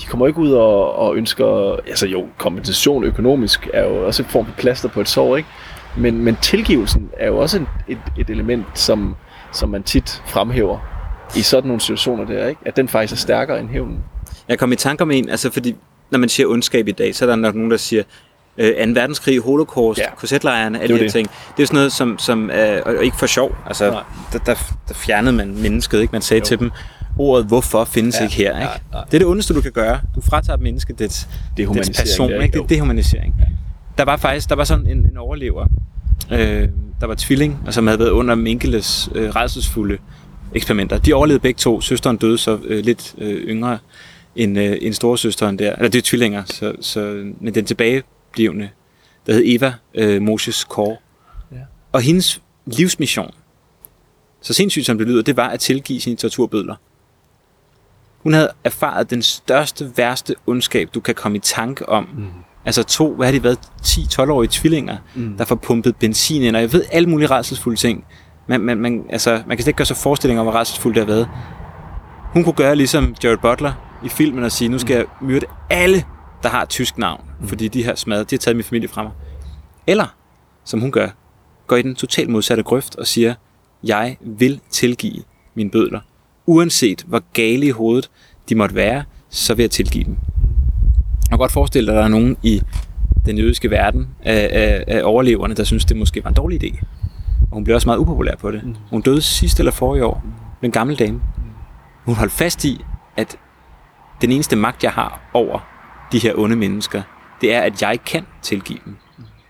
De 0.00 0.06
kommer 0.06 0.26
ikke 0.26 0.38
ud 0.38 0.52
og, 0.52 0.98
og 0.98 1.16
ønsker, 1.16 1.76
altså 1.88 2.06
jo, 2.06 2.26
kompensation 2.38 3.04
økonomisk 3.04 3.68
er 3.74 3.82
jo 3.88 4.06
også 4.06 4.22
en 4.22 4.28
form 4.28 4.46
for 4.46 4.52
plaster 4.58 4.88
på 4.88 5.00
et 5.00 5.08
sår, 5.08 5.36
ikke? 5.36 5.48
Men, 5.96 6.24
men 6.24 6.36
tilgivelsen 6.36 7.10
er 7.18 7.26
jo 7.26 7.38
også 7.38 7.58
en, 7.58 7.66
et, 7.88 7.98
et 8.18 8.30
element, 8.30 8.66
som, 8.74 9.16
som 9.52 9.68
man 9.68 9.82
tit 9.82 10.22
fremhæver 10.26 10.78
i 11.36 11.42
sådan 11.42 11.68
nogle 11.68 11.80
situationer 11.80 12.24
der, 12.24 12.46
ikke? 12.46 12.60
At 12.66 12.76
den 12.76 12.88
faktisk 12.88 13.12
er 13.12 13.16
stærkere 13.16 13.60
end 13.60 13.68
hævnen. 13.68 13.98
Jeg 14.48 14.58
kom 14.58 14.72
i 14.72 14.76
tanke 14.76 15.02
om 15.02 15.10
en, 15.10 15.28
altså 15.28 15.50
fordi, 15.50 15.76
når 16.10 16.18
man 16.18 16.28
siger 16.28 16.46
ondskab 16.46 16.88
i 16.88 16.92
dag, 16.92 17.14
så 17.14 17.24
er 17.24 17.28
der 17.28 17.36
nok 17.36 17.54
nogen, 17.54 17.70
der 17.70 17.76
siger, 17.76 18.02
øh, 18.58 18.86
2. 18.86 18.92
verdenskrig, 18.92 19.40
holocaust, 19.40 20.00
ja. 20.00 20.14
korsetlejrene, 20.16 20.80
alle 20.80 20.94
de 20.94 20.98
her 20.98 21.04
det. 21.06 21.12
ting. 21.12 21.28
Det 21.56 21.62
er 21.62 21.66
sådan 21.66 21.76
noget, 21.76 21.92
som, 21.92 22.18
som 22.18 22.50
øh, 22.50 22.82
og 22.86 23.04
ikke 23.04 23.16
for 23.16 23.26
sjov. 23.26 23.56
Altså, 23.66 23.84
der, 24.32 24.38
der, 24.38 24.54
der, 24.88 24.94
fjernede 24.94 25.32
man 25.32 25.62
mennesket, 25.62 26.00
ikke? 26.00 26.12
Man 26.12 26.22
sagde 26.22 26.38
jo. 26.38 26.44
til 26.44 26.58
dem, 26.58 26.70
ordet 27.18 27.46
hvorfor 27.46 27.84
findes 27.84 28.16
ja. 28.18 28.24
ikke 28.24 28.34
her. 28.34 28.58
Ikke? 28.58 28.72
Ja, 28.92 28.98
ja. 28.98 29.04
Det 29.06 29.14
er 29.14 29.18
det 29.18 29.26
ondeste, 29.26 29.54
du 29.54 29.60
kan 29.60 29.72
gøre. 29.72 30.00
Du 30.14 30.20
fratager 30.20 30.56
et 30.56 30.62
menneske 30.62 30.92
dets, 30.92 31.28
Det 31.56 31.68
er 31.68 31.72
dets 31.72 32.00
person. 32.00 32.32
Ikke? 32.32 32.58
Det 32.58 32.62
er 32.62 32.66
dehumanisering. 32.66 33.34
Ja. 33.38 33.44
Der 33.98 34.04
var 34.04 34.16
faktisk 34.16 34.48
der 34.48 34.54
var 34.54 34.64
sådan 34.64 34.86
en, 34.86 34.98
en 34.98 35.16
overlever, 35.16 35.66
øh, 36.30 36.68
der 37.00 37.06
var 37.06 37.14
tvilling, 37.14 37.58
og 37.66 37.74
som 37.74 37.86
havde 37.86 37.98
været 37.98 38.10
under 38.10 38.34
Menkeles 38.34 39.10
øh, 39.14 39.30
redselsfulde 39.30 39.98
eksperimenter. 40.54 40.98
De 40.98 41.14
overlevede 41.14 41.42
begge 41.42 41.58
to. 41.58 41.80
Søsteren 41.80 42.16
døde 42.16 42.38
så 42.38 42.58
øh, 42.64 42.84
lidt 42.84 43.14
øh, 43.18 43.48
yngre 43.48 43.78
end, 44.36 44.58
øh, 44.58 44.76
end 44.80 44.94
storesøsteren 44.94 45.58
der. 45.58 45.72
Eller 45.76 45.88
det 45.88 45.98
er 45.98 46.02
tvillinger, 46.02 46.44
så, 46.44 46.74
så, 46.80 47.32
men 47.40 47.54
den 47.54 47.64
tilbageblivende, 47.64 48.68
der 49.26 49.32
hed 49.32 49.42
Eva 49.44 49.74
øh, 49.94 50.22
Moses 50.22 50.64
Kåre. 50.64 50.96
Ja. 51.52 51.56
Og 51.92 52.00
hendes 52.00 52.42
livsmission, 52.66 53.30
så 54.40 54.54
sindssygt 54.54 54.86
som 54.86 54.98
det 54.98 55.06
lyder, 55.06 55.22
det 55.22 55.36
var 55.36 55.48
at 55.48 55.60
tilgive 55.60 56.00
sine 56.00 56.16
torturbødler. 56.16 56.74
Hun 58.18 58.32
havde 58.32 58.50
erfaret 58.64 59.10
den 59.10 59.22
største, 59.22 59.92
værste 59.96 60.34
ondskab, 60.46 60.88
du 60.94 61.00
kan 61.00 61.14
komme 61.14 61.36
i 61.36 61.40
tanke 61.40 61.88
om. 61.88 62.08
Mm. 62.16 62.26
Altså 62.64 62.82
to, 62.82 63.14
hvad 63.14 63.26
har 63.26 63.32
de 63.32 63.42
været, 63.42 63.58
10-12-årige 63.82 64.50
tvillinger, 64.52 64.96
mm. 65.14 65.36
der 65.38 65.44
får 65.44 65.54
pumpet 65.54 65.96
benzin 65.96 66.42
ind, 66.42 66.56
og 66.56 66.62
jeg 66.62 66.72
ved 66.72 66.84
alle 66.92 67.08
mulige 67.08 67.28
rædselsfulde 67.28 67.80
ting. 67.80 68.04
Man, 68.46 68.60
man, 68.60 68.78
man, 68.78 69.04
altså, 69.10 69.30
man 69.30 69.56
kan 69.56 69.62
slet 69.62 69.66
ikke 69.66 69.76
gøre 69.76 69.86
sig 69.86 69.96
forestilling 69.96 70.40
om, 70.40 70.46
hvor 70.46 70.52
rædselsfuldt 70.52 70.96
det 70.96 71.06
har 71.06 71.12
været. 71.14 71.28
Hun 72.32 72.44
kunne 72.44 72.54
gøre 72.54 72.76
ligesom 72.76 73.14
Jared 73.24 73.38
Butler 73.38 73.72
i 74.04 74.08
filmen 74.08 74.44
og 74.44 74.52
sige, 74.52 74.68
nu 74.68 74.78
skal 74.78 74.96
jeg 74.96 75.04
myrde 75.20 75.46
alle, 75.70 76.04
der 76.42 76.48
har 76.48 76.62
et 76.62 76.68
tysk 76.68 76.98
navn, 76.98 77.24
mm. 77.40 77.48
fordi 77.48 77.68
de 77.68 77.84
har 77.84 77.94
smadret, 77.94 78.30
de 78.30 78.34
har 78.36 78.38
taget 78.38 78.56
min 78.56 78.64
familie 78.64 78.88
fra 78.88 79.02
mig. 79.02 79.12
Eller, 79.86 80.06
som 80.64 80.80
hun 80.80 80.90
gør, 80.90 81.08
går 81.66 81.76
i 81.76 81.82
den 81.82 81.94
totalt 81.94 82.28
modsatte 82.28 82.62
grøft 82.62 82.96
og 82.96 83.06
siger, 83.06 83.34
jeg 83.84 84.16
vil 84.20 84.60
tilgive 84.70 85.22
mine 85.54 85.70
bødler. 85.70 86.00
Uanset 86.46 87.04
hvor 87.06 87.22
gale 87.32 87.66
i 87.66 87.70
hovedet 87.70 88.10
de 88.48 88.54
måtte 88.54 88.74
være, 88.74 89.04
så 89.30 89.54
vil 89.54 89.62
jeg 89.62 89.70
tilgive 89.70 90.04
dem. 90.04 90.16
Kan 91.32 91.38
godt 91.38 91.52
forestille 91.52 91.86
dig, 91.86 91.94
at 91.94 91.98
der 91.98 92.04
er 92.04 92.08
nogen 92.08 92.36
i 92.42 92.62
den 93.26 93.38
jødiske 93.38 93.70
verden 93.70 94.08
af, 94.22 94.48
af, 94.52 94.84
af 94.86 95.00
overleverne, 95.04 95.54
der 95.54 95.64
synes, 95.64 95.84
det 95.84 95.96
måske 95.96 96.24
var 96.24 96.28
en 96.30 96.34
dårlig 96.36 96.64
idé. 96.64 96.82
Og 97.42 97.54
hun 97.54 97.64
blev 97.64 97.74
også 97.74 97.88
meget 97.88 97.98
upopulær 97.98 98.36
på 98.36 98.50
det. 98.50 98.76
Hun 98.90 99.00
døde 99.00 99.20
sidste 99.22 99.60
eller 99.60 99.72
forrige 99.72 100.04
år. 100.04 100.24
med 100.60 100.68
En 100.68 100.72
gammel 100.72 100.98
dame. 100.98 101.20
Hun 102.04 102.14
holdt 102.14 102.32
fast 102.32 102.64
i, 102.64 102.84
at 103.16 103.36
den 104.20 104.32
eneste 104.32 104.56
magt, 104.56 104.84
jeg 104.84 104.92
har 104.92 105.20
over 105.34 105.58
de 106.12 106.18
her 106.18 106.32
onde 106.38 106.56
mennesker, 106.56 107.02
det 107.40 107.54
er, 107.54 107.60
at 107.60 107.82
jeg 107.82 107.98
kan 108.06 108.26
tilgive 108.42 108.78
dem. 108.84 108.96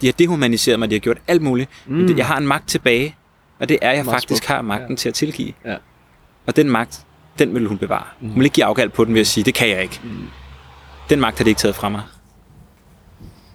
De 0.00 0.06
har 0.06 0.12
dehumaniseret 0.12 0.78
mig, 0.78 0.90
de 0.90 0.94
har 0.94 1.00
gjort 1.00 1.18
alt 1.28 1.42
muligt. 1.42 1.70
Mm. 1.86 1.94
Men 1.94 2.08
det, 2.08 2.18
jeg 2.18 2.26
har 2.26 2.36
en 2.38 2.46
magt 2.46 2.68
tilbage, 2.68 3.14
og 3.60 3.68
det 3.68 3.78
er, 3.82 3.90
at 3.90 3.96
jeg 3.96 4.04
Meget 4.04 4.20
faktisk 4.20 4.46
har 4.46 4.62
magten 4.62 4.90
Ja. 4.90 4.96
til 4.96 5.08
at 5.08 5.14
tilgive. 5.14 5.52
Ja. 5.64 5.76
Og 6.46 6.56
den 6.56 6.70
magt, 6.70 7.06
den 7.38 7.54
vil 7.54 7.66
hun 7.66 7.78
bevare. 7.78 8.04
Mm. 8.20 8.28
Hun 8.28 8.36
vil 8.36 8.44
ikke 8.44 8.54
give 8.54 8.64
afkald 8.64 8.90
på 8.90 9.04
den 9.04 9.14
ved 9.14 9.20
at 9.20 9.26
sige, 9.26 9.44
det 9.44 9.54
kan 9.54 9.68
jeg 9.68 9.82
ikke. 9.82 10.00
Mm. 10.04 10.10
Den 11.10 11.20
magt 11.20 11.38
har 11.38 11.44
det 11.44 11.50
ikke 11.50 11.58
taget 11.58 11.74
fra 11.74 11.88
mig. 11.88 12.02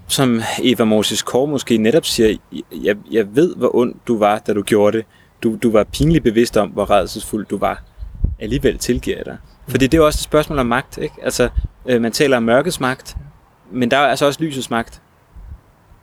Som 0.08 0.42
Eva 0.64 0.84
Moses 0.84 1.22
Kåre 1.22 1.48
måske 1.48 1.78
netop 1.78 2.06
siger, 2.06 2.38
jeg, 2.72 2.96
jeg 3.12 3.36
ved, 3.36 3.56
hvor 3.56 3.76
ond 3.76 3.96
du 4.08 4.18
var, 4.18 4.40
da 4.40 4.54
du 4.54 4.64
gjorde 4.64 4.98
det. 4.98 5.06
Du, 5.44 5.58
du 5.64 5.72
var 5.72 5.84
pinligt 5.84 6.24
bevidst 6.24 6.58
om, 6.58 6.70
hvor 6.70 6.90
redselsfuld 6.90 7.46
du 7.46 7.58
var. 7.58 7.84
Alligevel 8.40 8.78
tilgiver 8.78 9.18
jeg 9.18 9.26
dig. 9.26 9.38
Fordi 9.68 9.88
det 9.88 9.94
er 9.94 10.02
jo 10.02 10.06
også 10.06 10.18
et 10.18 10.24
spørgsmål 10.24 10.60
om 10.60 10.66
magt. 10.66 10.98
Ikke? 10.98 11.16
Altså, 11.24 11.50
øh, 11.86 12.02
man 12.02 12.12
taler 12.12 12.38
om 12.38 12.44
mørkets 12.44 12.80
magt, 12.80 13.18
men 13.72 13.92
der 13.92 13.98
er 13.98 14.08
altså 14.08 14.26
også 14.26 14.44
lysets 14.44 14.70
magt. 14.70 15.02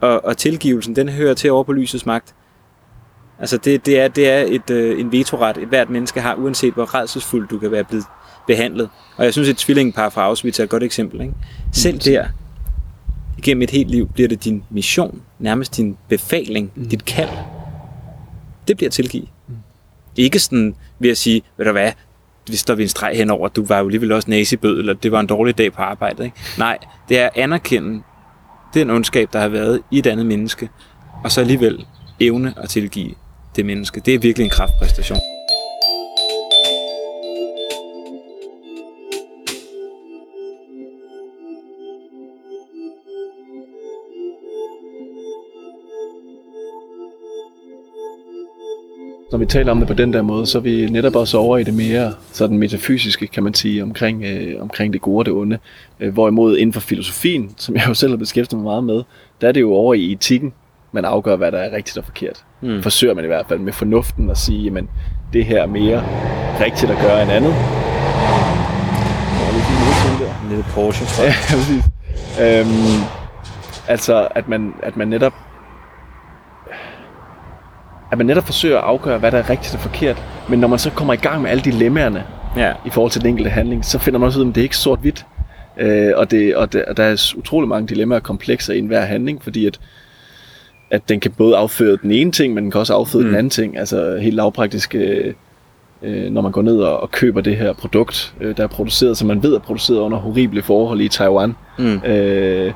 Og, 0.01 0.25
og 0.25 0.37
tilgivelsen, 0.37 0.97
den 0.97 1.09
hører 1.09 1.35
til 1.35 1.53
over 1.53 1.65
på 1.65 1.73
lysets 1.73 2.07
magt. 2.07 2.35
Altså 3.39 3.57
det, 3.57 3.87
det 3.87 4.01
er, 4.01 4.09
det 4.09 4.31
er 4.31 4.45
et, 4.49 4.71
øh, 4.71 5.01
en 5.01 5.13
vetoret, 5.13 5.57
et 5.57 5.69
hvert 5.69 5.91
menneske 5.91 6.21
har, 6.21 6.35
uanset 6.35 6.75
hvor 6.75 6.95
redselsfuld 6.95 7.49
du 7.49 7.59
kan 7.59 7.71
være 7.71 7.85
blevet 7.85 8.05
behandlet. 8.47 8.89
Og 9.17 9.25
jeg 9.25 9.33
synes, 9.33 9.49
et 9.49 9.57
tvillingpar 9.57 10.09
fra 10.09 10.23
Auschwitz 10.23 10.59
er 10.59 10.65
et 10.65 10.71
godt 10.71 10.83
eksempel. 10.83 11.21
Ikke? 11.21 11.35
Selv 11.73 11.99
der, 11.99 12.27
igennem 13.39 13.63
et 13.63 13.71
helt 13.71 13.91
liv, 13.91 14.09
bliver 14.09 14.29
det 14.29 14.45
din 14.45 14.65
mission, 14.71 15.23
nærmest 15.39 15.77
din 15.77 15.97
befaling, 16.09 16.73
mm. 16.75 16.89
dit 16.89 17.05
kald. 17.05 17.29
Det 18.69 18.77
bliver 18.77 18.91
tilgive. 18.91 19.27
Mm. 19.49 19.55
Ikke 20.17 20.39
sådan 20.39 20.75
ved 20.99 21.11
at 21.11 21.19
sige, 21.19 21.43
ved 21.57 21.67
du 21.67 21.73
hvad, 21.73 21.93
vi 22.49 22.57
står 22.57 22.75
ved 22.75 22.85
en 22.85 22.89
streg 22.89 23.17
henover, 23.17 23.49
du 23.49 23.65
var 23.65 23.79
jo 23.79 23.85
alligevel 23.85 24.13
også 24.13 24.31
nazibød, 24.31 24.79
eller 24.79 24.95
det 24.95 25.13
var 25.13 25.21
en 25.21 25.27
dårlig 25.27 25.59
dag 25.59 25.73
på 25.73 25.83
arbejde. 25.83 26.25
Ikke? 26.25 26.37
Nej, 26.59 26.79
det 27.09 27.19
er 27.19 27.27
at 27.27 27.33
anerkende 27.37 28.03
den 28.75 28.91
ondskab, 28.91 29.29
der 29.33 29.41
har 29.41 29.49
været 29.49 29.81
i 29.91 29.99
et 29.99 30.07
andet 30.07 30.27
menneske, 30.27 30.69
og 31.25 31.33
så 31.33 31.41
alligevel 31.41 31.87
evne 32.21 32.55
at 32.57 32.69
tilgive 32.69 33.15
det 33.57 33.67
menneske. 33.67 34.01
Det 34.01 34.15
er 34.15 34.19
virkelig 34.19 34.45
en 34.45 34.51
kraftpræstation. 34.51 35.19
Når 49.35 49.39
vi 49.39 49.47
taler 49.47 49.73
om 49.73 49.79
det 49.79 49.89
på 49.89 49.95
den 49.95 50.13
der 50.13 50.23
måde, 50.23 50.47
så 50.47 50.59
er 50.59 50.63
vi 50.63 50.87
netop 50.91 51.17
også 51.17 51.39
over 51.39 51.59
i 51.59 51.65
det 51.65 51.75
mere 51.75 52.13
sådan 52.33 52.59
metafysiske, 52.59 53.27
kan 53.27 53.43
man 53.43 53.55
sige, 53.55 53.83
omkring, 53.83 54.25
øh, 54.25 54.63
omkring 54.63 54.93
det 54.93 55.01
gode 55.01 55.19
og 55.19 55.27
det 55.27 55.33
onde. 55.35 55.59
Øh, 56.01 56.13
hvorimod 56.13 56.57
inden 56.57 56.73
for 56.73 56.81
filosofien, 56.81 57.55
som 57.57 57.75
jeg 57.77 57.89
jo 57.89 57.95
selv 57.95 58.13
har 58.13 58.17
beskæftiget 58.17 58.63
mig 58.63 58.65
meget 58.65 58.85
med, 58.85 59.03
der 59.41 59.49
er 59.49 59.53
det 59.53 59.61
jo 59.61 59.73
over 59.73 59.95
i 59.95 60.13
etikken, 60.13 60.53
man 60.93 61.05
afgør, 61.05 61.37
hvad 61.37 61.53
der 61.53 61.59
er 61.59 61.77
rigtigt 61.77 61.99
og 61.99 62.05
forkert. 62.05 62.45
Mm. 62.61 62.83
Forsøger 62.83 63.15
man 63.15 63.25
i 63.25 63.27
hvert 63.27 63.47
fald 63.49 63.59
med 63.59 63.73
fornuften 63.73 64.31
at 64.31 64.39
sige, 64.39 64.63
jamen 64.63 64.89
det 65.33 65.45
her 65.45 65.63
er 65.63 65.67
mere 65.67 66.05
rigtigt 66.61 66.93
at 66.93 66.99
gøre 66.99 67.23
end 67.23 67.31
andet. 67.31 67.55
En 70.43 70.49
lille 70.49 70.65
Porsche, 70.75 71.25
Ja, 71.25 71.35
præcis. 71.51 71.85
Øhm, 72.41 73.03
altså, 73.89 74.29
at 74.31 74.49
man, 74.49 74.75
at 74.83 74.97
man 74.97 75.09
netop 75.09 75.33
at 78.15 78.19
man 78.19 78.27
netop 78.27 78.45
forsøger 78.47 78.79
at 78.79 78.85
afgøre, 78.85 79.19
hvad 79.19 79.31
der 79.31 79.39
er 79.39 79.51
rigtigt 79.51 79.75
og 79.75 79.81
forkert. 79.81 80.23
Men 80.49 80.59
når 80.59 80.69
man 80.69 80.79
så 80.79 80.91
kommer 80.91 81.13
i 81.15 81.17
gang 81.17 81.43
med 81.43 81.51
alle 81.51 81.63
dilemmaerne 81.63 82.25
Ja. 82.57 82.73
i 82.87 82.91
forhold 82.91 83.11
til 83.13 83.21
den 83.21 83.29
enkelte 83.31 83.51
handling, 83.51 83.85
så 83.85 83.99
finder 83.99 84.19
man 84.21 84.27
også 84.27 84.41
ud 84.41 84.45
af, 84.45 84.49
at 84.49 84.55
det 84.55 84.61
er 84.61 84.63
ikke 84.65 84.77
sort-hvidt. 84.77 85.27
Øh, 85.79 86.13
og, 86.17 86.31
det, 86.31 86.57
og, 86.57 86.73
det, 86.73 86.85
og 86.85 86.97
der 86.97 87.03
er 87.05 87.33
utrolig 87.37 87.69
mange 87.69 87.89
dilemmaer 87.89 88.19
og 88.19 88.23
komplekser 88.23 88.73
i 88.75 88.79
enhver 88.79 89.01
handling, 89.01 89.43
fordi 89.43 89.67
at, 89.67 89.81
at 90.91 91.09
den 91.09 91.21
kan 91.21 91.31
både 91.31 91.57
afføre 91.57 91.97
den 92.03 92.11
ene 92.11 92.33
ting, 92.33 92.55
men 92.55 92.65
den 92.65 92.71
kan 92.71 92.81
også 92.81 92.95
afføde 92.95 93.23
mm. 93.25 93.29
den 93.29 93.39
anden 93.39 93.51
ting. 93.51 93.79
Altså 93.79 94.17
helt 94.23 94.37
lavpraktisk, 94.37 94.95
øh, 94.95 95.35
øh, 96.03 96.31
når 96.33 96.41
man 96.41 96.53
går 96.53 96.63
ned 96.63 96.77
og, 96.81 97.01
og 97.01 97.11
køber 97.11 97.41
det 97.41 97.57
her 97.57 97.73
produkt, 97.73 98.35
øh, 98.41 98.57
der 98.57 98.63
er 98.63 98.67
produceret, 98.69 99.17
som 99.17 99.29
man 99.29 99.43
ved 99.43 99.55
er 99.55 99.59
produceret 99.59 99.99
under 99.99 100.19
horrible 100.19 100.63
forhold 100.63 101.01
i 101.01 101.09
Taiwan, 101.09 101.55
Mm. 101.79 102.01
øh, 102.07 102.73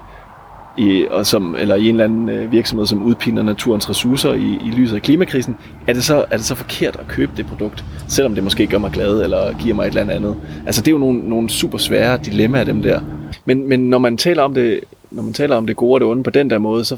i, 0.79 1.07
og 1.11 1.27
som, 1.27 1.57
eller 1.59 1.75
i 1.75 1.89
en 1.89 1.95
eller 1.95 2.05
anden 2.05 2.29
øh, 2.29 2.53
virksomhed, 2.53 2.87
som 2.87 3.03
udpiner 3.03 3.43
naturens 3.43 3.91
ressourcer 3.91 4.33
i, 4.33 4.59
i 4.67 4.71
lyset 4.77 4.97
af 4.97 5.03
klimakrisen, 5.03 5.57
er 5.87 5.93
det, 5.93 6.05
så, 6.05 6.25
er 6.31 6.37
det 6.37 6.45
så 6.45 6.55
forkert 6.55 6.97
at 6.97 7.09
købe 7.09 7.33
det 7.37 7.47
produkt, 7.47 7.85
selvom 8.09 8.35
det 8.35 8.45
måske 8.45 8.67
gør 8.67 8.79
mig 8.79 8.91
glad, 8.91 9.23
eller 9.23 9.59
giver 9.59 9.75
mig 9.75 9.87
et 9.87 9.97
eller 9.97 10.15
andet. 10.15 10.37
Altså 10.67 10.81
det 10.81 10.89
er 10.89 10.93
jo 10.93 10.99
nogle, 10.99 11.29
nogle 11.29 11.51
super 11.51 11.79
svære 11.79 12.19
dilemmaer, 12.25 12.65
dem 12.65 12.83
der. 12.83 13.01
Men, 13.45 13.69
men 13.69 13.81
når 13.81 13.99
man 13.99 14.17
taler 14.17 14.43
om 14.43 14.55
det, 14.55 14.81
når 15.11 15.23
man 15.23 15.33
taler 15.33 15.57
om 15.57 15.67
det 15.67 15.77
gode 15.77 15.95
og 15.95 16.01
det 16.01 16.09
onde 16.09 16.23
på 16.23 16.31
den 16.31 16.51
der 16.51 16.59
måde, 16.59 16.85
så 16.85 16.97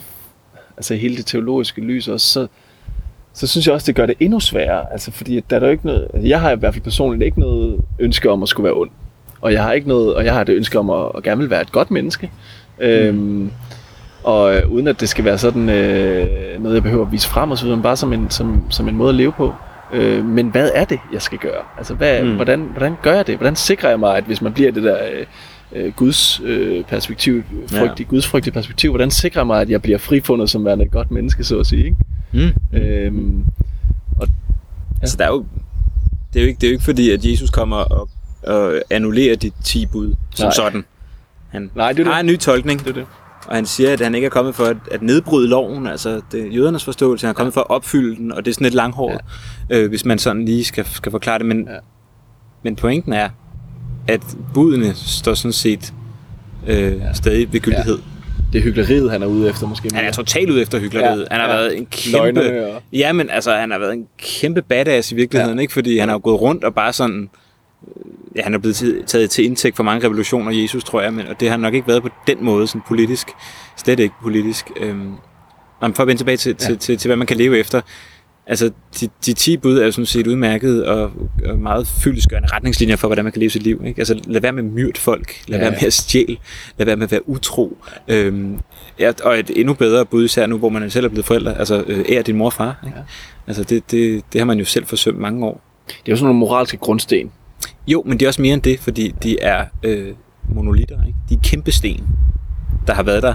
altså 0.76 0.94
hele 0.94 1.16
det 1.16 1.26
teologiske 1.26 1.80
lys 1.80 2.08
også, 2.08 2.26
så, 2.26 2.46
så 3.32 3.46
synes 3.46 3.66
jeg 3.66 3.74
også, 3.74 3.86
det 3.86 3.94
gør 3.94 4.06
det 4.06 4.14
endnu 4.20 4.40
sværere. 4.40 4.92
Altså 4.92 5.10
fordi 5.10 5.36
at 5.36 5.44
der 5.50 5.56
er 5.56 5.60
der 5.60 5.68
ikke 5.68 5.86
noget, 5.86 6.08
jeg 6.22 6.40
har 6.40 6.50
i 6.50 6.56
hvert 6.56 6.74
fald 6.74 6.84
personligt 6.84 7.22
ikke 7.22 7.40
noget 7.40 7.80
ønske 7.98 8.30
om 8.30 8.42
at 8.42 8.48
skulle 8.48 8.64
være 8.64 8.74
ond. 8.74 8.90
Og 9.40 9.52
jeg 9.52 9.62
har 9.62 9.72
ikke 9.72 9.88
noget, 9.88 10.14
og 10.14 10.24
jeg 10.24 10.34
har 10.34 10.44
det 10.44 10.56
ønske 10.56 10.78
om 10.78 10.90
at, 10.90 11.12
at 11.16 11.22
gerne 11.22 11.40
vil 11.40 11.50
være 11.50 11.62
et 11.62 11.72
godt 11.72 11.90
menneske. 11.90 12.30
Mm. 12.80 12.86
Øhm, 12.86 13.50
og 14.24 14.54
øh, 14.56 14.70
uden 14.70 14.88
at 14.88 15.00
det 15.00 15.08
skal 15.08 15.24
være 15.24 15.38
sådan 15.38 15.68
øh, 15.68 16.62
noget, 16.62 16.74
jeg 16.74 16.82
behøver 16.82 17.06
at 17.06 17.12
vise 17.12 17.28
frem 17.28 17.50
og 17.50 17.58
så 17.58 17.64
videre, 17.64 17.76
men 17.76 17.82
bare 17.82 17.96
som 17.96 18.12
en, 18.12 18.30
som, 18.30 18.62
som 18.70 18.88
en 18.88 18.96
måde 18.96 19.08
at 19.08 19.14
leve 19.14 19.32
på. 19.32 19.54
Øh, 19.92 20.24
men 20.24 20.48
hvad 20.48 20.70
er 20.74 20.84
det, 20.84 20.98
jeg 21.12 21.22
skal 21.22 21.38
gøre? 21.38 21.62
Altså, 21.78 21.94
hvad, 21.94 22.22
Mm. 22.22 22.34
hvordan, 22.36 22.60
hvordan 22.60 22.94
gør 23.02 23.14
jeg 23.14 23.26
det? 23.26 23.36
Hvordan 23.36 23.56
sikrer 23.56 23.88
jeg 23.88 24.00
mig, 24.00 24.16
at 24.16 24.24
hvis 24.24 24.42
man 24.42 24.52
bliver 24.52 24.72
det 24.72 24.82
der 24.82 24.96
øh, 25.12 25.26
øh, 25.84 25.92
Guds 25.92 26.40
øh, 26.44 26.84
perspektiv, 26.84 27.42
frygt, 27.66 27.72
Ja. 27.82 27.92
ja. 27.98 28.02
Guds 28.02 28.26
frygtige 28.26 28.52
perspektiv, 28.52 28.90
hvordan 28.90 29.10
sikrer 29.10 29.40
jeg 29.40 29.46
mig, 29.46 29.60
at 29.60 29.70
jeg 29.70 29.82
bliver 29.82 29.98
frifundet 29.98 30.50
som 30.50 30.64
værende 30.64 30.84
et 30.84 30.90
godt 30.90 31.10
menneske, 31.10 31.44
så 31.44 31.58
at 31.58 31.66
sige? 31.66 31.84
Ikke? 31.84 31.96
Mm. 32.72 32.78
Øhm, 32.78 33.44
og 34.20 34.28
Altså, 35.02 35.16
der 35.16 35.24
er 35.24 35.28
jo, 35.28 35.44
det, 36.34 36.40
er 36.40 36.42
jo 36.44 36.48
ikke, 36.48 36.58
det 36.60 36.66
er 36.66 36.70
jo 36.70 36.72
ikke 36.74 36.84
fordi, 36.84 37.10
at 37.10 37.24
Jesus 37.24 37.50
kommer 37.50 37.76
og, 37.76 38.08
og 38.42 38.72
annullerer 38.90 39.36
de 39.36 39.50
10 39.64 39.86
bud 39.86 40.14
som 40.34 40.44
Nej. 40.46 40.52
sådan. 40.54 40.84
Han 41.50 41.70
Nej, 41.74 41.92
det 41.92 42.00
er 42.00 42.04
det. 42.04 42.12
har 42.12 42.20
en 42.20 42.26
ny 42.26 42.38
tolkning, 42.38 42.80
Det 42.80 42.88
er 42.88 42.92
det. 42.92 43.06
og 43.46 43.54
han 43.54 43.66
siger, 43.66 43.92
at 43.92 44.00
han 44.00 44.14
ikke 44.14 44.26
er 44.26 44.30
kommet 44.30 44.54
for 44.54 44.64
at, 44.64 44.76
at 44.90 45.02
nedbryde 45.02 45.48
loven, 45.48 45.86
altså 45.86 46.20
det 46.32 46.40
er 46.42 46.46
jødernes 46.46 46.84
forståelse, 46.84 47.26
han 47.26 47.30
er 47.32 47.34
kommet 47.34 47.54
for 47.54 47.60
at 47.60 47.70
opfylde 47.70 48.16
den, 48.16 48.32
og 48.32 48.44
det 48.44 48.50
er 48.50 48.54
sådan 48.54 48.64
lidt 48.64 48.74
langhåret, 48.74 49.20
ja. 49.70 49.78
øh, 49.78 49.88
hvis 49.88 50.04
man 50.04 50.18
sådan 50.18 50.44
lige 50.44 50.64
skal, 50.64 50.84
skal 50.86 51.12
forklare 51.12 51.38
det. 51.38 51.46
Men, 51.46 51.64
Ja. 51.66 51.72
ja. 51.72 51.78
men 52.62 52.76
pointen 52.76 53.12
er, 53.12 53.28
at 54.08 54.20
budene 54.54 54.94
står 54.94 55.34
sådan 55.34 55.52
set 55.52 55.92
øh, 56.66 56.96
ja. 56.98 57.12
stadig 57.12 57.52
ved 57.52 57.60
gyldighed. 57.60 57.96
Ja. 57.96 58.02
Det 58.52 58.58
er 58.58 58.62
hyggeleriet, 58.62 59.10
han 59.10 59.22
er 59.22 59.26
ude 59.26 59.48
efter 59.48 59.66
måske. 59.66 59.88
Han 59.94 60.04
er 60.04 60.12
totalt 60.12 60.50
ude 60.50 60.62
efter 60.62 60.78
hyggeleriet. 60.78 61.26
Ja, 61.30 61.36
Ja, 61.36 61.40
han 61.40 61.40
har 61.40 61.48
ja. 61.48 61.54
ja. 61.54 61.60
været 61.60 61.78
en 61.78 61.86
kæmpe... 61.86 62.66
Ja, 62.92 63.12
men 63.12 63.30
altså, 63.30 63.52
han 63.52 63.70
har 63.70 63.78
været 63.78 63.92
en 63.92 64.06
kæmpe 64.18 64.62
badass 64.62 65.12
i 65.12 65.14
virkeligheden, 65.14 65.56
Ja. 65.56 65.60
ja. 65.60 65.62
ikke? 65.62 65.72
Fordi 65.72 65.98
han 65.98 66.08
har 66.08 66.18
gået 66.18 66.40
rundt 66.40 66.64
og 66.64 66.74
bare 66.74 66.92
sådan... 66.92 67.30
øh, 67.96 68.02
Ja, 68.36 68.42
han 68.42 68.54
er 68.54 68.58
blevet 68.58 69.04
taget 69.06 69.30
til 69.30 69.44
indtægt 69.44 69.76
for 69.76 69.82
mange 69.82 70.04
revolutioner, 70.04 70.52
Jesus, 70.52 70.84
tror 70.84 71.00
jeg, 71.00 71.14
men, 71.14 71.26
og 71.26 71.40
det 71.40 71.50
har 71.50 71.56
nok 71.56 71.74
ikke 71.74 71.88
været 71.88 72.02
på 72.02 72.08
den 72.26 72.44
måde, 72.44 72.66
sådan 72.66 72.80
politisk. 72.88 73.28
Slet 73.76 74.00
ikke 74.00 74.14
politisk. 74.22 74.70
Øhm, 74.80 75.12
om 75.80 75.94
for 75.94 76.02
at 76.02 76.06
vende 76.06 76.20
tilbage 76.20 76.36
til, 76.36 76.56
ja. 76.60 76.66
til, 76.66 76.78
til, 76.78 76.98
til, 76.98 77.08
hvad 77.08 77.16
man 77.16 77.26
kan 77.26 77.36
leve 77.36 77.58
efter. 77.58 77.80
Altså, 78.46 78.70
de, 79.00 79.08
de 79.26 79.32
10 79.32 79.56
bud 79.56 79.78
er 79.78 79.84
jo 79.84 79.92
sådan 79.92 80.06
set 80.06 80.26
udmærket 80.26 80.86
og, 80.86 81.10
og 81.46 81.58
meget 81.58 81.86
fyldesgørende 81.86 82.48
retningslinjer 82.52 82.96
for, 82.96 83.08
hvordan 83.08 83.24
man 83.24 83.32
kan 83.32 83.40
leve 83.40 83.50
sit 83.50 83.62
liv. 83.62 83.82
Ikke? 83.86 84.00
Altså, 84.00 84.20
lad 84.24 84.40
være 84.40 84.52
med 84.52 84.64
at 84.64 84.70
myrde 84.70 85.00
folk. 85.00 85.42
Lad 85.48 85.58
Ja. 85.58 85.64
være 85.64 85.70
med 85.80 85.86
at 85.86 85.92
stjæle. 85.92 86.36
Lad 86.78 86.86
være 86.86 86.96
med 86.96 87.04
at 87.04 87.12
være 87.12 87.28
utro. 87.28 87.76
Øhm, 88.08 88.58
ja, 88.98 89.12
og 89.24 89.38
et 89.38 89.50
endnu 89.56 89.74
bedre 89.74 90.06
bud, 90.06 90.24
især 90.24 90.46
nu, 90.46 90.58
hvor 90.58 90.68
man 90.68 90.90
selv 90.90 91.04
er 91.04 91.08
blevet 91.08 91.24
forældre. 91.26 91.58
Altså, 91.58 91.84
øh, 91.86 92.04
ære 92.08 92.22
din 92.22 92.36
mor 92.36 92.46
og 92.46 92.52
far. 92.52 92.80
Ikke? 92.86 92.98
Ja. 92.98 93.04
Altså, 93.46 93.64
det, 93.64 93.90
det, 93.90 94.24
det 94.32 94.40
har 94.40 94.46
man 94.46 94.58
jo 94.58 94.64
selv 94.64 94.86
forsømt 94.86 95.18
mange 95.18 95.46
år. 95.46 95.60
Det 95.86 95.94
er 95.94 96.12
jo 96.12 96.16
sådan 96.16 96.26
nogle 96.26 96.38
moralske 96.38 96.76
grundsten. 96.76 97.30
Jo, 97.86 98.02
men 98.06 98.18
det 98.18 98.26
er 98.26 98.28
også 98.28 98.42
mere 98.42 98.54
end 98.54 98.62
det, 98.62 98.80
fordi 98.80 99.14
de 99.22 99.40
er 99.40 99.64
øh, 99.82 100.14
monolitter. 100.48 101.04
Ikke? 101.06 101.18
De 101.28 101.34
er 101.34 101.38
kæmpe 101.42 101.72
sten, 101.72 102.06
der 102.86 102.94
har 102.94 103.02
været 103.02 103.22
der 103.22 103.34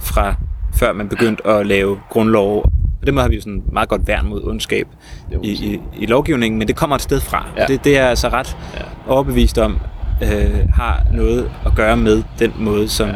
fra 0.00 0.34
før 0.74 0.92
man 0.92 1.08
begyndte 1.08 1.46
at 1.46 1.66
lave 1.66 1.98
grundlov. 2.10 2.62
Og 3.00 3.06
det 3.06 3.14
har 3.14 3.28
vi 3.28 3.34
jo 3.34 3.40
sådan 3.40 3.62
meget 3.72 3.88
godt 3.88 4.06
værn 4.06 4.26
mod 4.28 4.44
ondskab 4.44 4.86
Det 5.30 5.40
i, 5.42 5.50
i, 5.52 5.80
i 5.98 6.06
lovgivningen, 6.06 6.58
men 6.58 6.68
det 6.68 6.76
kommer 6.76 6.96
et 6.96 7.02
sted 7.02 7.20
fra. 7.20 7.46
Ja. 7.56 7.66
Det, 7.66 7.84
det 7.84 7.96
er 7.96 8.00
jeg 8.00 8.10
altså 8.10 8.28
ret 8.28 8.56
Ja. 8.74 8.80
overbevist 9.06 9.58
om, 9.58 9.78
øh, 10.22 10.68
har 10.74 11.06
noget 11.12 11.50
at 11.66 11.72
gøre 11.76 11.96
med 11.96 12.22
den 12.38 12.52
måde, 12.58 12.88
som 12.88 13.08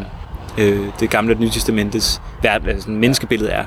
ja. 0.57 0.63
øh, 0.63 0.85
det 0.99 1.09
gamle 1.09 1.35
og 1.35 1.39
nye 1.41 1.49
testamentets 1.49 2.21
verden, 2.43 2.69
altså, 2.69 2.89
menneskebillede 2.89 3.49
er. 3.49 3.65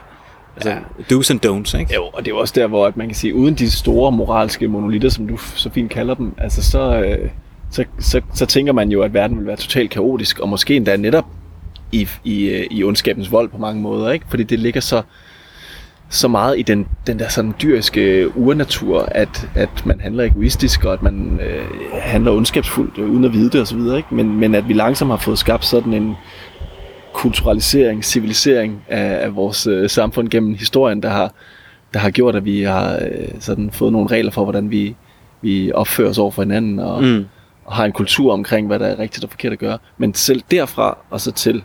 Altså, 0.66 0.70
Ja. 0.70 1.14
do's 1.16 1.30
and 1.30 1.46
don'ts, 1.46 1.78
ikke? 1.78 1.94
Jo, 1.94 2.02
og 2.12 2.24
det 2.24 2.30
er 2.30 2.34
også 2.36 2.54
der, 2.56 2.66
hvor 2.66 2.86
at 2.86 2.96
man 2.96 3.06
kan 3.08 3.14
sige, 3.16 3.34
uden 3.34 3.54
de 3.54 3.70
store 3.70 4.12
moralske 4.12 4.68
monolitter, 4.68 5.08
som 5.08 5.28
du 5.28 5.36
så 5.36 5.70
fint 5.70 5.90
kalder 5.90 6.14
dem, 6.14 6.34
altså 6.38 6.62
så, 6.70 7.00
øh, 7.02 7.28
så, 7.70 7.84
så, 7.98 8.20
så 8.34 8.46
tænker 8.46 8.72
man 8.72 8.90
jo, 8.90 9.02
at 9.02 9.14
verden 9.14 9.38
vil 9.38 9.46
være 9.46 9.56
totalt 9.56 9.90
kaotisk, 9.90 10.38
og 10.38 10.48
måske 10.48 10.76
endda 10.76 10.96
netop 10.96 11.26
i, 11.92 12.08
i, 12.24 12.44
øh, 12.48 12.66
i 12.70 12.84
ondskabens 12.84 13.32
vold 13.32 13.48
på 13.48 13.58
mange 13.58 13.82
måder, 13.82 14.10
ikke? 14.10 14.26
Fordi 14.28 14.42
det 14.42 14.58
ligger 14.58 14.80
så, 14.80 15.02
så 16.08 16.28
meget 16.28 16.58
i 16.58 16.62
den, 16.62 16.86
den 17.06 17.18
der 17.18 17.28
sådan 17.28 17.54
dyriske 17.62 18.28
urnatur, 18.36 19.02
at, 19.02 19.48
at 19.54 19.86
man 19.86 20.00
handler 20.00 20.24
egoistisk, 20.24 20.84
og 20.84 20.92
at 20.92 21.02
man 21.02 21.40
øh, 21.46 21.64
handler 21.92 22.32
ondskabsfuldt, 22.32 22.98
øh, 22.98 23.10
uden 23.10 23.24
at 23.24 23.32
vide 23.32 23.50
det 23.50 23.60
osv., 23.60 23.78
ikke? 23.78 24.14
Men, 24.14 24.36
men 24.40 24.54
at 24.54 24.68
vi 24.68 24.72
langsomt 24.72 25.10
har 25.10 25.18
fået 25.18 25.38
skabt 25.38 25.64
sådan 25.64 25.94
en 25.94 26.14
kulturalisering, 27.20 28.04
civilisering 28.04 28.82
af, 28.88 29.24
af 29.24 29.36
vores 29.36 29.66
øh, 29.66 29.90
samfund 29.90 30.28
gennem 30.28 30.54
historien, 30.54 31.02
der 31.02 31.08
har, 31.08 31.32
der 31.94 31.98
har 31.98 32.10
gjort, 32.10 32.36
at 32.36 32.44
vi 32.44 32.62
har 32.62 32.94
øh, 32.94 33.28
sådan 33.40 33.70
fået 33.70 33.92
nogle 33.92 34.08
regler 34.08 34.30
for, 34.30 34.44
hvordan 34.44 34.70
vi, 34.70 34.96
vi 35.42 35.72
opfører 35.72 36.08
os 36.08 36.18
over 36.18 36.30
for 36.30 36.42
hinanden, 36.42 36.78
og, 36.78 37.02
mm. 37.02 37.26
Og 37.64 37.76
har 37.76 37.84
en 37.84 37.92
kultur 37.92 38.32
omkring, 38.32 38.66
hvad 38.66 38.78
der 38.78 38.86
er 38.86 38.98
rigtigt 38.98 39.24
og 39.24 39.30
forkert 39.30 39.52
at 39.52 39.58
gøre. 39.58 39.78
Men 39.98 40.14
selv 40.14 40.42
derfra 40.50 40.98
og 41.10 41.20
så 41.20 41.32
til 41.32 41.62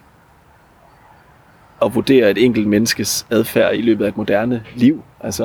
at 1.82 1.96
vurdere 1.96 2.32
et 2.32 2.46
enkelt 2.46 2.68
menneskes 2.68 3.26
adfærd 3.30 3.76
i 3.76 3.82
løbet 3.82 4.06
af 4.06 4.10
et 4.10 4.18
moderne 4.18 4.64
liv, 4.76 5.04
altså, 5.20 5.44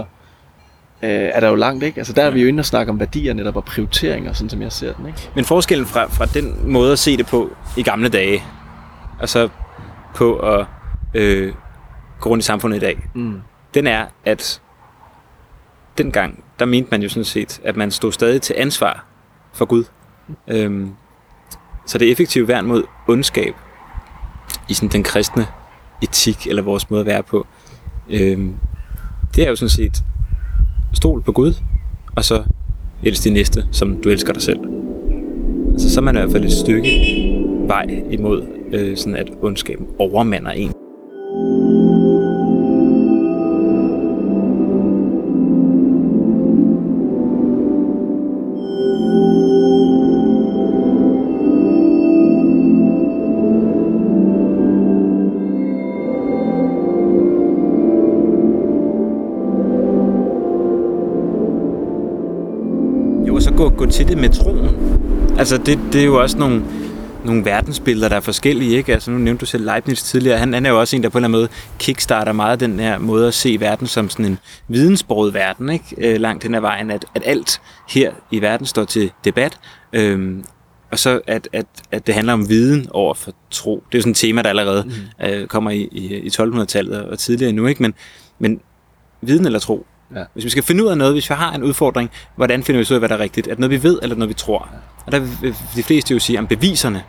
øh, 1.03 1.11
er 1.11 1.41
der 1.41 1.49
jo 1.49 1.55
langt, 1.55 1.85
ikke? 1.85 1.99
Altså, 1.99 2.13
der 2.13 2.23
er 2.23 2.31
vi 2.31 2.41
jo 2.41 2.49
inde 2.49 2.61
og 2.61 2.65
snakke 2.65 2.93
om 2.93 3.01
værdier 3.01 3.35
netop 3.35 3.57
og 3.57 3.65
prioriteringer, 3.65 4.33
sådan 4.33 4.51
som 4.51 4.63
jeg 4.63 4.73
ser 4.73 4.93
den, 4.93 5.07
ikke? 5.07 5.19
Men 5.35 5.45
forskellen 5.45 5.87
fra, 5.87 6.07
fra 6.07 6.27
den 6.27 6.73
måde 6.73 6.93
at 6.93 6.99
se 6.99 7.17
det 7.17 7.27
på 7.27 7.51
i 7.77 7.83
gamle 7.83 8.09
dage, 8.09 8.43
og 9.21 9.29
så 9.29 9.49
på 10.15 10.37
at 10.37 10.67
øh, 11.15 11.55
gå 12.21 12.31
rundt 12.31 12.45
i 12.45 12.47
samfundet 12.47 12.77
i 12.77 12.81
dag, 12.81 13.09
Mm. 13.15 13.41
den 13.75 13.87
er, 13.87 14.07
at 14.25 14.63
dengang, 15.99 16.45
der 16.59 16.65
mente 16.65 16.89
man 16.91 17.03
jo 17.03 17.09
sådan 17.09 17.25
set, 17.25 17.61
at 17.65 17.77
man 17.77 17.91
stod 17.91 18.13
stadig 18.13 18.43
til 18.43 18.55
ansvar 18.59 19.05
for 19.53 19.65
Gud. 19.65 19.85
Øhm, 20.49 20.91
så 21.87 21.99
det 21.99 22.11
effektive 22.11 22.49
værn 22.49 22.67
mod 22.67 22.85
ondskab 23.09 23.55
i 24.69 24.75
sådan 24.75 24.89
den 24.89 25.03
kristne 25.03 25.47
etik, 26.03 26.47
eller 26.47 26.63
vores 26.63 26.91
måde 26.91 27.01
at 27.01 27.07
være 27.07 27.23
på, 27.23 27.47
øhm, 28.11 28.55
det 29.37 29.45
er 29.45 29.49
jo 29.49 29.57
sådan 29.57 29.71
set 29.71 30.05
stol 30.93 31.23
på 31.23 31.33
Gud, 31.33 31.55
og 32.17 32.25
så 32.25 32.45
elsk 33.03 33.25
din 33.25 33.33
næste, 33.33 33.65
som 33.73 34.03
du 34.03 34.09
elsker 34.09 34.33
dig 34.33 34.43
selv. 34.43 34.61
Altså, 35.73 35.95
så 35.95 36.01
er 36.01 36.05
man 36.05 36.17
i 36.17 36.19
hvert 36.19 36.31
fald 36.33 36.45
et 36.45 36.53
stykke 36.53 36.89
vej 37.67 37.87
imod 38.11 38.47
øh, 38.73 38.97
sådan, 38.97 39.17
at 39.17 39.31
ondskaben 39.43 39.87
overmander 39.99 40.51
en. 40.51 40.73
Gå, 63.57 63.69
gå 63.69 63.87
til 63.87 64.09
det 64.09 64.19
med 64.19 64.29
troen. 64.29 64.69
Altså, 65.39 65.59
det, 65.59 65.79
det 65.93 66.01
er 66.01 66.05
jo 66.05 66.21
også 66.23 66.39
nogle, 66.39 66.63
nogle 67.25 67.45
verdensbilleder, 67.45 68.09
der 68.09 68.17
er 68.17 68.21
forskellige, 68.21 68.77
ikke? 68.77 68.93
Altså, 68.93 69.11
nu 69.11 69.19
nævnte 69.19 69.41
du 69.41 69.47
selv 69.47 69.65
Leibniz 69.65 70.03
tidligere. 70.03 70.39
Han, 70.39 70.53
han 70.53 70.67
er 70.67 70.71
jo 70.71 70.81
også 70.81 70.97
en, 70.97 71.03
der 71.03 71.09
på 71.09 71.19
en 71.19 71.25
eller 71.25 71.39
anden 71.39 71.41
måde 71.41 71.49
kickstarter 71.79 72.33
meget 72.33 72.61
den 72.61 72.81
her 72.81 72.99
måde 72.99 73.29
at 73.29 73.35
se 73.35 73.61
verden 73.61 73.87
som 73.87 74.11
sådan 74.11 74.27
en 74.27 74.39
vidensbordet 74.69 75.35
verden, 75.35 75.71
ikke? 75.71 75.85
Øh, 75.99 76.21
langt 76.21 76.43
hen 76.43 76.55
ad 76.55 76.61
vejen, 76.61 76.91
at, 76.91 77.05
at 77.15 77.23
alt 77.27 77.61
her 77.89 78.13
i 78.31 78.41
verden 78.41 78.67
står 78.67 78.85
til 78.85 79.13
debat. 79.25 79.59
Øhm, 79.93 80.45
og 80.91 80.99
så 80.99 81.21
at, 81.27 81.49
at, 81.53 81.67
at 81.91 82.07
det 82.07 82.15
handler 82.15 82.33
om 82.33 82.49
viden 82.49 82.89
over 82.91 83.15
for 83.15 83.33
tro. 83.51 83.85
Det 83.87 83.95
er 83.95 83.99
jo 83.99 84.03
sådan 84.03 84.11
et 84.11 84.17
tema, 84.17 84.43
der 84.43 84.49
allerede 84.49 84.85
mm. 84.85 85.27
øh, 85.27 85.47
kommer 85.47 85.71
i, 85.71 85.89
i, 85.93 86.17
i 86.17 86.29
1200-tallet 86.29 87.03
og 87.03 87.19
tidligere 87.19 87.53
nu, 87.53 87.67
ikke? 87.67 87.83
Men, 87.83 87.95
men 88.39 88.61
viden 89.23 89.47
eller 89.47 89.59
tro? 89.59 89.87
Ja. 90.17 90.25
Hvis 90.33 90.45
vi 90.45 90.51
skal 90.51 90.63
finde 90.63 90.85
ud 90.85 90.89
af 90.89 90.99
noget, 90.99 91.15
hvis 91.15 91.31
vi 91.31 91.35
har 91.35 91.53
en 91.53 91.63
udfordring, 91.63 92.11
hvordan 92.37 92.63
finder 92.63 92.79
vi 92.79 92.85
så 92.85 92.95
ud 92.95 92.97
af, 92.97 93.01
hvad 93.01 93.09
der 93.09 93.15
er 93.15 93.21
rigtigt? 93.21 93.47
Er 93.47 93.51
det 93.51 93.59
noget, 93.59 93.71
vi 93.71 93.83
ved, 93.83 93.99
eller 94.03 94.17
noget, 94.17 94.29
vi 94.29 94.35
tror? 94.35 94.69
Og 95.07 95.13
der 95.13 95.19
vil 95.19 95.55
de 95.77 95.83
fleste 95.83 96.15
jo 96.15 96.21
sige, 96.21 96.39
at 96.39 96.49
beviserne, 96.49 97.03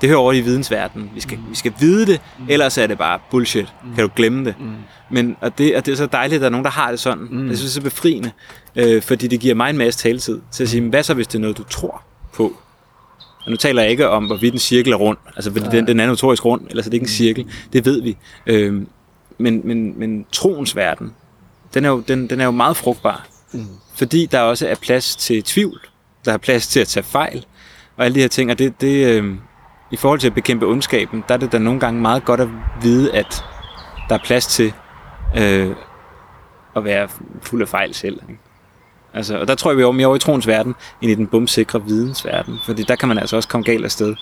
det 0.00 0.08
hører 0.08 0.20
over 0.20 0.32
i 0.32 0.40
vidensverdenen. 0.40 1.10
Vi 1.14 1.20
skal, 1.20 1.38
vi 1.50 1.56
skal 1.56 1.72
vide 1.80 2.06
det, 2.06 2.20
ellers 2.48 2.78
er 2.78 2.86
det 2.86 2.98
bare 2.98 3.18
bullshit. 3.30 3.74
Kan 3.94 4.04
du 4.04 4.10
glemme 4.16 4.44
det? 4.44 4.54
Mm. 4.60 4.66
Men, 5.10 5.36
og, 5.40 5.58
det, 5.58 5.76
og 5.76 5.86
det 5.86 5.92
er 5.92 5.96
så 5.96 6.06
dejligt, 6.06 6.34
at 6.34 6.40
der 6.40 6.46
er 6.46 6.50
nogen, 6.50 6.64
der 6.64 6.70
har 6.70 6.90
det 6.90 7.00
sådan. 7.00 7.28
Mm. 7.30 7.48
Jeg 7.48 7.56
synes, 7.56 7.72
det 7.72 7.78
er 7.78 7.82
så 7.82 7.96
befriende, 7.96 8.30
øh, 8.76 9.02
fordi 9.02 9.26
det 9.26 9.40
giver 9.40 9.54
mig 9.54 9.70
en 9.70 9.78
masse 9.78 10.00
taletid 10.00 10.40
til 10.50 10.62
at 10.62 10.68
sige, 10.68 10.88
hvad 10.88 11.02
så, 11.02 11.14
hvis 11.14 11.26
det 11.26 11.34
er 11.34 11.40
noget, 11.40 11.58
du 11.58 11.62
tror 11.62 12.02
på? 12.32 12.56
Og 13.44 13.50
nu 13.50 13.56
taler 13.56 13.82
jeg 13.82 13.90
ikke 13.90 14.08
om, 14.08 14.26
hvorvidt 14.26 14.54
en 14.54 14.58
cirkel 14.58 14.92
er 14.92 14.96
rund, 14.96 15.18
altså 15.36 15.52
fordi 15.52 15.76
den, 15.76 15.86
den 15.86 16.00
er 16.00 16.06
notorisk 16.06 16.44
rund, 16.44 16.62
ellers 16.70 16.86
er 16.86 16.90
det 16.90 16.94
ikke 16.94 17.04
en 17.04 17.08
cirkel. 17.08 17.46
Det 17.72 17.84
ved 17.84 18.02
vi. 18.02 18.16
Øh, 18.46 18.82
men, 19.38 19.60
men, 19.64 19.98
men 19.98 20.26
troens 20.32 20.76
verden, 20.76 21.12
den 21.74 21.84
er 21.84 21.88
jo, 21.88 22.00
den, 22.08 22.30
den 22.30 22.40
er 22.40 22.44
jo 22.44 22.50
meget 22.50 22.76
frugtbar. 22.76 23.26
Mm. 23.52 23.66
Fordi 23.94 24.26
der 24.26 24.40
også 24.40 24.68
er 24.68 24.74
plads 24.74 25.16
til 25.16 25.42
tvivl. 25.42 25.80
Der 26.24 26.32
er 26.32 26.36
plads 26.36 26.68
til 26.68 26.80
at 26.80 26.88
tage 26.88 27.04
fejl. 27.04 27.46
Og 27.96 28.04
alle 28.04 28.14
de 28.14 28.20
her 28.20 28.28
ting. 28.28 28.50
Og 28.50 28.58
det, 28.58 28.80
det, 28.80 29.06
øh, 29.06 29.34
i 29.90 29.96
forhold 29.96 30.20
til 30.20 30.26
at 30.26 30.34
bekæmpe 30.34 30.66
ondskaben, 30.66 31.24
der 31.28 31.34
er 31.34 31.38
det 31.38 31.52
da 31.52 31.58
nogle 31.58 31.80
gange 31.80 32.00
meget 32.00 32.24
godt 32.24 32.40
at 32.40 32.48
vide, 32.82 33.14
at 33.14 33.44
der 34.08 34.14
er 34.14 34.20
plads 34.24 34.46
til 34.46 34.72
øh, 35.36 35.70
at 36.76 36.84
være 36.84 37.08
fuld 37.42 37.62
af 37.62 37.68
fejl 37.68 37.94
selv. 37.94 38.20
Ikke? 38.28 38.40
Altså, 39.14 39.38
og 39.38 39.48
der 39.48 39.54
tror 39.54 39.70
jeg, 39.70 39.78
vi 39.78 39.82
er 39.82 39.90
mere 39.90 40.06
over 40.06 40.16
i 40.16 40.18
troens 40.18 40.46
verden, 40.46 40.74
end 41.02 41.10
i 41.10 41.14
den 41.14 41.26
bumsikre 41.26 41.84
vidensverden. 41.84 42.58
Fordi 42.66 42.82
der 42.82 42.96
kan 42.96 43.08
man 43.08 43.18
altså 43.18 43.36
også 43.36 43.48
komme 43.48 43.64
galt 43.64 43.84
af 43.84 43.90
sted. 43.90 44.14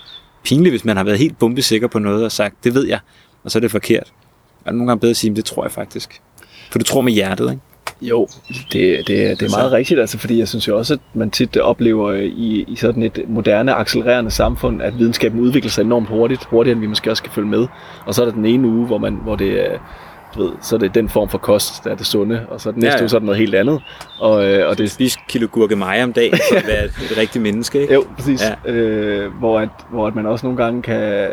Pinligt, 0.45 0.73
hvis 0.73 0.85
man 0.85 0.97
har 0.97 1.05
været 1.05 1.19
helt 1.19 1.39
bombesikker 1.39 1.89
på 1.89 1.99
noget 1.99 2.25
og 2.25 2.33
sagt, 2.33 2.65
det 2.65 2.75
ved 2.75 2.87
jeg, 2.87 2.99
og 3.45 3.51
så 3.51 3.59
er 3.59 3.61
det 3.61 3.71
forkert. 3.71 4.13
Og 4.59 4.65
det 4.65 4.71
er 4.71 4.73
nogle 4.73 4.87
gange 4.91 5.01
bedre 5.01 5.11
at 5.11 5.17
sige, 5.17 5.37
det 5.37 5.45
tror 5.45 5.65
jeg 5.65 5.73
faktisk. 5.73 6.23
For 6.71 6.79
du 6.79 6.85
tror 6.85 7.01
med 7.01 7.13
hjertet, 7.13 7.51
ikke? 7.51 7.63
Jo, 8.03 8.29
det, 8.49 8.99
det, 9.07 9.41
det 9.41 9.43
er 9.43 9.59
meget 9.59 9.73
rigtigt, 9.73 10.01
altså, 10.01 10.19
fordi 10.19 10.39
jeg 10.39 10.49
synes 10.49 10.69
jo 10.69 10.79
også, 10.79 10.95
at 10.95 11.01
man 11.15 11.31
tit 11.31 11.57
oplever 11.57 12.09
øh, 12.09 12.25
i, 12.25 12.65
i 12.69 12.77
sådan 12.77 13.03
et 13.03 13.25
moderne, 13.29 13.75
accelererende 13.75 14.31
samfund, 14.31 14.83
at 14.83 14.99
videnskaben 14.99 15.41
udvikler 15.41 15.71
sig 15.71 15.83
enormt 15.83 16.09
hurtigt, 16.09 16.45
hurtigere 16.45 16.73
end 16.73 16.81
vi 16.81 16.87
måske 16.87 17.11
også 17.11 17.21
skal 17.21 17.33
følge 17.33 17.49
med. 17.49 17.67
Og 18.07 18.15
så 18.15 18.23
er 18.23 18.27
der 18.27 18.33
den 18.33 18.47
ene 18.47 18.69
uge, 18.69 18.87
hvor, 18.87 18.99
man, 18.99 19.15
hvor 19.15 19.37
det 19.37 19.73
er 19.73 19.79
du 20.35 20.43
ved, 20.43 20.53
så 20.63 20.77
er 20.77 20.79
det 20.79 20.95
den 20.95 21.09
form 21.09 21.29
for 21.29 21.39
kost, 21.39 21.85
der 21.85 21.91
er 21.91 21.95
det 21.95 22.07
sunde, 22.07 22.47
og 22.49 22.61
så 22.61 22.71
den 22.71 22.79
næste 22.81 22.95
Ja, 22.95 22.97
ja. 22.99 23.03
uge, 23.03 23.09
så 23.09 23.17
er 23.17 23.19
det 23.19 23.27
noget 23.27 23.39
helt 23.39 23.55
andet. 23.55 23.83
Og, 24.21 24.45
øh, 24.45 24.69
og 24.69 24.79
det, 24.79 24.91
Spis 24.91 25.17
kilo 25.29 25.49
gurkemeje 25.53 26.05
om 26.05 26.13
dagen, 26.13 26.39
for 26.51 26.57
at 26.57 26.67
være 26.67 26.85
et, 26.85 26.93
et 27.11 27.17
rigtigt 27.19 27.43
menneske, 27.43 27.81
ikke? 27.81 27.95
Jo, 27.95 28.05
præcis. 28.17 28.43
Ja. 28.67 28.73
Øh, 28.73 29.33
hvor, 29.33 29.61
at, 29.61 29.69
hvor 29.91 30.07
at 30.07 30.15
man 30.15 30.27
også 30.27 30.47
nogle 30.47 30.65
gange 30.65 30.83
kan, 30.83 31.29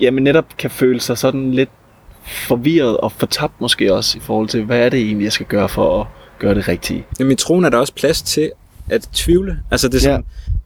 jamen 0.00 0.24
netop 0.24 0.44
kan 0.58 0.70
føle 0.70 1.00
sig 1.00 1.18
sådan 1.18 1.52
lidt 1.52 1.70
forvirret 2.26 2.96
og 2.96 3.12
fortabt 3.12 3.60
måske 3.60 3.94
også 3.94 4.18
i 4.18 4.20
forhold 4.20 4.48
til, 4.48 4.64
hvad 4.64 4.78
er 4.78 4.88
det 4.88 5.00
egentlig, 5.00 5.24
jeg 5.24 5.32
skal 5.32 5.46
gøre 5.46 5.68
for 5.68 6.00
at 6.00 6.06
gøre 6.38 6.54
det 6.54 6.68
rigtige. 6.68 7.06
Jamen 7.18 7.32
i 7.32 7.34
troen 7.34 7.64
er 7.64 7.68
der 7.70 7.78
også 7.78 7.94
plads 7.94 8.22
til 8.22 8.50
at 8.90 9.08
tvivle. 9.12 9.58
Altså 9.70 9.88
det 9.88 9.94
er, 9.94 10.00
som, 10.00 10.10
Ja. 10.12 10.18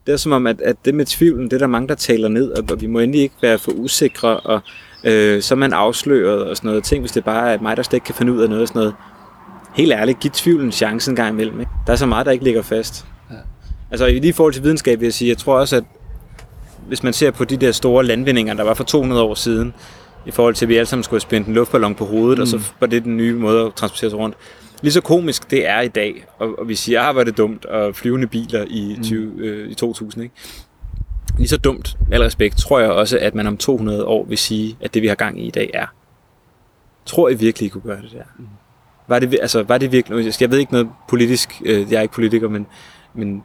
det 0.07 0.13
er 0.13 0.17
som 0.17 0.33
om, 0.33 0.47
at, 0.47 0.61
at 0.61 0.77
det 0.85 0.95
med 0.95 1.05
tvivlen, 1.07 1.45
det 1.45 1.53
er 1.53 1.59
der 1.59 1.67
mange, 1.67 1.89
der 1.89 1.95
taler 1.95 2.29
ned, 2.29 2.51
og, 2.51 2.65
og 2.71 2.81
vi 2.81 2.87
må 2.87 2.99
endelig 2.99 3.23
ikke 3.23 3.35
være 3.43 3.59
for 3.59 3.71
usikre, 3.73 4.37
og 4.41 4.61
øh, 5.05 5.43
så 5.43 5.55
er 5.55 5.59
man 5.59 5.73
afsløret 5.73 6.43
og 6.45 6.57
sådan 6.57 6.69
noget. 6.69 6.85
Tænk, 6.85 7.03
hvis 7.03 7.13
det 7.13 7.25
bare 7.25 7.53
er 7.55 7.59
mig, 7.61 7.77
der 7.77 7.83
slet 7.83 7.95
ikke 7.97 8.05
kan 8.05 8.15
finde 8.15 8.33
ud 8.33 8.41
af 8.43 8.49
noget 8.49 8.63
og 8.63 8.69
sådan 8.69 8.81
noget. 8.81 8.95
Helt 9.75 9.93
ærligt, 9.93 10.21
giv 10.21 10.31
tvivlen 10.31 10.67
en 10.67 10.73
chance 10.73 11.11
en 11.11 11.17
gang 11.17 11.29
imellem. 11.31 11.61
Ikke? 11.61 11.73
Der 11.87 11.93
er 11.93 11.97
så 11.97 12.07
meget, 12.07 12.27
der 12.27 12.33
ikke 12.33 12.45
ligger 12.45 12.63
fast. 12.63 13.07
Ja. 13.31 13.37
Altså 13.91 14.07
i 14.07 14.19
lige 14.19 14.33
forhold 14.33 14.53
til 14.55 14.63
videnskab 14.63 15.01
vil 15.01 15.07
jeg 15.07 15.15
sige, 15.15 15.29
jeg 15.29 15.39
tror 15.39 15.59
også, 15.59 15.77
at 15.77 15.85
hvis 16.89 17.03
man 17.03 17.13
ser 17.13 17.31
på 17.31 17.45
de 17.45 17.57
der 17.57 17.73
store 17.73 18.05
landvindinger, 18.05 18.55
der 18.55 18.63
var 18.65 18.75
for 18.75 18.85
200 18.85 19.23
år 19.23 19.35
siden, 19.35 19.75
i 20.27 20.31
forhold 20.31 20.55
til, 20.55 20.65
at 20.65 20.69
vi 20.69 20.77
alle 20.77 20.87
sammen 20.87 21.05
skulle 21.05 21.15
have 21.19 21.21
spændt 21.21 21.49
en 21.49 21.55
luftballon 21.55 21.95
på 21.95 22.05
hovedet, 22.05 22.39
mm. 22.39 22.43
og 22.43 22.49
så 22.49 22.61
var 22.81 22.87
det 22.87 23.05
den 23.05 23.17
nye 23.17 23.35
måde 23.35 23.67
at 23.67 23.75
transportere 23.75 24.11
sig 24.11 24.19
rundt. 24.19 24.37
Lige 24.83 24.93
så 24.93 25.01
komisk 25.01 25.51
det 25.51 25.69
er 25.69 25.81
i 25.81 25.89
dag, 25.89 26.25
og, 26.39 26.59
og 26.59 26.69
vi 26.69 26.75
siger, 26.75 27.03
ah, 27.03 27.27
det 27.27 27.37
dumt, 27.37 27.65
og 27.65 27.95
flyvende 27.95 28.27
biler 28.27 28.65
i, 28.69 28.99
20, 29.03 29.33
øh, 29.39 29.71
i 29.71 29.75
2000, 29.75 30.23
ikke? 30.25 30.35
Lige 31.39 31.49
så 31.49 31.57
dumt, 31.57 31.97
al 32.13 32.23
respekt, 32.23 32.59
tror 32.59 32.81
jeg 32.81 32.91
også, 32.91 33.19
at 33.19 33.35
man 33.35 33.47
om 33.47 33.57
200 33.57 34.05
år 34.05 34.25
vil 34.25 34.39
sige, 34.39 34.77
at 34.81 34.95
det 34.95 35.03
vi 35.03 35.07
har 35.07 35.15
gang 35.15 35.41
i 35.41 35.47
i 35.47 35.51
dag 35.51 35.71
er. 35.75 35.87
Tror 37.07 37.29
I 37.29 37.35
virkelig, 37.35 37.67
I 37.67 37.69
kunne 37.69 37.83
gøre 37.83 38.03
det 38.03 38.11
der? 38.13 38.23
Var 39.09 39.19
det, 39.19 39.39
altså, 39.43 39.63
var 39.63 39.79
det 39.79 39.93
virkelig, 39.93 40.41
jeg 40.41 40.51
ved 40.51 40.59
ikke 40.59 40.73
noget 40.73 40.89
politisk, 41.09 41.63
øh, 41.65 41.93
jeg 41.93 41.99
er 41.99 42.03
ikke 42.03 42.15
politiker, 42.15 42.49
men, 42.49 42.67
men 43.15 43.43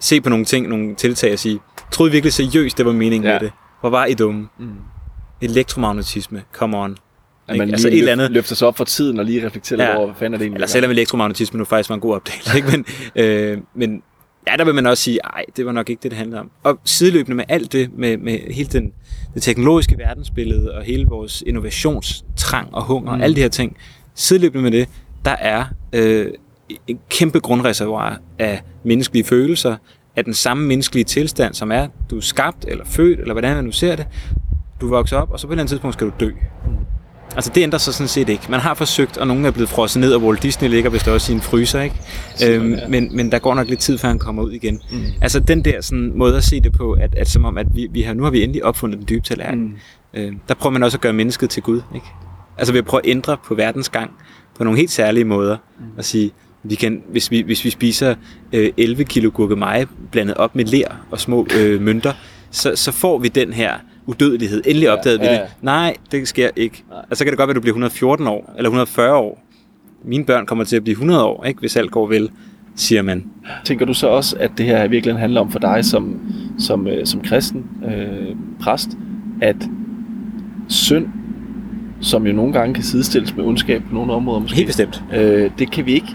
se 0.00 0.20
på 0.20 0.28
nogle 0.28 0.44
ting, 0.44 0.68
nogle 0.68 0.94
tiltag 0.94 1.32
og 1.32 1.38
sige, 1.38 1.60
troede 1.92 2.10
I 2.10 2.12
virkelig 2.12 2.32
seriøst, 2.32 2.78
det 2.78 2.86
var 2.86 2.92
meningen 2.92 3.26
Ja. 3.30 3.32
med 3.32 3.40
det? 3.40 3.52
Hvor 3.80 3.90
var 3.90 4.04
I 4.04 4.14
dumme? 4.14 4.48
Mm. 4.58 4.74
Elektromagnetisme, 5.42 6.42
come 6.52 6.76
on. 6.78 6.96
At 7.48 7.56
man 7.58 7.68
Ikke? 7.68 7.72
Altså, 7.74 7.88
et 7.88 7.98
eller 7.98 8.12
andet- 8.12 8.30
løfter 8.30 8.54
sig 8.54 8.68
op 8.68 8.76
for 8.76 8.84
tiden 8.84 9.18
og 9.18 9.24
lige 9.24 9.46
reflekterer 9.46 9.90
Ja. 9.90 9.96
over, 9.96 10.06
hvad 10.06 10.14
fanden 10.18 10.34
er 10.34 10.38
det 10.38 10.44
egentlig? 10.44 10.56
Eller 10.56 10.66
selvom 10.66 10.90
elektromagnetisme 10.90 11.58
nu 11.58 11.64
faktisk 11.64 11.88
var 11.88 11.94
en 11.94 12.00
god 12.00 12.14
opdagelse, 12.14 12.56
ikke? 12.58 12.68
Men, 12.70 12.84
øh, 13.16 13.58
men 13.74 14.02
ja, 14.48 14.56
der 14.56 14.64
vil 14.64 14.74
man 14.74 14.86
også 14.86 15.02
sige, 15.02 15.18
nej, 15.34 15.44
det 15.56 15.66
var 15.66 15.72
nok 15.72 15.90
ikke 15.90 16.02
det, 16.02 16.10
det 16.10 16.18
handlede 16.18 16.40
om. 16.40 16.50
Og 16.62 16.78
sideløbende 16.84 17.36
med 17.36 17.44
alt 17.48 17.72
det, 17.72 17.90
med, 17.98 18.16
med 18.16 18.38
hele 18.54 18.68
den, 18.72 18.92
det 19.34 19.42
teknologiske 19.42 19.98
verdensbillede, 19.98 20.72
og 20.74 20.82
hele 20.82 21.06
vores 21.06 21.42
innovationstrang 21.46 22.74
og 22.74 22.82
hunger, 22.84 23.14
mm. 23.14 23.18
og 23.20 23.24
alle 23.24 23.36
de 23.36 23.40
her 23.40 23.48
ting, 23.48 23.76
sideløbende 24.14 24.62
med 24.62 24.70
det, 24.70 24.88
der 25.24 25.36
er 25.40 25.64
øh, 25.92 26.26
en 26.86 26.98
kæmpe 27.10 27.40
grundreservoir 27.40 28.16
af 28.38 28.62
menneskelige 28.84 29.24
følelser, 29.24 29.76
af 30.16 30.24
den 30.24 30.34
samme 30.34 30.66
menneskelige 30.66 31.04
tilstand, 31.04 31.54
som 31.54 31.72
er, 31.72 31.86
du 32.10 32.16
er 32.16 32.20
skabt, 32.20 32.64
eller 32.68 32.84
født, 32.84 33.20
eller 33.20 33.34
hvordan 33.34 33.54
man 33.56 33.64
nu 33.64 33.72
ser 33.72 33.96
det, 33.96 34.06
du 34.80 34.88
vokser 34.88 35.16
op, 35.16 35.30
og 35.30 35.40
så 35.40 35.46
på 35.46 35.52
et 35.52 35.54
eller 35.54 35.62
andet 35.62 35.70
tidspunkt 35.70 35.94
skal 35.94 36.06
du 36.06 36.12
dø. 36.20 36.30
Altså 37.36 37.50
det 37.54 37.62
ændrer 37.62 37.78
sig 37.78 37.94
sådan 37.94 38.08
set 38.08 38.28
ikke. 38.28 38.42
Man 38.48 38.60
har 38.60 38.74
forsøgt, 38.74 39.18
og 39.18 39.26
nogen 39.26 39.44
er 39.44 39.50
blevet 39.50 39.68
frosset 39.68 40.00
ned, 40.00 40.12
og 40.12 40.22
Walt 40.22 40.42
Disney 40.42 40.68
ligger 40.68 40.90
vist 40.90 41.08
også 41.08 41.32
i 41.32 41.34
en 41.34 41.40
fryser, 41.40 41.80
ikke? 41.80 41.96
Øhm, 42.46 42.74
ja. 42.74 42.88
men, 42.88 43.16
men 43.16 43.32
der 43.32 43.38
går 43.38 43.54
nok 43.54 43.68
lidt 43.68 43.80
tid, 43.80 43.98
før 43.98 44.08
han 44.08 44.18
kommer 44.18 44.42
ud 44.42 44.52
igen. 44.52 44.80
Mm. 44.90 45.02
Altså 45.20 45.40
den 45.40 45.64
der 45.64 45.80
sådan, 45.80 46.12
måde 46.14 46.36
at 46.36 46.44
se 46.44 46.60
det 46.60 46.72
på, 46.72 46.92
at, 46.92 47.14
at 47.14 47.28
som 47.28 47.44
om, 47.44 47.58
at 47.58 47.66
vi, 47.74 47.88
vi 47.90 48.02
har, 48.02 48.14
nu 48.14 48.22
har 48.22 48.30
vi 48.30 48.42
endelig 48.42 48.64
opfundet 48.64 48.98
den 48.98 49.06
dybe 49.08 49.24
tallerken. 49.24 49.62
Mm. 49.62 50.20
Øh, 50.20 50.32
der 50.48 50.54
prøver 50.54 50.72
man 50.72 50.82
også 50.82 50.96
at 50.96 51.00
gøre 51.00 51.12
mennesket 51.12 51.50
til 51.50 51.62
Gud, 51.62 51.80
ikke? 51.94 52.06
Altså 52.58 52.72
ved 52.72 52.78
at 52.78 52.86
prøve 52.86 53.00
at 53.04 53.10
ændre 53.10 53.36
på 53.46 53.54
verdens 53.54 53.88
gang 53.88 54.10
på 54.58 54.64
nogle 54.64 54.78
helt 54.78 54.90
særlige 54.90 55.24
måder. 55.24 55.56
Mm. 55.78 55.84
Og 55.98 56.04
sige, 56.04 56.30
vi 56.62 56.74
kan, 56.74 57.02
hvis, 57.08 57.30
vi, 57.30 57.40
hvis 57.40 57.64
vi 57.64 57.70
spiser 57.70 58.14
øh, 58.52 58.72
11 58.76 59.04
kilo 59.04 59.30
gurkemeje 59.34 59.86
blandet 60.10 60.36
op 60.36 60.56
med 60.56 60.64
ler 60.64 61.06
og 61.10 61.20
små 61.20 61.46
øh, 61.56 61.80
mønter, 61.80 62.12
så, 62.50 62.72
så 62.76 62.92
får 62.92 63.18
vi 63.18 63.28
den 63.28 63.52
her 63.52 63.72
udødelighed. 64.10 64.62
Endelig 64.66 64.86
Ja, 64.86 64.92
opdagede 64.92 65.20
vi 65.20 65.26
ja, 65.26 65.32
det. 65.32 65.38
ja. 65.38 65.44
Nej, 65.62 65.94
det 66.12 66.28
sker 66.28 66.48
ikke. 66.56 66.84
Nej. 66.90 66.98
Og 67.10 67.16
så 67.16 67.24
kan 67.24 67.30
det 67.30 67.38
godt 67.38 67.46
være, 67.48 67.52
at 67.52 67.56
du 67.56 67.60
bliver 67.60 67.72
114 67.74 68.26
år, 68.26 68.54
eller 68.56 68.68
140 68.68 69.14
år. 69.16 69.42
Mine 70.04 70.24
børn 70.24 70.46
kommer 70.46 70.64
til 70.64 70.76
at 70.76 70.82
blive 70.82 70.92
100 70.92 71.24
år, 71.24 71.44
ikke? 71.44 71.60
hvis 71.60 71.76
alt 71.76 71.90
går 71.90 72.06
vel, 72.06 72.30
siger 72.76 73.02
man. 73.02 73.24
Tænker 73.64 73.86
du 73.86 73.94
så 73.94 74.06
også, 74.08 74.36
at 74.40 74.50
det 74.58 74.66
her 74.66 74.88
virkelig 74.88 75.16
handler 75.18 75.40
om 75.40 75.50
for 75.50 75.58
dig 75.58 75.84
som, 75.84 76.20
som, 76.58 76.86
øh, 76.86 77.06
som 77.06 77.20
kristen 77.20 77.64
øh, 77.84 78.36
præst, 78.62 78.88
at 79.42 79.56
synd, 80.68 81.06
som 82.00 82.26
jo 82.26 82.32
nogle 82.32 82.52
gange 82.52 82.74
kan 82.74 82.82
sidestilles 82.84 83.36
med 83.36 83.44
ondskab 83.44 83.82
på 83.88 83.94
nogle 83.94 84.12
områder 84.12 84.40
måske, 84.40 84.56
Helt 84.56 84.66
bestemt. 84.66 85.02
øh, 85.14 85.50
det 85.58 85.70
kan 85.70 85.86
vi 85.86 85.92
ikke 85.92 86.08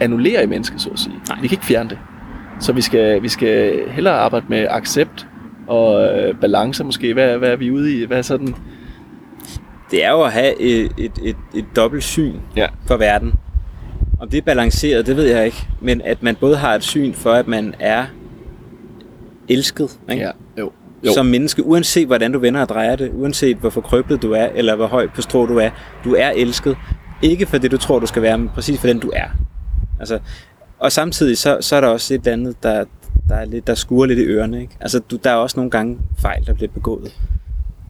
annullere 0.00 0.42
i 0.42 0.46
mennesket, 0.46 0.80
så 0.80 0.90
at 0.90 0.98
sige. 0.98 1.14
Nej. 1.28 1.38
Vi 1.42 1.48
kan 1.48 1.54
ikke 1.54 1.64
fjerne 1.66 1.88
det. 1.90 1.98
Så 2.60 2.72
vi 2.72 2.80
skal, 2.80 3.22
vi 3.22 3.28
skal 3.28 3.80
hellere 3.90 4.14
arbejde 4.14 4.46
med 4.48 4.66
accept 4.70 5.26
og 5.68 6.06
øh, 6.18 6.34
balance 6.40 6.84
måske. 6.84 7.12
Hvad, 7.14 7.38
hvad 7.38 7.48
er 7.50 7.56
vi 7.56 7.70
ude 7.70 8.00
i? 8.02 8.04
Hvad 8.04 8.18
er 8.18 8.22
sådan? 8.22 8.54
Det 9.90 10.04
er 10.04 10.10
jo 10.10 10.22
at 10.22 10.32
have 10.32 10.60
et, 10.60 10.92
et, 10.98 11.12
et, 11.22 11.36
et 11.54 11.64
dobbelt 11.76 12.04
syn 12.04 12.34
Ja. 12.56 12.66
for 12.86 12.96
verden. 12.96 13.34
Om 14.20 14.28
det 14.28 14.38
er 14.38 14.42
balanceret, 14.42 15.06
det 15.06 15.16
ved 15.16 15.24
jeg 15.24 15.44
ikke. 15.46 15.66
Men 15.80 16.00
at 16.02 16.22
man 16.22 16.36
både 16.36 16.56
har 16.56 16.74
et 16.74 16.82
syn 16.82 17.12
for, 17.14 17.32
at 17.32 17.48
man 17.48 17.74
er 17.80 18.04
elsket 19.48 19.98
ikke? 20.10 20.22
Ja, 20.22 20.30
jo. 20.58 20.70
jo. 21.06 21.12
som 21.12 21.26
menneske, 21.26 21.66
uanset 21.66 22.06
hvordan 22.06 22.32
du 22.32 22.38
vender 22.38 22.60
og 22.60 22.68
drejer 22.68 22.96
det, 22.96 23.10
uanset 23.14 23.56
hvor 23.56 23.70
forkrøblet 23.70 24.22
du 24.22 24.32
er, 24.32 24.46
eller 24.54 24.76
hvor 24.76 24.86
højt 24.86 25.12
på 25.12 25.22
strå 25.22 25.46
du 25.46 25.56
er, 25.58 25.70
du 26.04 26.14
er 26.14 26.30
elsket. 26.30 26.76
Ikke 27.22 27.46
for 27.46 27.58
det, 27.58 27.70
du 27.70 27.76
tror, 27.76 27.98
du 27.98 28.06
skal 28.06 28.22
være, 28.22 28.38
men 28.38 28.48
præcis 28.54 28.80
for 28.80 28.86
den, 28.86 28.98
du 28.98 29.10
er. 29.14 29.26
Altså, 30.00 30.18
og 30.78 30.92
samtidig, 30.92 31.38
så, 31.38 31.58
så 31.60 31.76
er 31.76 31.80
der 31.80 31.88
også 31.88 32.14
et 32.14 32.18
eller 32.18 32.32
andet, 32.32 32.62
der, 32.62 32.84
der, 33.28 33.34
er 33.34 33.44
lidt, 33.44 33.66
der 33.66 33.74
skurer 33.74 34.06
lidt 34.06 34.18
i 34.18 34.22
ørerne. 34.22 34.60
Ikke? 34.60 34.76
Altså, 34.80 34.98
du, 34.98 35.18
der 35.24 35.30
er 35.30 35.34
også 35.34 35.56
nogle 35.56 35.70
gange 35.70 35.98
fejl, 36.18 36.46
der 36.46 36.54
bliver 36.54 36.70
begået. 36.72 37.12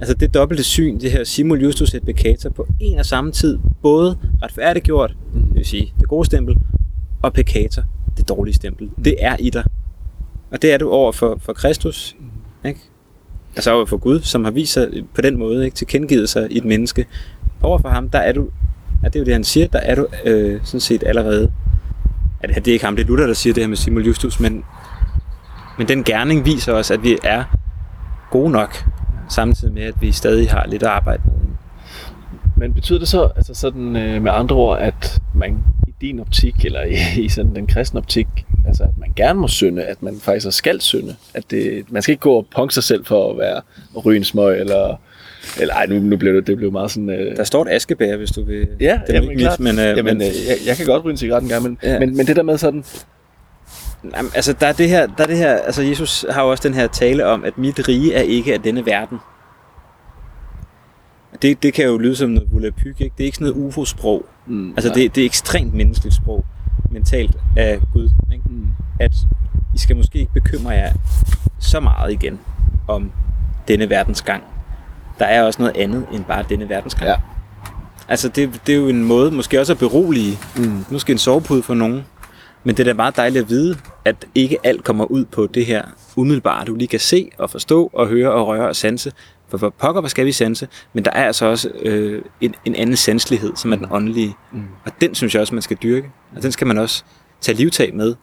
Altså 0.01 0.15
det 0.15 0.35
dobbelte 0.35 0.65
syn, 0.65 1.01
det 1.01 1.11
her 1.11 1.25
simul 1.25 1.63
justus 1.63 1.95
et 1.95 2.03
peccator, 2.03 2.51
på 2.51 2.67
en 2.81 2.99
og 2.99 3.07
samme 3.07 3.33
tid, 3.33 3.59
både 3.83 4.19
retfærdiggjort, 4.43 5.17
det 5.35 5.55
vil 5.55 5.65
sige 5.65 5.93
det 6.01 6.09
gode 6.09 6.27
stempel, 6.27 6.57
og 7.23 7.33
peccator, 7.33 7.83
det 8.17 8.29
dårlige 8.29 8.55
stempel. 8.55 8.91
Det 9.05 9.17
er 9.19 9.37
i 9.41 9.51
dig. 9.51 9.65
Og 10.51 10.63
det 10.63 10.73
er 10.73 10.79
du 10.79 10.91
over 10.91 11.13
for, 11.13 11.39
for 11.43 11.53
Kristus, 11.53 12.17
ikke? 12.65 12.81
Altså 13.57 13.73
over 13.73 13.87
for 13.87 13.97
Gud, 13.97 14.21
som 14.21 14.45
har 14.45 14.51
vist 14.51 14.73
sig 14.73 14.89
på 15.15 15.21
den 15.21 15.39
måde, 15.39 15.65
ikke? 15.65 15.75
tilkendegivet 15.75 16.29
sig 16.29 16.53
i 16.53 16.59
et 16.59 16.65
menneske. 16.65 17.07
Over 17.63 17.79
for 17.79 17.89
ham, 17.89 18.09
der 18.09 18.19
er 18.19 18.33
du, 18.33 18.49
ja, 19.03 19.09
det 19.09 19.17
er 19.17 19.21
jo 19.21 19.25
det 19.25 19.33
han 19.33 19.45
siger, 19.45 19.67
der 19.67 19.79
er 19.79 19.95
du 19.95 20.07
øh, 20.25 20.61
sådan 20.65 20.81
set 20.81 21.03
allerede, 21.07 21.53
det 22.43 22.55
det 22.55 22.69
er 22.69 22.73
ikke 22.73 22.85
ham, 22.85 22.97
det 22.97 23.03
er 23.05 23.09
Luther, 23.09 23.27
der 23.27 23.35
siger 23.35 23.55
det 23.55 23.63
her 23.63 23.69
med 23.69 23.77
simul 23.77 24.07
justus, 24.07 24.41
men, 24.41 24.65
men 25.79 25.89
den 25.89 26.05
gerning 26.05 26.45
viser 26.45 26.73
os, 26.73 26.91
at 26.91 27.03
vi 27.03 27.19
er 27.25 27.45
gode 28.31 28.51
nok, 28.51 28.85
samtidig 29.29 29.75
med, 29.75 29.83
at 29.83 29.95
vi 30.01 30.13
stadig 30.13 30.51
har 30.51 30.67
lidt 30.67 30.83
at 30.83 30.89
arbejde 30.89 31.23
med. 31.27 31.33
Men 32.57 32.75
betyder 32.75 32.99
det 32.99 33.09
så 33.09 33.29
altså 33.37 33.55
sådan, 33.55 33.97
øh, 33.97 34.23
med 34.23 34.33
andre 34.35 34.57
ord, 34.57 34.79
at 34.79 35.21
man 35.35 35.59
i 35.89 35.95
din 36.01 36.21
optik, 36.21 36.65
eller 36.65 36.83
i, 36.83 36.95
i 37.25 37.29
sådan 37.29 37.55
den 37.55 37.67
kristne 37.67 38.01
optik, 38.01 38.27
altså 38.67 38.83
at 38.83 38.99
man 38.99 39.13
gerne 39.17 39.41
må 39.41 39.49
synde, 39.49 39.85
at 39.85 40.03
man 40.03 40.17
faktisk 40.21 40.47
også 40.47 40.57
skal 40.57 40.81
synde, 40.81 41.17
at 41.35 41.51
det, 41.51 41.85
man 41.93 42.03
skal 42.03 42.13
ikke 42.13 42.21
gå 42.21 42.33
og 42.33 42.47
punke 42.55 42.75
sig 42.75 42.83
selv 42.83 43.05
for 43.05 43.31
at 43.31 43.39
være 43.39 43.61
at 43.97 44.07
ryge 44.07 44.17
en 44.17 44.25
smøg, 44.25 44.61
eller, 44.61 45.01
eller 45.61 45.75
ej, 45.75 45.87
nu, 45.87 45.99
nu 45.99 46.17
blev 46.17 46.35
det, 46.35 46.47
det 46.47 46.57
blev 46.57 46.73
meget 46.73 46.91
sådan... 46.91 47.11
Øh, 47.11 47.37
Der 47.37 47.45
står 47.45 47.63
et 47.63 47.69
askebær, 47.71 48.17
hvis 48.17 48.31
du 48.31 48.45
vil. 48.45 48.69
ja, 48.81 49.01
det 49.07 49.11
er 49.11 49.15
jamen, 49.15 49.31
ikke 49.31 49.43
klart. 49.43 49.61
mit, 49.61 49.75
men, 49.75 49.85
øh, 49.85 49.97
jamen, 49.97 50.05
men, 50.05 50.17
øh, 50.17 50.35
jeg, 50.49 50.57
jeg 50.67 50.77
kan 50.77 50.87
godt 50.87 51.05
ryge 51.05 51.11
en 51.13 51.17
cigaret 51.17 51.43
en 51.43 51.49
gang, 51.49 51.63
men, 51.63 51.79
ja. 51.83 51.99
men, 51.99 52.17
men 52.17 52.27
det 52.27 52.37
der 52.37 52.43
med 52.43 52.59
sådan, 52.59 52.85
Jamen, 54.05 54.31
altså, 54.35 54.53
der 54.53 54.67
er 54.67 54.73
det 54.73 54.89
her, 54.89 55.07
der 55.07 55.23
er 55.23 55.27
det 55.27 55.37
her, 55.37 55.53
altså 55.57 55.83
Jesus 55.83 56.25
har 56.31 56.43
jo 56.43 56.51
også 56.51 56.69
den 56.69 56.75
her 56.75 56.87
tale 56.87 57.27
om, 57.27 57.45
at 57.45 57.59
mit 57.59 57.89
rige 57.89 58.15
er 58.15 58.23
ikke 58.23 58.55
af 58.55 58.63
denne 58.63 58.87
verden. 58.87 59.19
Det, 61.43 61.63
det 61.63 61.75
kan 61.75 61.85
jo 61.85 61.99
lyde 61.99 62.17
som 62.17 62.31
noget 62.31 62.53
volapyk, 62.53 63.01
ikke? 63.01 63.15
Det 63.19 63.25
er 63.25 63.27
ikke 63.27 63.37
sådan 63.37 63.53
noget 63.55 63.67
ufo-sprog. 63.69 64.27
mm, 64.47 64.71
Altså, 64.77 64.93
det, 64.95 65.15
det 65.15 65.21
er 65.21 65.25
ekstremt 65.25 65.75
menneskeligt 65.75 66.15
sprog, 66.15 66.45
mentalt 66.91 67.37
af 67.57 67.81
Gud, 67.93 68.11
ikke? 68.33 68.45
Mm. 68.51 68.67
At 69.01 69.13
I 69.75 69.79
skal 69.79 69.97
måske 69.97 70.19
ikke 70.19 70.33
bekymre 70.33 70.71
jer 70.71 70.93
så 71.59 71.81
meget 71.81 72.13
igen 72.13 72.39
om 72.89 73.11
denne 73.69 73.91
verdens 73.91 74.23
gang. 74.23 74.43
Der 75.19 75.25
er 75.25 75.43
også 75.43 75.63
noget 75.63 75.77
andet 75.77 76.07
end 76.13 76.25
bare 76.25 76.45
denne 76.49 76.69
verdens 76.69 76.95
gang. 76.95 77.09
Ja. 77.11 77.17
Altså, 78.09 78.29
det, 78.29 78.61
det 78.67 78.73
er 78.73 78.77
jo 78.79 78.89
en 78.89 79.05
måde 79.05 79.31
måske 79.31 79.61
også 79.61 79.73
at 79.73 79.79
berolige 79.79 80.39
Mm. 80.57 80.85
måske 80.91 81.13
en 81.13 81.19
sovepude 81.19 81.63
for 81.63 81.75
nogen. 81.75 82.05
Men 82.69 82.77
det 82.77 82.81
er 82.81 82.85
da 82.85 82.95
meget 82.95 83.17
dejligt 83.17 83.43
at 83.43 83.51
vide, 83.51 83.77
at 84.05 84.27
ikke 84.35 84.59
alt 84.65 84.85
kommer 84.85 85.05
ud 85.05 85.25
på 85.25 85.47
det 85.47 85.67
her 85.67 85.83
umiddelbare, 86.17 86.65
du 86.65 86.75
lige 86.75 86.89
kan 86.89 87.01
se 87.01 87.31
og 87.39 87.51
forstå 87.51 87.91
og 87.93 88.07
høre 88.07 88.33
og 88.33 88.47
røre 88.47 88.69
og 88.69 88.77
sanse. 88.77 89.13
For 89.49 89.59
for 89.59 89.71
pokker, 89.71 90.01
hvad 90.01 90.11
skal 90.11 90.27
vi 90.27 90.33
sanse? 90.33 90.69
Men 90.93 91.05
der 91.05 91.11
er 91.11 91.27
altså 91.27 91.47
også 91.47 91.71
øh, 91.83 92.23
en, 92.41 92.55
en 92.65 92.75
anden 92.75 92.97
sanselighed, 92.97 93.53
som 93.57 93.73
er 93.73 93.77
den 93.77 93.87
åndelige. 93.91 94.35
Mm. 94.53 94.63
Og 94.85 94.93
den 95.01 95.15
synes 95.15 95.35
jeg 95.35 95.41
også, 95.41 95.55
man 95.55 95.63
skal 95.63 95.77
dyrke. 95.83 96.11
Og 96.37 96.43
den 96.43 96.53
skal 96.53 96.67
man 96.67 96.79
også 96.79 97.05
tage 97.41 97.59
livtag 97.59 97.95
med. 97.95 98.15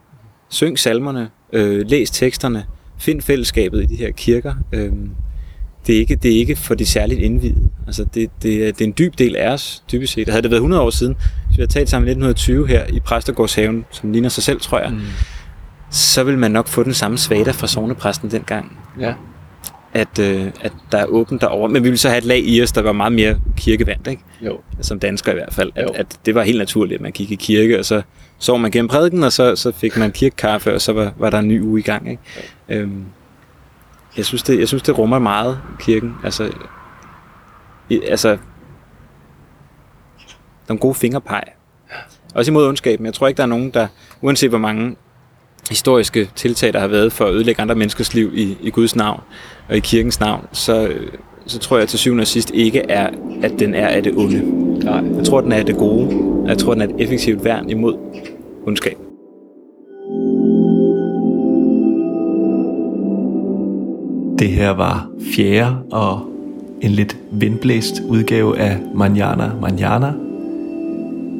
Syng 0.50 0.80
salmerne, 0.80 1.30
øh, 1.54 1.86
læs 1.88 2.12
teksterne, 2.12 2.66
find 2.98 3.22
fællesskabet 3.22 3.84
i 3.84 3.86
de 3.86 3.96
her 3.96 4.12
kirker. 4.12 4.54
Øh, 4.72 4.94
det 5.88 5.96
er 5.96 6.00
ikke, 6.00 6.16
det 6.16 6.32
er 6.32 6.38
ikke 6.40 6.56
for 6.56 6.76
de 6.76 6.86
særligt 6.86 7.20
indvidede. 7.20 7.70
Altså 7.88 8.04
det, 8.14 8.30
det, 8.44 8.80
det 8.80 8.82
er 8.82 8.86
en 8.86 8.94
dyb 8.98 9.14
del 9.18 9.36
af 9.36 9.50
os, 9.54 9.84
dybest 9.92 10.14
set. 10.14 10.28
Havde 10.30 10.42
det 10.42 10.52
været 10.52 10.60
100 10.60 10.82
år 10.84 10.90
siden, 10.90 11.14
hvis 11.48 11.58
vi 11.58 11.62
havde 11.62 11.72
talt 11.72 11.90
sammen 11.90 12.08
i 12.08 12.12
1920 12.12 12.68
her 12.68 12.86
i 12.94 13.00
Præstegårdshaven, 13.00 13.86
som 13.92 14.12
ligner 14.12 14.30
sig 14.30 14.44
selv, 14.44 14.60
tror 14.62 14.80
jeg, 14.80 14.90
mm. 14.92 15.00
så 15.92 16.24
vil 16.24 16.38
man 16.38 16.52
nok 16.52 16.68
få 16.68 16.84
den 16.84 16.94
samme 16.94 17.18
svada 17.18 17.52
fra 17.52 17.68
sovnepræsten 17.68 18.32
dengang, 18.32 18.78
Ja. 19.00 19.14
at, 19.94 20.20
øh, 20.20 20.46
at 20.62 20.74
der 20.92 20.98
er 20.98 21.06
åbent 21.06 21.42
derovre. 21.42 21.70
Men 21.70 21.84
vi 21.84 21.90
ville 21.90 21.98
så 21.98 22.10
have 22.10 22.18
et 22.18 22.24
lag 22.26 22.40
i 22.40 22.62
os, 22.64 22.72
der 22.72 22.82
var 22.82 22.92
meget 22.92 23.14
mere 23.14 23.40
kirkevandt, 23.58 24.08
ikke? 24.08 24.22
Jo. 24.42 24.58
som 24.82 25.00
dansker 25.00 25.32
i 25.32 25.36
hvert 25.36 25.54
fald, 25.54 25.72
at, 25.76 25.84
Jo. 25.84 25.90
at 25.96 26.08
det 26.26 26.36
var 26.36 26.44
helt 26.44 26.58
naturligt, 26.58 26.96
at 26.96 27.02
man 27.02 27.12
gik 27.12 27.32
i 27.32 27.36
kirke, 27.36 27.80
og 27.80 27.86
så 27.86 28.02
sov 28.40 28.60
man 28.60 28.72
gennem 28.72 28.88
prædiken, 28.88 29.24
og 29.24 29.32
så, 29.34 29.56
så 29.56 29.72
fik 29.72 29.98
man 29.98 30.12
kirkekaffe, 30.12 30.74
og 30.74 30.82
så 30.82 30.94
var, 30.94 31.14
var 31.18 31.30
der 31.30 31.40
en 31.40 31.48
ny 31.48 31.62
uge 31.62 31.80
i 31.80 31.84
gang. 31.84 32.10
Ikke? 32.10 32.22
Øhm, 32.70 33.04
jeg, 34.18 34.26
synes, 34.26 34.44
det, 34.44 34.60
jeg 34.60 34.68
synes, 34.68 34.84
det 34.84 34.98
rummer 34.98 35.20
meget, 35.20 35.60
kirken. 35.80 36.16
Altså, 36.24 36.52
i, 37.90 38.02
altså 38.02 38.38
nogle 40.68 40.80
gode 40.80 40.96
fingerpeg. 40.96 41.44
Også 42.36 42.52
imod 42.52 42.68
ondskaben. 42.68 43.06
Jeg 43.06 43.14
tror 43.14 43.28
ikke, 43.28 43.38
der 43.38 43.44
er 43.44 43.48
nogen, 43.48 43.70
der, 43.70 43.88
uanset 44.22 44.50
hvor 44.50 44.58
mange 44.58 44.96
historiske 45.70 46.30
tiltag, 46.36 46.74
der 46.74 46.80
har 46.80 46.88
været 46.88 47.14
for 47.14 47.26
at 47.26 47.34
ødelægge 47.34 47.62
andre 47.62 47.76
menneskers 47.76 48.14
liv 48.14 48.32
i, 48.34 48.58
i 48.62 48.70
Guds 48.70 48.96
navn 48.96 49.22
og 49.70 49.78
i 49.78 49.80
kirkens 49.80 50.20
navn, 50.20 50.48
så, 50.52 50.94
så 51.46 51.60
tror 51.60 51.78
jeg 51.78 51.88
til 51.88 52.00
syvende 52.00 52.22
og 52.22 52.28
sidst 52.28 52.52
ikke 52.52 52.80
er, 52.80 53.10
at 53.44 53.52
den 53.60 53.76
er 53.76 53.88
af 53.88 54.04
det 54.04 54.14
onde. 54.16 54.66
Nej. 54.86 55.18
Jeg 55.18 55.26
tror, 55.26 55.42
den 55.42 55.52
er 55.52 55.58
af 55.58 55.66
det 55.66 55.78
gode. 55.78 56.44
Jeg 56.48 56.58
tror, 56.58 56.74
den 56.74 56.82
er 56.82 56.88
et 56.88 56.96
effektivt 57.00 57.44
værn 57.44 57.70
imod 57.70 57.98
ondskab. 58.68 59.05
Det 64.40 64.50
her 64.50 64.70
var 64.70 65.08
fjerde 65.36 65.76
og 65.92 66.22
en 66.82 66.92
lidt 66.92 67.18
vindblæst 67.32 68.02
udgave 68.08 68.58
af 68.58 68.78
Manjana 68.96 69.52
Manjana. 69.62 70.14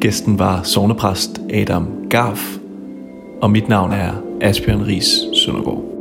Gæsten 0.00 0.38
var 0.38 0.62
sovnepræst 0.62 1.40
Adam 1.54 1.88
Garf, 2.10 2.56
og 3.42 3.50
mit 3.50 3.68
navn 3.68 3.92
er 3.92 4.10
Asbjørn 4.40 4.86
Ries 4.86 5.18
Søndergaard. 5.44 5.95